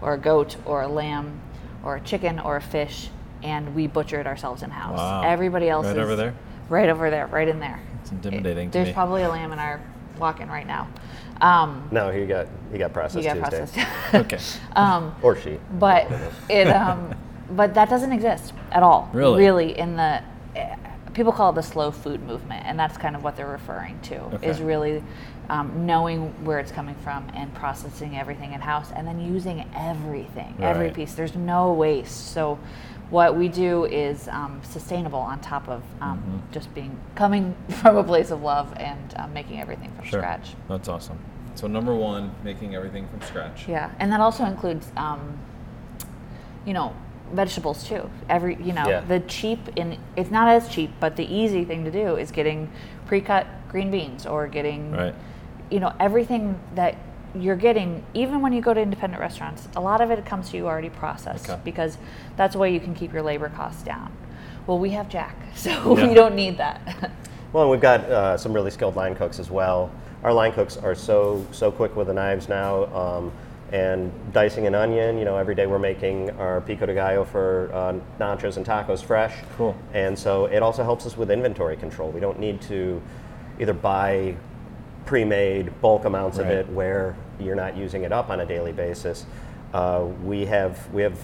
or 0.00 0.14
a 0.14 0.18
goat 0.18 0.56
or 0.64 0.82
a 0.82 0.88
lamb 0.88 1.40
or 1.82 1.96
a 1.96 2.00
chicken 2.00 2.38
or 2.38 2.56
a 2.56 2.60
fish, 2.62 3.08
and 3.46 3.74
we 3.76 3.86
butcher 3.86 4.18
it 4.20 4.26
ourselves 4.26 4.62
in 4.62 4.70
house. 4.70 4.98
Wow. 4.98 5.22
Everybody 5.22 5.68
else 5.68 5.86
Right 5.86 5.96
is 5.96 6.02
over 6.02 6.16
there? 6.16 6.34
Right 6.68 6.88
over 6.88 7.10
there, 7.10 7.28
right 7.28 7.46
in 7.46 7.60
there. 7.60 7.80
It's 8.02 8.10
intimidating 8.10 8.70
to 8.70 8.72
There's 8.72 8.88
me. 8.88 8.92
probably 8.92 9.22
a 9.22 9.28
lamb 9.28 9.52
in 9.52 9.58
our 9.60 9.80
walk-in 10.18 10.48
right 10.48 10.66
now. 10.66 10.88
Um, 11.40 11.88
No, 11.92 12.10
he 12.10 12.26
got 12.26 12.48
he 12.72 12.78
got 12.78 12.92
processed 12.92 13.24
you 13.24 13.34
got 13.34 13.50
Tuesday, 13.50 13.84
processed. 13.84 14.14
okay 14.14 14.40
um, 14.80 15.14
or 15.22 15.36
she. 15.36 15.58
but 15.78 16.10
it, 16.50 16.66
um, 16.68 17.14
but 17.50 17.74
that 17.74 17.88
doesn't 17.88 18.12
exist 18.12 18.52
at 18.72 18.82
all. 18.82 19.08
Really? 19.12 19.38
Really, 19.38 19.78
in 19.78 19.96
the 19.96 20.22
people 21.12 21.32
call 21.32 21.50
it 21.50 21.54
the 21.54 21.62
slow 21.62 21.90
food 21.90 22.22
movement, 22.22 22.66
and 22.66 22.78
that's 22.78 22.98
kind 22.98 23.14
of 23.14 23.22
what 23.22 23.36
they're 23.36 23.46
referring 23.46 23.98
to. 24.00 24.16
okay. 24.16 24.48
Is 24.48 24.60
really 24.60 25.02
um, 25.48 25.86
knowing 25.86 26.44
where 26.44 26.58
it's 26.58 26.72
coming 26.72 26.94
from 26.96 27.30
and 27.34 27.54
processing 27.54 28.18
everything 28.18 28.52
in 28.54 28.60
house, 28.60 28.90
and 28.94 29.06
then 29.06 29.20
using 29.20 29.68
everything, 29.76 30.56
every 30.60 30.90
piece. 30.90 31.14
There's 31.14 31.36
no 31.36 31.72
waste. 31.72 32.32
So. 32.32 32.58
What 33.10 33.36
we 33.36 33.48
do 33.48 33.84
is 33.84 34.26
um, 34.28 34.60
sustainable 34.64 35.18
on 35.20 35.40
top 35.40 35.68
of 35.68 35.82
um, 36.00 36.18
Mm-hmm. 36.18 36.52
just 36.52 36.74
being 36.74 36.98
coming 37.14 37.54
from 37.80 37.96
a 37.96 38.04
place 38.04 38.30
of 38.30 38.42
love 38.42 38.72
and 38.76 39.14
um, 39.16 39.32
making 39.32 39.60
everything 39.60 39.90
from 39.92 40.04
sure 40.04 40.20
scratch. 40.20 40.54
that's 40.68 40.88
awesome 40.88 41.18
so 41.54 41.66
number 41.66 41.94
one 41.94 42.34
making 42.44 42.74
everything 42.74 43.08
from 43.08 43.20
scratch 43.22 43.66
Yeah, 43.68 43.90
and 44.00 44.10
that 44.12 44.20
also 44.20 44.44
includes, 44.44 44.90
um, 44.96 45.38
you 46.66 46.74
know, 46.74 46.94
vegetables 47.32 47.84
too. 47.88 48.10
Every, 48.28 48.56
you 48.62 48.72
know, 48.72 48.88
Yeah. 48.88 49.00
the 49.00 49.20
cheap 49.20 49.60
in 49.76 49.98
it's 50.16 50.30
not 50.30 50.48
as 50.48 50.68
cheap, 50.68 50.90
but 51.00 51.16
the 51.16 51.24
easy 51.24 51.64
thing 51.64 51.84
to 51.84 51.90
do 51.90 52.16
is 52.16 52.30
getting 52.30 52.70
pre-cut 53.06 53.46
green 53.68 53.90
beans 53.90 54.26
or 54.26 54.46
getting, 54.48 54.92
Right. 54.92 55.14
you 55.70 55.80
know, 55.80 55.92
everything 55.98 56.58
that 56.74 56.94
you're 57.42 57.56
getting. 57.56 58.02
Even 58.14 58.40
when 58.40 58.52
you 58.52 58.60
go 58.60 58.72
to 58.74 58.80
independent 58.80 59.20
restaurants, 59.20 59.68
a 59.76 59.80
lot 59.80 60.00
of 60.00 60.10
it 60.10 60.24
comes 60.26 60.50
to 60.50 60.56
you 60.56 60.66
already 60.66 60.90
processed 60.90 61.48
Okay. 61.48 61.60
because 61.64 61.98
that's 62.36 62.54
a 62.54 62.58
way 62.58 62.72
you 62.72 62.80
can 62.80 62.94
keep 62.94 63.12
your 63.12 63.22
labor 63.22 63.48
costs 63.48 63.82
down. 63.82 64.12
Well, 64.66 64.78
we 64.78 64.90
have 64.90 65.08
Jack, 65.08 65.36
so 65.54 65.70
Yeah. 65.96 66.08
we 66.08 66.14
don't 66.14 66.34
need 66.34 66.58
that. 66.58 67.10
Well, 67.52 67.62
and 67.62 67.70
we've 67.70 67.80
got 67.80 68.00
uh, 68.00 68.36
some 68.36 68.52
really 68.52 68.70
skilled 68.70 68.96
line 68.96 69.14
cooks 69.14 69.38
as 69.38 69.50
well. 69.50 69.90
Our 70.24 70.32
line 70.32 70.52
cooks 70.52 70.76
are 70.76 70.94
so 70.94 71.46
so 71.52 71.70
quick 71.70 71.96
with 71.96 72.08
the 72.08 72.12
knives 72.12 72.48
now, 72.50 72.84
um, 72.94 73.32
and 73.72 74.12
dicing 74.32 74.66
an 74.66 74.74
onion. 74.74 75.16
You 75.16 75.24
know, 75.24 75.38
every 75.38 75.54
day 75.54 75.66
we're 75.66 75.78
making 75.78 76.30
our 76.32 76.60
pico 76.60 76.84
de 76.84 76.92
gallo 76.92 77.24
for 77.24 77.70
uh, 77.72 77.94
nachos 78.20 78.58
and 78.58 78.66
tacos 78.66 79.02
fresh. 79.02 79.32
Cool. 79.56 79.74
And 79.94 80.18
so 80.18 80.46
it 80.46 80.62
also 80.62 80.82
helps 80.82 81.06
us 81.06 81.16
with 81.16 81.30
inventory 81.30 81.76
control. 81.78 82.10
We 82.10 82.20
don't 82.20 82.38
need 82.38 82.60
to 82.62 83.00
either 83.58 83.72
buy 83.72 84.36
pre-made 85.06 85.80
bulk 85.80 86.04
amounts 86.04 86.38
of 86.38 86.48
it 86.48 86.68
where 86.70 87.16
you're 87.40 87.54
not 87.56 87.76
using 87.76 88.02
it 88.04 88.12
up 88.12 88.30
on 88.30 88.40
a 88.40 88.46
daily 88.46 88.72
basis. 88.72 89.26
Uh, 89.72 90.06
we 90.24 90.44
have 90.46 90.92
we 90.92 91.02
have 91.02 91.18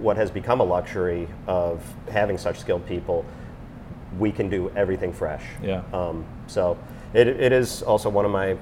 what 0.00 0.16
has 0.16 0.30
become 0.30 0.60
a 0.60 0.64
luxury 0.64 1.28
of 1.46 1.82
having 2.10 2.36
such 2.38 2.58
skilled 2.60 2.86
people. 2.86 3.24
We 4.18 4.32
can 4.32 4.48
do 4.48 4.70
everything 4.76 5.12
fresh. 5.12 5.44
Yeah. 5.62 5.82
Um, 5.92 6.24
so 6.46 6.76
it, 7.14 7.26
it 7.28 7.52
is 7.52 7.82
also 7.82 8.08
one 8.10 8.24
of 8.24 8.30
my 8.30 8.56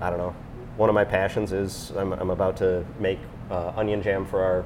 I 0.00 0.10
don't 0.10 0.18
know 0.18 0.34
one 0.76 0.88
of 0.90 0.94
my 0.94 1.04
passions 1.04 1.52
is 1.52 1.90
I'm, 1.96 2.12
I'm 2.12 2.30
about 2.30 2.56
to 2.58 2.84
make 3.00 3.18
uh, 3.50 3.72
onion 3.76 4.02
jam 4.02 4.26
for 4.26 4.42
our 4.42 4.64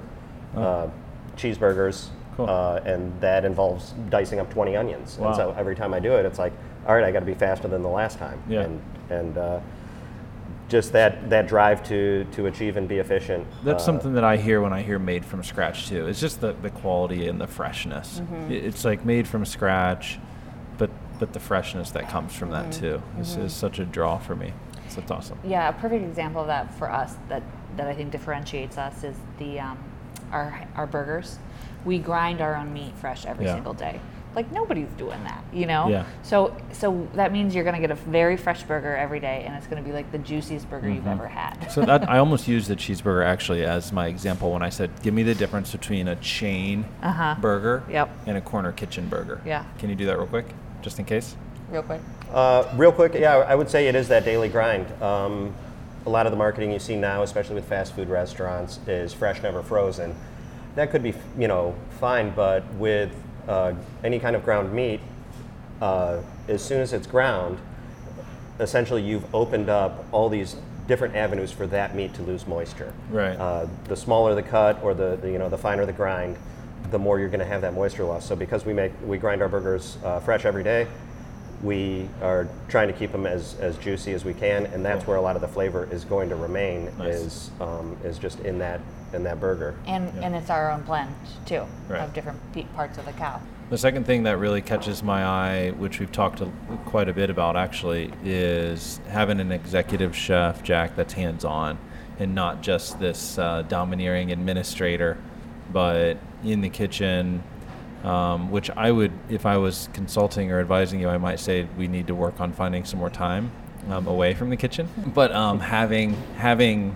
Oh. 0.56 0.60
uh, 0.62 0.90
cheeseburgers. 1.36 2.08
Cool. 2.36 2.48
Uh, 2.50 2.80
and 2.84 3.12
that 3.20 3.44
involves 3.44 3.92
dicing 4.08 4.40
up 4.40 4.50
20 4.52 4.74
onions. 4.76 5.16
Wow. 5.18 5.28
And 5.28 5.36
so 5.36 5.54
every 5.56 5.76
time 5.76 5.94
I 5.94 6.00
do 6.00 6.14
it, 6.14 6.26
it's 6.26 6.38
like, 6.40 6.52
all 6.88 6.94
right, 6.96 7.04
I 7.04 7.12
got 7.12 7.20
to 7.20 7.26
be 7.26 7.34
faster 7.34 7.68
than 7.68 7.82
the 7.82 7.88
last 7.88 8.18
time. 8.18 8.42
Yeah. 8.48 8.62
And, 8.62 8.80
and 9.10 9.38
uh, 9.38 9.60
just 10.70 10.92
that, 10.92 11.28
that 11.28 11.48
drive 11.48 11.82
to, 11.88 12.24
to 12.32 12.46
achieve 12.46 12.76
and 12.76 12.88
be 12.88 12.98
efficient. 12.98 13.46
That's 13.64 13.82
uh, 13.82 13.86
something 13.86 14.14
that 14.14 14.24
I 14.24 14.36
hear 14.36 14.60
when 14.62 14.72
I 14.72 14.80
hear 14.82 14.98
made 14.98 15.24
from 15.24 15.42
scratch 15.42 15.88
too. 15.88 16.06
It's 16.06 16.20
just 16.20 16.40
the, 16.40 16.52
the 16.62 16.70
quality 16.70 17.28
and 17.28 17.40
the 17.40 17.46
freshness. 17.48 18.20
Mm-hmm. 18.20 18.52
It's 18.52 18.84
like 18.84 19.04
made 19.04 19.26
from 19.28 19.44
scratch, 19.44 20.18
but 20.78 20.90
but 21.18 21.34
the 21.34 21.40
freshness 21.40 21.90
that 21.90 22.08
comes 22.08 22.34
from 22.34 22.50
that 22.52 22.70
Mm-hmm. 22.70 22.80
too 22.80 23.02
is, 23.20 23.36
is 23.36 23.52
such 23.52 23.78
a 23.78 23.84
draw 23.84 24.16
for 24.16 24.34
me. 24.34 24.54
So 24.88 25.00
that's 25.00 25.10
awesome. 25.10 25.38
Yeah, 25.44 25.68
a 25.68 25.72
perfect 25.74 26.02
example 26.04 26.40
of 26.40 26.46
that 26.46 26.72
for 26.78 26.90
us 26.90 27.14
that, 27.28 27.42
that 27.76 27.86
I 27.86 27.94
think 27.94 28.10
differentiates 28.10 28.78
us 28.78 29.04
is 29.04 29.16
the 29.38 29.60
um, 29.60 29.78
our 30.32 30.66
our 30.76 30.86
burgers. 30.86 31.38
We 31.84 31.98
grind 31.98 32.40
our 32.40 32.54
own 32.56 32.72
meat 32.72 32.94
fresh 32.96 33.26
every 33.26 33.44
Yeah. 33.46 33.54
single 33.54 33.74
day. 33.74 34.00
Like 34.34 34.50
nobody's 34.52 34.88
doing 34.96 35.22
that, 35.24 35.42
you 35.52 35.66
know. 35.66 35.88
Yeah. 35.88 36.04
So 36.22 36.56
so 36.72 37.08
that 37.14 37.32
means 37.32 37.54
you're 37.54 37.64
gonna 37.64 37.80
get 37.80 37.90
a 37.90 37.96
very 37.96 38.36
fresh 38.36 38.62
burger 38.62 38.96
every 38.96 39.18
day, 39.20 39.42
and 39.46 39.54
it's 39.56 39.66
gonna 39.66 39.82
be 39.82 39.92
like 39.92 40.10
the 40.12 40.18
juiciest 40.18 40.70
burger 40.70 40.88
you've 40.88 41.06
ever 41.06 41.26
had. 41.26 41.54
Mm-hmm. 41.60 41.70
So 41.70 41.84
that 41.84 42.08
I 42.08 42.18
almost 42.24 42.46
used 42.46 42.68
the 42.68 42.76
cheeseburger 42.76 43.24
actually 43.24 43.64
as 43.64 43.92
my 43.92 44.06
example 44.06 44.52
when 44.52 44.62
I 44.62 44.68
said, 44.68 44.90
"Give 45.02 45.12
me 45.14 45.22
the 45.24 45.34
difference 45.34 45.72
between 45.72 46.06
a 46.08 46.16
chain 46.16 46.84
Uh-huh. 47.02 47.34
burger 47.40 47.82
Yep. 47.90 48.08
and 48.26 48.36
a 48.36 48.40
corner 48.40 48.70
kitchen 48.72 49.08
burger." 49.08 49.40
Yeah. 49.44 49.64
Can 49.78 49.88
you 49.90 49.96
do 49.96 50.06
that 50.06 50.16
real 50.16 50.26
quick, 50.28 50.46
just 50.82 50.98
in 50.98 51.04
case? 51.04 51.34
Real 51.70 51.82
quick. 51.82 52.00
Uh, 52.32 52.64
real 52.76 52.92
quick, 52.92 53.14
yeah, 53.14 53.36
I 53.38 53.54
would 53.56 53.68
say 53.70 53.88
it 53.88 53.94
is 53.94 54.08
that 54.08 54.24
daily 54.24 54.48
grind. 54.48 54.86
Um, 55.02 55.54
a 56.06 56.10
lot 56.10 56.26
of 56.26 56.32
the 56.32 56.38
marketing 56.38 56.72
you 56.72 56.78
see 56.78 56.96
now, 56.96 57.22
especially 57.22 57.56
with 57.56 57.64
fast 57.68 57.94
food 57.94 58.08
restaurants, 58.08 58.78
is 58.86 59.12
fresh, 59.12 59.42
never 59.42 59.62
frozen. 59.62 60.14
That 60.76 60.90
could 60.90 61.02
be, 61.02 61.14
you 61.38 61.46
know, 61.48 61.74
fine, 62.00 62.30
but 62.30 62.64
with 62.74 63.12
uh, 63.50 63.74
any 64.04 64.20
kind 64.20 64.36
of 64.36 64.44
ground 64.44 64.72
meat, 64.72 65.00
uh, 65.82 66.20
as 66.48 66.62
soon 66.62 66.80
as 66.80 66.92
it's 66.92 67.06
ground, 67.06 67.58
essentially 68.60 69.02
you've 69.02 69.34
opened 69.34 69.68
up 69.68 70.04
all 70.12 70.28
these 70.28 70.56
different 70.86 71.16
avenues 71.16 71.50
for 71.50 71.66
that 71.66 71.94
meat 71.94 72.14
to 72.14 72.22
lose 72.22 72.46
moisture. 72.46 72.92
Right. 73.10 73.36
Uh, 73.36 73.66
the 73.84 73.96
smaller 73.96 74.34
the 74.34 74.42
cut, 74.42 74.82
or 74.82 74.94
the, 74.94 75.16
the 75.16 75.30
you 75.30 75.38
know 75.38 75.48
the 75.48 75.58
finer 75.58 75.84
the 75.84 75.92
grind, 75.92 76.36
the 76.90 76.98
more 76.98 77.18
you're 77.18 77.28
going 77.28 77.40
to 77.40 77.46
have 77.46 77.62
that 77.62 77.74
moisture 77.74 78.04
loss. 78.04 78.24
So 78.24 78.36
because 78.36 78.64
we 78.64 78.72
make 78.72 78.92
we 79.04 79.18
grind 79.18 79.42
our 79.42 79.48
burgers 79.48 79.98
uh, 80.04 80.20
fresh 80.20 80.44
every 80.44 80.62
day, 80.62 80.86
we 81.62 82.08
are 82.22 82.48
trying 82.68 82.88
to 82.88 82.94
keep 82.94 83.12
them 83.12 83.26
as, 83.26 83.56
as 83.60 83.76
juicy 83.78 84.12
as 84.12 84.24
we 84.24 84.32
can, 84.32 84.66
and 84.66 84.84
that's 84.84 85.06
where 85.06 85.16
a 85.16 85.20
lot 85.20 85.36
of 85.36 85.42
the 85.42 85.48
flavor 85.48 85.88
is 85.92 86.04
going 86.04 86.28
to 86.30 86.36
remain. 86.36 86.90
Nice. 86.98 87.14
Is 87.14 87.50
um, 87.60 87.96
is 88.04 88.18
just 88.18 88.40
in 88.40 88.58
that 88.58 88.80
in 89.12 89.22
that 89.24 89.40
burger. 89.40 89.74
And 89.86 90.08
and 90.22 90.34
it's 90.34 90.50
our 90.50 90.70
own 90.70 90.82
blend 90.82 91.14
too 91.44 91.64
Right. 91.88 92.00
of 92.00 92.14
different 92.14 92.40
parts 92.74 92.98
of 92.98 93.04
the 93.04 93.12
cow. 93.12 93.40
The 93.68 93.78
second 93.78 94.04
thing 94.04 94.24
that 94.24 94.38
really 94.38 94.62
catches 94.62 95.02
my 95.02 95.24
eye, 95.24 95.70
which 95.70 96.00
we've 96.00 96.10
talked 96.10 96.40
a, 96.40 96.50
quite 96.86 97.08
a 97.08 97.12
bit 97.12 97.30
about 97.30 97.56
actually, 97.56 98.12
is 98.24 99.00
having 99.08 99.38
an 99.38 99.52
executive 99.52 100.16
chef, 100.16 100.62
Jack, 100.62 100.96
that's 100.96 101.12
hands 101.12 101.44
on 101.44 101.78
and 102.18 102.34
not 102.34 102.62
just 102.62 102.98
this 103.00 103.38
uh, 103.38 103.62
domineering 103.62 104.30
administrator, 104.30 105.18
but 105.72 106.18
in 106.44 106.60
the 106.60 106.68
kitchen. 106.68 107.42
Um, 108.04 108.50
which 108.50 108.70
I 108.70 108.90
would, 108.90 109.12
if 109.28 109.44
I 109.44 109.58
was 109.58 109.90
consulting 109.92 110.50
or 110.50 110.58
advising 110.58 111.00
you, 111.00 111.08
I 111.10 111.18
might 111.18 111.38
say 111.38 111.66
we 111.76 111.86
need 111.86 112.06
to 112.06 112.14
work 112.14 112.40
on 112.40 112.50
finding 112.52 112.86
some 112.86 112.98
more 112.98 113.10
time 113.10 113.52
um, 113.90 114.06
away 114.06 114.32
from 114.32 114.48
the 114.48 114.56
kitchen. 114.56 114.88
But 115.14 115.32
um, 115.32 115.60
having 115.60 116.14
having 116.36 116.94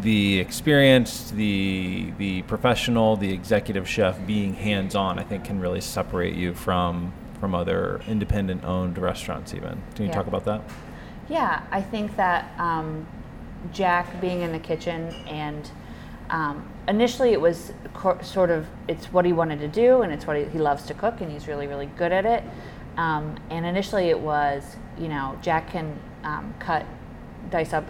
the 0.00 0.38
experience, 0.38 1.30
the 1.32 2.12
the 2.16 2.42
professional, 2.42 3.16
the 3.16 3.30
executive 3.30 3.86
chef 3.86 4.24
being 4.26 4.54
hands 4.54 4.94
on, 4.94 5.18
I 5.18 5.22
think 5.22 5.44
can 5.44 5.60
really 5.60 5.82
separate 5.82 6.34
you 6.34 6.54
from 6.54 7.12
from 7.38 7.54
other 7.54 8.00
independent 8.08 8.64
owned 8.64 8.96
restaurants. 8.96 9.52
Even 9.52 9.82
can 9.94 10.04
you 10.04 10.10
Yeah. 10.10 10.14
talk 10.16 10.26
about 10.26 10.44
that? 10.46 10.62
Yeah, 11.28 11.62
I 11.70 11.82
think 11.82 12.16
that 12.16 12.50
um, 12.58 13.06
Jack 13.72 14.20
being 14.20 14.40
in 14.40 14.52
the 14.52 14.58
kitchen 14.58 15.14
and 15.28 15.70
um, 16.30 16.66
initially 16.88 17.32
it 17.32 17.40
was 17.40 17.72
co- 17.94 18.20
sort 18.22 18.50
of 18.50 18.66
it's 18.88 19.06
what 19.12 19.24
he 19.24 19.32
wanted 19.32 19.58
to 19.60 19.68
do 19.68 20.02
and 20.02 20.12
it's 20.12 20.26
what 20.26 20.36
he, 20.36 20.44
he 20.44 20.58
loves 20.58 20.84
to 20.86 20.94
cook 20.94 21.20
and 21.20 21.30
he's 21.30 21.46
really 21.48 21.66
really 21.66 21.86
good 21.96 22.12
at 22.12 22.24
it. 22.26 22.42
Um, 22.96 23.36
and 23.50 23.64
initially 23.64 24.08
it 24.10 24.18
was 24.20 24.76
you 24.98 25.08
know 25.08 25.38
Jack 25.42 25.70
can 25.70 25.98
um, 26.24 26.54
cut 26.58 26.84
dice 27.50 27.72
up 27.72 27.84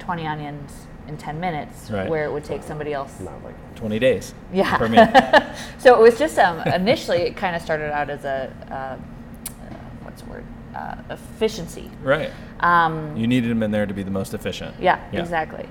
20 0.00 0.26
onions 0.26 0.86
in 1.06 1.16
10 1.16 1.40
minutes 1.40 1.90
Right. 1.90 2.08
where 2.08 2.24
it 2.24 2.32
would 2.32 2.44
take 2.44 2.62
somebody 2.62 2.92
else 2.92 3.18
Not 3.20 3.42
like 3.44 3.54
Twenty 3.76 3.98
days. 3.98 4.34
yeah. 4.52 4.76
For 4.76 4.88
me. 4.88 4.98
so 5.78 5.94
it 5.94 6.02
was 6.02 6.18
just 6.18 6.38
um, 6.38 6.60
initially 6.68 7.18
it 7.18 7.36
kind 7.36 7.54
of 7.54 7.62
started 7.62 7.92
out 7.92 8.10
as 8.10 8.24
a 8.24 8.52
uh, 8.70 8.74
uh, 8.74 8.96
what's 10.02 10.22
the 10.22 10.30
word 10.30 10.44
uh, 10.74 10.96
efficiency. 11.10 11.90
right. 12.02 12.30
Um, 12.60 13.16
You 13.16 13.26
needed 13.26 13.50
him 13.50 13.62
in 13.62 13.70
there 13.70 13.86
to 13.86 13.94
be 13.94 14.02
the 14.02 14.10
most 14.10 14.34
efficient. 14.34 14.74
yeah, 14.80 14.98
Yeah. 15.12 15.20
exactly. 15.20 15.68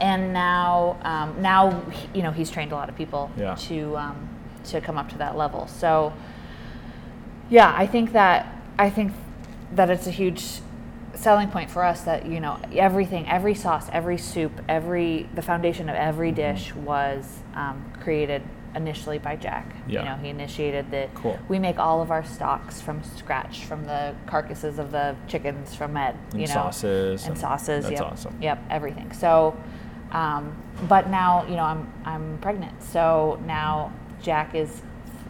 And 0.00 0.32
now, 0.32 0.98
um, 1.02 1.40
now 1.42 1.82
you 2.14 2.22
know 2.22 2.30
he's 2.30 2.50
trained 2.50 2.72
a 2.72 2.74
lot 2.74 2.88
of 2.88 2.96
people 2.96 3.30
Yeah. 3.36 3.54
to 3.54 3.96
um, 3.96 4.28
to 4.64 4.80
come 4.80 4.96
up 4.98 5.08
to 5.10 5.18
that 5.18 5.36
level. 5.36 5.66
So, 5.66 6.12
yeah, 7.50 7.74
I 7.76 7.86
think 7.86 8.12
that 8.12 8.46
I 8.78 8.90
think 8.90 9.12
that 9.72 9.90
it's 9.90 10.06
a 10.06 10.10
huge 10.10 10.44
selling 11.14 11.48
point 11.48 11.70
for 11.70 11.84
us 11.84 12.02
that 12.02 12.24
you 12.26 12.40
know 12.40 12.58
everything, 12.74 13.28
every 13.28 13.54
sauce, 13.54 13.88
every 13.92 14.16
soup, 14.18 14.52
every 14.68 15.28
the 15.34 15.42
foundation 15.42 15.88
of 15.88 15.96
every 15.96 16.32
Mm-hmm. 16.32 16.54
dish 16.54 16.74
was 16.74 17.40
um, 17.54 17.84
created 18.00 18.42
initially 18.76 19.18
by 19.18 19.34
Jack. 19.34 19.66
Yeah. 19.88 20.00
You 20.00 20.08
know, 20.08 20.16
he 20.16 20.28
initiated 20.28 20.90
the. 20.90 21.08
Cool. 21.14 21.38
We 21.48 21.58
make 21.58 21.78
all 21.78 22.00
of 22.00 22.10
our 22.10 22.24
stocks 22.24 22.80
from 22.80 23.02
scratch, 23.02 23.64
from 23.64 23.84
the 23.84 24.14
carcasses 24.26 24.78
of 24.78 24.92
the 24.92 25.16
chickens 25.26 25.74
from 25.74 25.96
Ed. 25.96 26.16
And 26.32 26.40
know, 26.40 26.46
sauces 26.46 27.22
and 27.24 27.32
and- 27.32 27.38
sauces. 27.40 27.84
that's 27.84 28.00
yep. 28.00 28.12
awesome. 28.12 28.38
Yep, 28.40 28.64
everything. 28.70 29.12
So, 29.12 29.56
um, 30.12 30.56
but 30.88 31.08
now 31.08 31.44
you 31.46 31.56
know 31.56 31.64
I'm 31.64 31.92
I'm 32.04 32.38
pregnant, 32.38 32.82
so 32.82 33.40
now 33.46 33.92
Jack 34.22 34.54
is 34.54 34.82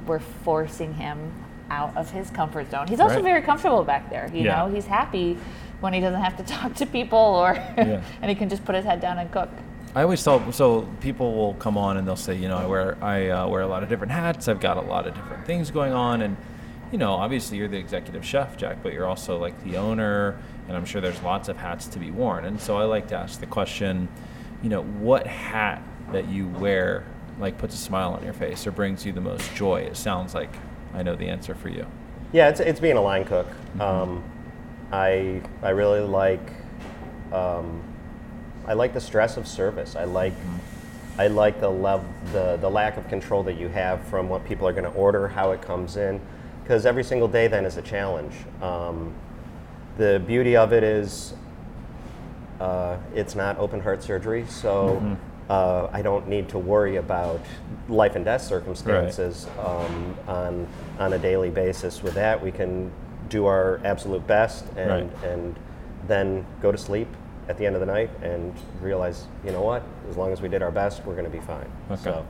we're 0.07 0.19
forcing 0.21 0.95
him 0.95 1.33
out 1.71 1.97
of 1.97 2.11
his 2.11 2.31
comfort 2.31 2.71
zone. 2.71 2.89
He's 2.89 2.99
also 3.01 3.17
Right. 3.17 3.25
very 3.25 3.43
comfortable 3.43 3.85
back 3.85 4.11
there. 4.11 4.29
You 4.33 4.45
Yeah. 4.45 4.57
know, 4.57 4.69
he's 4.75 4.87
happy 4.87 5.39
when 5.81 5.93
he 5.93 6.01
doesn't 6.01 6.21
have 6.21 6.37
to 6.39 6.43
talk 6.55 6.75
to 6.77 6.87
people 6.87 7.19
or 7.19 7.55
Yeah. 7.55 8.01
and 8.23 8.29
he 8.29 8.35
can 8.35 8.49
just 8.49 8.65
put 8.65 8.75
his 8.75 8.85
head 8.85 9.01
down 9.01 9.19
and 9.19 9.31
cook. 9.31 9.49
I 9.95 10.03
always 10.03 10.23
tell 10.25 10.51
so 10.53 10.83
people 11.01 11.35
will 11.35 11.55
come 11.55 11.77
on 11.79 11.97
and 11.97 12.07
they'll 12.07 12.17
say, 12.17 12.35
you 12.35 12.49
know, 12.49 12.57
I 12.57 12.67
wear 12.67 12.97
I 13.03 13.29
uh, 13.29 13.49
wear 13.49 13.61
a 13.63 13.67
lot 13.67 13.83
of 13.83 13.89
different 13.89 14.13
hats. 14.13 14.49
I've 14.49 14.61
got 14.61 14.77
a 14.79 14.81
lot 14.83 15.07
of 15.07 15.15
different 15.15 15.45
things 15.47 15.71
going 15.71 15.93
on, 15.93 16.23
and 16.23 16.37
you 16.93 16.99
know, 16.99 17.13
obviously 17.13 17.59
you're 17.59 17.69
the 17.69 17.79
executive 17.79 18.25
chef, 18.25 18.57
Jack, 18.57 18.79
but 18.83 18.93
you're 18.93 19.07
also 19.07 19.39
like 19.39 19.63
the 19.65 19.77
owner, 19.77 20.39
and 20.67 20.77
I'm 20.77 20.85
sure 20.85 21.01
there's 21.01 21.21
lots 21.23 21.49
of 21.49 21.57
hats 21.57 21.87
to 21.89 21.99
be 22.01 22.11
worn. 22.11 22.45
And 22.47 22.61
so 22.61 22.79
I 22.79 22.85
like 22.85 23.07
to 23.09 23.17
ask 23.17 23.39
the 23.39 23.47
question, 23.47 24.09
you 24.63 24.69
know, 24.69 24.83
what 24.83 25.27
hat 25.27 25.83
that 26.13 26.29
you 26.29 26.49
wear 26.49 27.05
like 27.39 27.57
puts 27.59 27.75
a 27.75 27.79
smile 27.79 28.13
on 28.13 28.23
your 28.23 28.33
face 28.33 28.67
or 28.67 28.71
brings 28.71 29.07
you 29.07 29.13
the 29.13 29.21
most 29.21 29.55
joy? 29.55 29.81
It 29.81 29.97
sounds 29.97 30.35
like 30.35 30.51
I 30.95 31.03
know 31.03 31.17
the 31.17 31.29
answer 31.29 31.55
for 31.55 31.69
you. 31.69 31.87
Yeah, 32.33 32.49
it's, 32.49 32.61
it's 32.61 32.81
being 32.81 32.97
a 32.97 33.01
line 33.01 33.25
cook. 33.25 33.47
Um, 33.81 34.23
I 34.93 35.41
I 35.63 35.71
really 35.71 36.01
like 36.01 36.53
um, 37.33 37.83
I 38.67 38.75
like 38.75 38.93
the 38.93 39.01
stress 39.01 39.37
of 39.37 39.47
service. 39.47 39.97
I 39.97 40.05
like 40.05 40.35
I 41.19 41.29
like 41.29 41.61
the 41.61 41.71
lev- 41.71 42.33
the 42.33 42.57
the 42.57 42.71
lack 42.71 42.97
of 42.97 43.09
control 43.09 43.43
that 43.45 43.59
you 43.59 43.69
have 43.69 44.03
from 44.05 44.29
what 44.29 44.45
people 44.45 44.67
are 44.67 44.73
going 44.73 44.85
to 44.85 44.91
order, 44.91 45.29
how 45.29 45.53
it 45.53 45.63
comes 45.63 45.97
in, 45.97 46.21
because 46.63 46.87
every 46.87 47.05
single 47.05 47.29
day 47.29 47.47
then 47.47 47.65
is 47.65 47.77
a 47.77 47.83
challenge. 47.83 48.35
Um, 48.63 49.15
the 49.97 50.23
beauty 50.27 50.57
of 50.57 50.73
it 50.73 50.83
is 50.83 51.35
uh, 52.61 52.97
it's 53.15 53.35
not 53.35 53.59
open 53.59 53.81
heart 53.81 54.03
surgery, 54.03 54.45
so 54.49 55.17
uh, 55.49 55.89
I 55.93 56.03
don't 56.03 56.29
need 56.29 56.49
to 56.51 56.59
worry 56.59 56.97
about 56.97 57.41
life 57.89 58.15
and 58.17 58.25
death 58.25 58.43
circumstances 58.43 59.47
um, 59.59 60.17
on 60.29 60.67
on 60.99 61.13
a 61.15 61.19
daily 61.19 61.51
basis. 61.51 62.03
With 62.03 62.15
that, 62.15 62.41
we 62.43 62.53
can 62.53 62.91
do 63.29 63.47
our 63.47 63.81
absolute 63.85 64.27
best 64.27 64.65
and 64.77 64.91
Right. 64.91 65.25
and 65.25 65.57
then 66.07 66.45
go 66.61 66.71
to 66.73 66.79
sleep 66.79 67.09
at 67.49 67.57
the 67.59 67.67
end 67.67 67.75
of 67.75 67.81
the 67.81 67.87
night 67.87 68.11
and 68.23 68.55
realize, 68.81 69.27
you 69.45 69.51
know 69.53 69.63
what? 69.63 69.83
As 70.09 70.17
long 70.17 70.33
as 70.33 70.41
we 70.41 70.49
did 70.49 70.63
our 70.63 70.71
best, 70.71 71.05
we're 71.05 71.15
going 71.15 71.25
to 71.25 71.31
be 71.31 71.41
fine. 71.45 71.67
Okay. 71.91 72.03
So, 72.03 72.25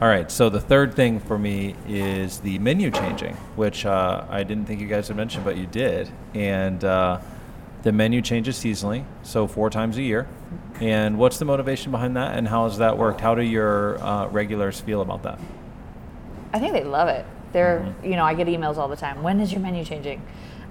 All 0.00 0.08
right. 0.08 0.30
So 0.30 0.48
the 0.50 0.60
third 0.60 0.94
thing 0.94 1.20
for 1.20 1.38
me 1.38 1.74
is 1.88 2.40
the 2.40 2.58
menu 2.58 2.90
changing, 2.90 3.34
which 3.56 3.86
uh, 3.86 4.24
I 4.28 4.42
didn't 4.42 4.66
think 4.66 4.80
you 4.80 4.86
guys 4.88 5.08
had 5.08 5.16
mentioned, 5.16 5.44
but 5.44 5.56
you 5.56 5.66
did, 5.66 6.08
and 6.34 6.82
uh, 6.84 7.18
The 7.86 7.92
menu 7.92 8.20
changes 8.20 8.58
seasonally, 8.58 9.04
so 9.22 9.46
four 9.46 9.70
times 9.70 9.96
a 9.96 10.02
year. 10.02 10.26
And 10.80 11.18
what's 11.18 11.38
the 11.38 11.44
motivation 11.44 11.92
behind 11.92 12.16
that, 12.16 12.36
and 12.36 12.48
how 12.48 12.64
has 12.64 12.78
that 12.78 12.98
worked? 12.98 13.20
How 13.20 13.36
do 13.36 13.42
your 13.42 14.02
uh, 14.02 14.26
regulars 14.26 14.80
feel 14.80 15.02
about 15.02 15.22
that? 15.22 15.38
I 16.52 16.58
think 16.58 16.72
they 16.72 16.82
love 16.82 17.06
it. 17.06 17.24
They're, 17.52 17.94
you 18.02 18.16
know, 18.16 18.24
I 18.24 18.34
get 18.34 18.48
emails 18.48 18.76
all 18.76 18.88
the 18.88 18.96
time. 18.96 19.22
When 19.22 19.38
is 19.38 19.52
your 19.52 19.60
menu 19.60 19.84
changing? 19.84 20.20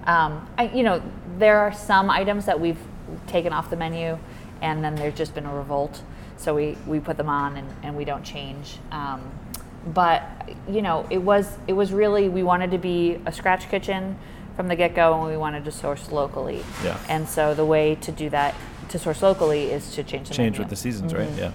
Um, 0.06 0.46
I, 0.58 0.68
you 0.68 0.84
know, 0.84 1.02
there 1.38 1.58
are 1.60 1.72
some 1.72 2.10
items 2.10 2.48
that 2.48 2.60
we've 2.60 2.82
taken 3.28 3.54
off 3.54 3.70
the 3.70 3.78
menu, 3.78 4.20
and 4.62 4.84
then 4.84 4.96
there's 4.96 5.16
just 5.16 5.34
been 5.34 5.46
a 5.46 5.56
revolt. 5.56 6.02
So 6.36 6.54
we, 6.54 6.76
we 6.86 7.00
put 7.00 7.16
them 7.16 7.30
on 7.30 7.56
and, 7.56 7.70
and 7.82 7.96
we 7.96 8.04
don't 8.04 8.26
change. 8.26 8.78
Um, 8.92 9.22
but 9.94 10.22
you 10.68 10.82
know, 10.82 11.08
it 11.10 11.20
was 11.20 11.58
it 11.68 11.74
was 11.74 11.94
really 11.94 12.28
we 12.28 12.44
wanted 12.44 12.72
to 12.72 12.78
be 12.78 13.22
a 13.26 13.32
scratch 13.32 13.70
kitchen 13.70 14.18
from 14.56 14.68
the 14.68 14.76
get 14.76 14.96
go, 14.96 15.20
and 15.20 15.30
we 15.32 15.38
wanted 15.38 15.66
to 15.66 15.72
source 15.72 16.12
locally. 16.12 16.64
Yeah. 16.84 16.98
And 17.10 17.28
so 17.28 17.54
the 17.54 17.66
way 17.66 17.96
to 17.96 18.12
do 18.12 18.30
that 18.30 18.56
to 18.90 19.00
source 19.00 19.22
locally 19.22 19.72
is 19.72 19.94
to 19.96 20.04
change 20.04 20.28
the 20.30 20.34
Change 20.36 20.54
menu. 20.54 20.62
with 20.62 20.70
the 20.70 20.76
seasons, 20.76 21.14
right? 21.14 21.28
Mm-hmm. 21.28 21.40
Yeah. 21.40 21.52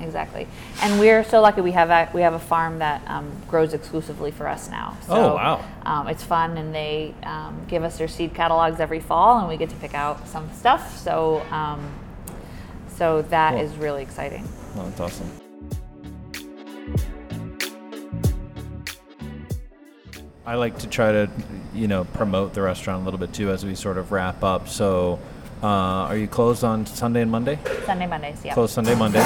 Exactly, 0.00 0.46
and 0.80 1.00
we're 1.00 1.24
so 1.24 1.40
lucky 1.40 1.60
we 1.60 1.72
have 1.72 1.90
a 1.90 2.08
we 2.14 2.20
have 2.20 2.32
a 2.34 2.38
farm 2.38 2.78
that 2.78 3.02
um, 3.08 3.32
grows 3.48 3.74
exclusively 3.74 4.30
for 4.30 4.46
us 4.46 4.70
now. 4.70 4.96
So, 5.08 5.12
Oh, 5.14 5.34
wow. 5.34 5.64
Um, 5.84 6.06
it's 6.06 6.22
fun, 6.22 6.56
and 6.56 6.72
they 6.72 7.14
um, 7.24 7.60
give 7.66 7.82
us 7.82 7.98
their 7.98 8.06
seed 8.06 8.32
catalogs 8.32 8.78
every 8.78 9.00
fall, 9.00 9.40
and 9.40 9.48
we 9.48 9.56
get 9.56 9.70
to 9.70 9.76
pick 9.76 9.94
out 9.94 10.28
some 10.28 10.48
stuff. 10.52 10.96
So, 10.98 11.40
um, 11.50 11.92
so 12.96 13.22
that 13.22 13.54
Cool. 13.54 13.60
is 13.62 13.74
really 13.74 14.02
exciting. 14.02 14.46
Oh, 14.76 14.84
that's 14.84 15.00
awesome. 15.00 15.30
I 20.48 20.54
like 20.54 20.78
to 20.78 20.86
try 20.86 21.12
to, 21.12 21.30
you 21.74 21.88
know, 21.88 22.04
promote 22.04 22.54
the 22.54 22.62
restaurant 22.62 23.02
a 23.02 23.04
little 23.04 23.20
bit 23.20 23.34
too 23.34 23.50
as 23.50 23.66
we 23.66 23.74
sort 23.74 23.98
of 23.98 24.12
wrap 24.12 24.42
up. 24.42 24.66
So, 24.66 25.18
uh, 25.62 25.66
are 25.66 26.16
you 26.16 26.26
closed 26.26 26.64
on 26.64 26.86
Sunday 26.86 27.20
and 27.20 27.30
Monday? 27.30 27.58
Sunday, 27.84 28.06
Mondays, 28.06 28.42
yeah. 28.42 28.54
Closed 28.54 28.72
Sunday, 28.72 28.94
Monday. 28.94 29.20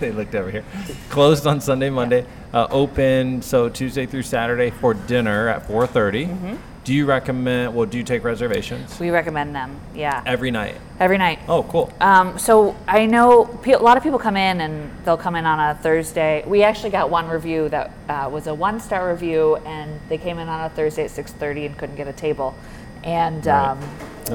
they 0.10 0.12
looked 0.12 0.34
over 0.34 0.50
here. 0.50 0.64
Closed 1.10 1.46
on 1.46 1.60
Sunday, 1.60 1.90
Monday. 1.90 2.26
Uh, 2.52 2.66
open 2.70 3.42
so 3.42 3.68
Tuesday 3.68 4.06
through 4.06 4.22
Saturday 4.22 4.70
for 4.70 4.94
dinner 4.94 5.48
at 5.48 5.68
4:30. 5.68 6.26
Mm-hmm. 6.28 6.56
Do 6.82 6.94
you 6.94 7.04
recommend? 7.04 7.74
Well, 7.74 7.84
do 7.86 7.98
you 7.98 8.02
take 8.04 8.24
reservations 8.24 8.98
We 8.98 9.10
recommend 9.10 9.54
them, 9.54 9.78
yeah, 9.94 10.22
every 10.24 10.50
night? 10.50 10.76
every 10.98 11.18
night. 11.18 11.38
Oh, 11.46 11.62
cool. 11.64 11.92
Um, 12.00 12.38
so 12.38 12.74
I 12.88 13.04
know 13.04 13.44
pe- 13.44 13.72
a 13.72 13.78
lot 13.78 13.98
of 13.98 14.02
people 14.02 14.18
come 14.18 14.36
in 14.36 14.62
and 14.62 14.90
they'll 15.04 15.18
come 15.18 15.36
in 15.36 15.44
on 15.44 15.60
a 15.60 15.74
Thursday. 15.78 16.42
We 16.46 16.62
actually 16.62 16.90
got 16.90 17.10
one 17.10 17.28
review 17.28 17.68
that 17.68 17.90
uh, 18.08 18.30
was 18.32 18.46
a 18.46 18.54
one-star 18.54 19.10
review, 19.10 19.56
and 19.66 20.00
they 20.08 20.16
came 20.18 20.38
in 20.38 20.48
on 20.48 20.64
a 20.64 20.70
Thursday 20.70 21.04
at 21.04 21.10
6:30 21.10 21.66
and 21.66 21.78
couldn't 21.78 21.96
get 21.96 22.08
a 22.08 22.12
table. 22.14 22.54
And 23.04 23.44
Right. 23.46 23.68
um, 23.72 23.78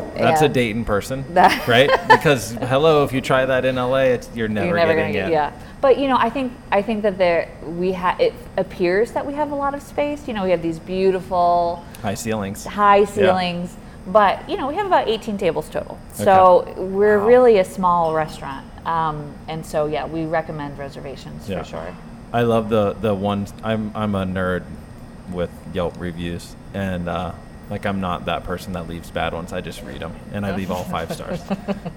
That's 0.02 0.42
a 0.42 0.50
Dayton 0.50 0.86
person, 0.86 1.24
That- 1.34 1.68
right? 1.68 1.90
Because 2.08 2.52
hello, 2.52 3.04
if 3.04 3.12
you 3.14 3.22
try 3.22 3.46
that 3.46 3.66
in 3.66 3.76
LA, 3.76 4.14
it's 4.16 4.30
you're 4.36 4.48
never, 4.48 4.68
you're 4.68 4.76
never 4.76 4.94
getting 4.96 5.14
gonna 5.14 5.26
in. 5.26 5.32
get 5.32 5.54
yeah. 5.56 5.60
But 5.82 5.98
you 6.00 6.08
know, 6.08 6.18
I 6.18 6.30
think 6.30 6.54
I 6.72 6.82
think 6.82 7.04
that 7.04 7.18
there 7.18 7.50
we 7.64 7.92
have. 7.94 8.20
It 8.20 8.34
appears 8.58 9.12
that 9.12 9.26
we 9.26 9.34
have 9.34 9.52
a 9.52 9.56
lot 9.56 9.74
of 9.74 9.82
space. 9.82 10.28
You 10.28 10.34
know, 10.34 10.44
we 10.44 10.52
have 10.52 10.62
these 10.62 10.80
beautiful 10.80 11.84
High 12.02 12.16
ceilings. 12.16 12.64
high 12.66 13.06
ceilings. 13.06 13.76
But 14.08 14.48
you 14.50 14.56
know, 14.58 14.68
we 14.68 14.76
have 14.76 14.86
about 14.86 15.08
18 15.08 15.38
tables 15.38 15.68
total, 15.68 15.98
so 16.14 16.72
we're 16.78 17.18
Wow. 17.20 17.26
really 17.28 17.58
a 17.58 17.66
small 17.66 18.14
restaurant. 18.14 18.66
Um, 18.86 19.34
and 19.48 19.66
so, 19.66 19.88
yeah, 19.88 20.06
we 20.06 20.26
recommend 20.26 20.78
reservations 20.78 21.50
Yeah. 21.50 21.64
for 21.64 21.70
sure. 21.70 21.96
I 22.32 22.42
love 22.44 22.70
the 22.70 22.94
the 22.94 23.16
ones. 23.16 23.52
I'm 23.64 23.92
I'm 23.96 24.14
a 24.14 24.24
nerd 24.26 24.64
with 25.32 25.50
Yelp 25.74 25.96
reviews, 26.00 26.56
and 26.76 27.10
uh, 27.10 27.32
like 27.70 27.86
I'm 27.86 28.02
not 28.02 28.26
that 28.26 28.44
person 28.44 28.74
that 28.74 28.88
leaves 28.88 29.10
bad 29.12 29.34
ones. 29.34 29.54
I 29.54 29.62
just 29.62 29.82
read 29.84 30.02
them 30.02 30.16
and 30.32 30.46
I 30.46 30.56
leave 30.56 30.72
all 30.72 30.84
five 30.96 31.12
stars. 31.12 31.42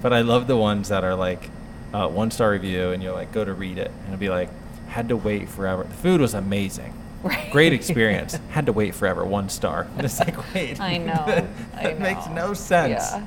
But 0.03 0.13
I 0.13 0.23
love 0.23 0.47
the 0.47 0.57
ones 0.57 0.89
that 0.89 1.05
are 1.05 1.15
like 1.15 1.51
uh, 1.93 2.09
one 2.09 2.31
star 2.31 2.51
review, 2.51 2.91
and 2.91 3.03
you're 3.03 3.15
like 3.15 3.33
go 3.33 3.45
to 3.45 3.53
read 3.55 3.79
it, 3.79 3.91
and 3.91 4.07
it'll 4.09 4.19
be 4.19 4.29
like 4.29 4.51
had 4.89 5.09
to 5.09 5.17
wait 5.17 5.49
forever. 5.49 5.85
The 5.85 5.95
food 5.95 6.21
was 6.21 6.35
amazing. 6.35 6.95
Right. 7.23 7.51
Great 7.51 7.73
experience. 7.81 8.39
Had 8.51 8.67
to 8.67 8.73
wait 8.73 8.95
forever. 8.95 9.25
One 9.25 9.49
star. 9.49 9.87
And 9.97 10.05
it's 10.05 10.19
like 10.21 10.55
wait. 10.55 10.81
I 10.81 10.99
know, 10.99 11.49
that 11.75 11.99
makes 12.01 12.27
know. 12.27 12.49
no 12.49 12.55
sense. 12.55 13.11
Yeah. 13.13 13.27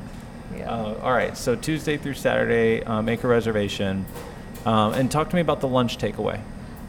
Yeah. 0.58 0.70
Uh, 0.70 1.00
all 1.02 1.14
right, 1.14 1.38
so 1.38 1.56
Tuesday 1.56 1.96
through 1.96 2.16
Saturday, 2.16 2.84
uh, 2.84 3.02
make 3.02 3.24
a 3.24 3.28
reservation, 3.28 4.06
um, 4.66 4.94
and 4.94 5.10
talk 5.10 5.30
to 5.30 5.36
me 5.36 5.42
about 5.42 5.62
the 5.62 5.68
lunch 5.68 5.98
takeaway. 5.98 6.42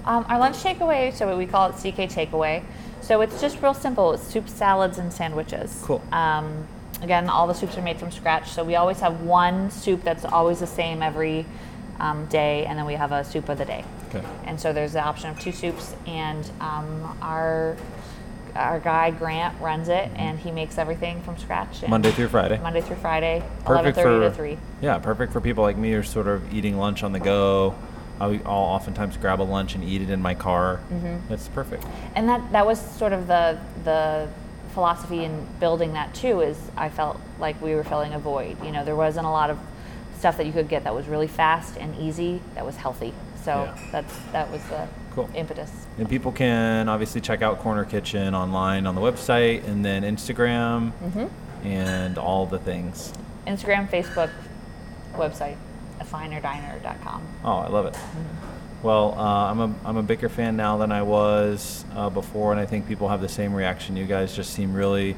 Um, 0.05 0.25
our 0.29 0.39
lunch 0.41 0.57
takeaway, 0.57 1.13
so 1.15 1.37
we 1.37 1.47
call 1.47 1.71
it 1.71 1.75
CK 1.75 2.11
Takeaway. 2.11 2.65
So 3.03 3.21
it's 3.21 3.41
just 3.41 3.61
real 3.61 3.75
simple. 3.75 4.13
It's 4.13 4.23
soup, 4.23 4.49
salads, 4.49 4.99
and 4.99 5.13
sandwiches. 5.13 5.81
Cool. 5.85 6.01
Um, 6.13 6.67
again, 7.03 7.29
all 7.29 7.47
the 7.47 7.53
soups 7.53 7.77
are 7.77 7.83
made 7.83 7.99
from 7.99 8.11
scratch. 8.11 8.51
So 8.51 8.65
we 8.65 8.77
always 8.77 9.01
have 9.01 9.23
one 9.23 9.71
soup 9.71 10.03
that's 10.05 10.25
always 10.25 10.61
the 10.61 10.67
same 10.67 11.03
every 11.03 11.45
um, 11.99 12.27
day, 12.27 12.65
and 12.65 12.79
then 12.79 12.87
we 12.87 12.95
have 12.95 13.13
a 13.13 13.25
soup 13.25 13.49
of 13.49 13.59
the 13.59 13.65
day. 13.65 13.85
Okay. 14.09 14.25
And 14.45 14.61
so 14.61 14.73
there's 14.73 14.93
the 14.93 15.03
option 15.03 15.31
of 15.31 15.41
two 15.41 15.53
soups, 15.53 15.95
and 16.07 16.49
um, 16.61 17.19
our 17.21 17.77
our 18.55 18.81
guy 18.81 19.11
Grant 19.11 19.59
runs 19.61 19.89
it, 19.89 20.11
and 20.15 20.39
he 20.39 20.51
makes 20.51 20.77
everything 20.77 21.23
from 21.23 21.39
scratch. 21.39 21.87
Monday 21.89 22.11
through 22.11 22.29
Friday. 22.29 22.59
Monday 22.59 22.83
through 22.83 22.97
Friday, 22.97 23.43
Perfect 23.65 23.97
11:30 23.97 24.03
for 24.03 24.21
to 24.21 24.31
three. 24.31 24.59
yeah, 24.83 24.99
perfect 24.99 25.33
for 25.33 25.41
people 25.41 25.63
like 25.63 25.77
me 25.77 25.93
who 25.93 26.01
are 26.01 26.03
sort 26.03 26.29
of 26.29 26.53
eating 26.53 26.77
lunch 26.77 27.03
on 27.03 27.13
the 27.13 27.21
go. 27.21 27.75
I'll, 28.23 28.35
I'll 28.47 28.69
oftentimes 28.77 29.17
grab 29.17 29.41
a 29.41 29.43
lunch 29.43 29.75
and 29.75 29.83
eat 29.85 30.01
it 30.03 30.11
in 30.11 30.23
my 30.23 30.35
car. 30.35 30.81
Mm-hmm. 30.93 31.29
That's 31.29 31.49
perfect. 31.49 31.85
and 32.15 32.29
that 32.29 32.53
that 32.53 32.65
was 32.67 32.81
sort 32.81 33.13
of 33.13 33.27
the 33.27 33.59
the 33.85 34.29
philosophy 34.75 35.25
in 35.25 35.47
building 35.61 35.93
that 35.95 36.15
too 36.15 36.41
is 36.41 36.57
I 36.77 36.89
felt 36.89 37.21
like 37.39 37.61
we 37.61 37.75
were 37.75 37.85
filling 37.85 38.15
a 38.15 38.19
void. 38.19 38.57
You 38.65 38.73
know, 38.73 38.85
there 38.85 38.97
wasn't 38.97 39.27
a 39.27 39.31
lot 39.31 39.51
of 39.51 39.59
stuff 40.19 40.37
that 40.39 40.47
you 40.47 40.53
could 40.53 40.69
get 40.69 40.85
that 40.85 40.95
was 40.95 41.09
really 41.09 41.27
fast 41.27 41.77
and 41.77 41.95
easy 41.99 42.41
that 42.55 42.65
was 42.65 42.77
healthy. 42.77 43.13
So 43.45 43.65
Yeah. 43.65 43.77
that's 43.91 44.15
that 44.33 44.51
was 44.51 44.63
the 44.69 44.87
Cool. 45.15 45.29
impetus. 45.35 45.71
And 45.99 46.09
people 46.09 46.33
can 46.33 46.89
obviously 46.89 47.21
check 47.21 47.43
out 47.43 47.59
Corner 47.59 47.85
Kitchen 47.85 48.35
online 48.35 48.87
on 48.87 48.95
the 48.95 49.01
website, 49.03 49.67
and 49.69 49.85
then 49.85 50.05
Instagram, 50.05 50.93
Mm-hmm. 51.05 51.67
and 51.67 52.17
all 52.17 52.47
the 52.47 52.59
things. 52.59 53.13
Instagram, 53.47 53.89
Facebook, 53.91 54.31
website, 55.17 55.57
afinerdiner.com. 56.05 57.23
Oh, 57.45 57.59
I 57.59 57.69
love 57.69 57.87
it. 57.87 57.97
Well, 58.83 59.15
uh, 59.17 59.51
I'm 59.51 59.61
a 59.61 59.75
I'm 59.85 59.97
a 59.97 60.03
bigger 60.03 60.29
fan 60.29 60.57
now 60.57 60.77
than 60.77 60.91
I 60.91 61.03
was 61.03 61.85
uh, 61.95 62.11
before, 62.11 62.51
and 62.51 62.61
I 62.61 62.67
think 62.67 62.89
people 62.89 63.09
have 63.09 63.21
the 63.21 63.29
same 63.29 63.55
reaction. 63.55 63.97
You 63.97 64.07
guys 64.07 64.35
just 64.35 64.53
seem 64.53 64.75
really 64.75 65.15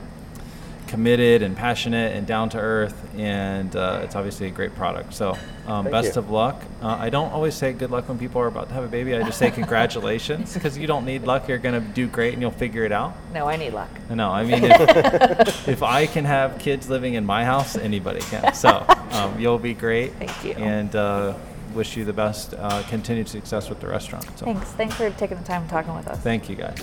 committed 0.87 1.43
and 1.43 1.57
passionate 1.57 2.15
and 2.15 2.27
down 2.27 2.51
to 2.51 2.59
earth, 2.59 2.95
and 3.17 3.75
uh, 3.75 4.03
it's 4.05 4.15
obviously 4.15 4.47
a 4.49 4.51
great 4.51 4.75
product. 4.75 5.15
So, 5.15 5.37
um, 5.67 5.87
best 5.91 6.15
you. 6.15 6.21
of 6.21 6.31
luck. 6.31 6.63
Uh, 6.83 6.89
I 6.89 7.11
don't 7.11 7.33
always 7.33 7.55
say 7.55 7.73
good 7.73 7.91
luck 7.91 8.09
when 8.09 8.19
people 8.19 8.41
are 8.41 8.47
about 8.47 8.69
to 8.69 8.75
have 8.75 8.85
a 8.85 8.89
baby. 8.89 9.15
I 9.15 9.23
just 9.23 9.39
say 9.39 9.51
congratulations 9.63 10.55
because 10.55 10.77
you 10.77 10.87
don't 10.87 11.05
need 11.05 11.23
luck. 11.23 11.49
You're 11.49 11.59
gonna 11.59 11.81
do 11.81 12.07
great, 12.07 12.35
and 12.35 12.43
you'll 12.43 12.51
figure 12.51 12.85
it 12.85 12.93
out. 12.93 13.15
No, 13.33 13.49
I 13.49 13.57
need 13.57 13.73
luck. 13.73 13.91
No. 14.11 14.31
I 14.31 14.45
mean, 14.45 14.63
if, 14.63 15.69
if 15.69 15.83
I 15.83 16.07
can 16.07 16.27
have 16.27 16.59
kids 16.59 16.89
living 16.89 17.15
in 17.15 17.25
my 17.25 17.45
house, 17.45 17.77
anybody 17.77 18.21
can. 18.21 18.55
So 18.55 18.87
um, 19.15 19.39
you'll 19.39 19.59
be 19.59 19.75
great. 19.75 20.13
Thank 20.15 20.45
you. 20.45 20.53
And 20.53 20.95
uh, 20.95 21.35
wish 21.75 21.97
you 21.97 22.05
the 22.05 22.13
best 22.13 22.55
uh, 22.55 22.83
continued 22.89 23.29
success 23.29 23.69
with 23.69 23.81
the 23.81 23.89
restaurant. 23.89 24.25
So 24.39 24.45
Thanks. 24.45 24.71
Thanks 24.73 24.95
for 24.97 25.11
taking 25.11 25.39
the 25.39 25.45
time 25.45 25.63
and 25.63 25.71
talking 25.71 25.95
with 25.95 26.07
us. 26.09 26.21
thank 26.21 26.49
you 26.49 26.57
guys. 26.57 26.79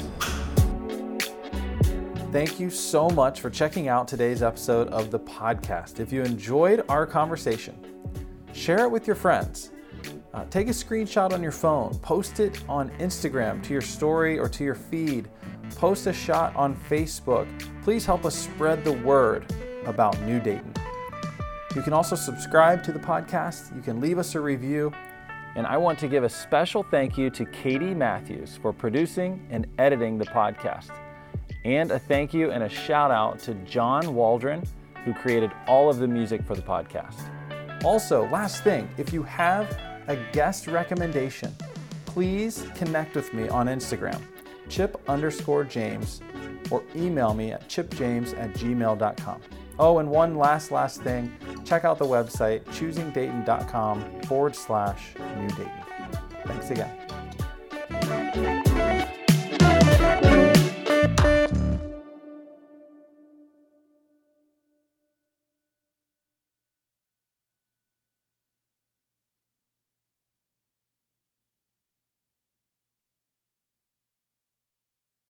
Thank 2.32 2.62
you 2.62 2.70
so 2.70 3.10
much 3.10 3.42
for 3.42 3.50
checking 3.50 3.90
out 3.90 4.08
today's 4.08 4.42
episode 4.42 4.88
of 4.88 5.12
the 5.12 5.20
podcast. 5.20 6.00
If 6.00 6.14
you 6.14 6.22
enjoyed 6.22 6.84
our 6.88 7.06
conversation, 7.06 7.76
share 8.54 8.86
it 8.86 8.90
with 8.92 9.06
your 9.06 9.18
friends. 9.18 9.72
Uh, 10.34 10.46
take 10.46 10.68
a 10.68 10.72
screenshot 10.72 11.34
on 11.34 11.44
your 11.44 11.52
phone, 11.52 11.94
post 12.00 12.40
it 12.40 12.64
on 12.70 12.90
Instagram 13.00 13.62
to 13.64 13.74
your 13.74 13.82
story 13.82 14.40
or 14.40 14.48
to 14.48 14.64
your 14.64 14.76
feed, 14.76 15.30
post 15.76 16.08
a 16.08 16.14
shot 16.14 16.56
on 16.56 16.74
Facebook. 16.90 17.48
Please 17.84 18.06
help 18.06 18.24
us 18.26 18.34
spread 18.34 18.86
the 18.86 18.94
word 18.94 19.54
about 19.86 20.20
New 20.22 20.40
Dayton. 20.40 20.74
You 21.74 21.82
can 21.82 21.94
also 21.94 22.18
subscribe 22.18 22.84
to 22.84 22.92
the 22.92 23.00
podcast, 23.00 23.74
you 23.74 23.82
can 23.82 24.02
leave 24.02 24.18
us 24.18 24.36
a 24.36 24.42
review, 24.42 24.92
and 25.56 25.66
I 25.66 25.78
want 25.78 25.98
to 26.00 26.10
give 26.10 26.26
a 26.26 26.30
special 26.30 26.84
thank 26.84 27.18
you 27.18 27.30
to 27.30 27.46
Katie 27.46 27.94
Matthews 27.94 28.60
for 28.62 28.74
producing 28.74 29.48
and 29.50 29.66
editing 29.78 30.18
the 30.18 30.26
podcast. 30.26 30.90
And 31.64 31.92
a 31.92 31.98
thank 31.98 32.34
you 32.34 32.52
and 32.52 32.64
a 32.64 32.70
shout 32.70 33.10
out 33.10 33.40
to 33.40 33.54
John 33.54 34.14
Waldron, 34.16 34.64
who 35.06 35.14
created 35.14 35.52
all 35.66 35.90
of 35.90 36.00
the 36.00 36.08
music 36.10 36.44
for 36.44 36.56
the 36.56 36.62
podcast. 36.62 37.16
Also, 37.86 38.28
last 38.28 38.66
thing, 38.66 38.90
if 38.98 39.14
you 39.14 39.24
have 39.24 39.66
a 40.08 40.18
guest 40.34 40.68
recommendation, 40.68 41.56
please 42.06 42.68
connect 42.76 43.16
with 43.16 43.34
me 43.34 43.48
on 43.48 43.68
Instagram, 43.68 44.22
chip 44.68 45.02
underscore 45.08 45.64
James, 45.64 46.20
or 46.70 46.84
email 46.98 47.34
me 47.34 47.54
at 47.54 47.70
chipjames 47.70 48.38
at 48.38 48.54
gmail.com. 48.56 49.42
Oh, 49.82 49.98
and 49.98 50.12
one 50.12 50.36
last, 50.36 50.70
last 50.72 51.02
thing, 51.02 51.36
check 51.66 51.86
out 51.86 51.98
the 51.98 52.06
website, 52.06 52.64
choosingdayton.com 52.66 54.22
forward 54.22 54.56
slash 54.56 55.16
new 55.36 55.48
Dayton. 55.48 55.72
Thanks 56.46 56.70
again. 56.70 57.11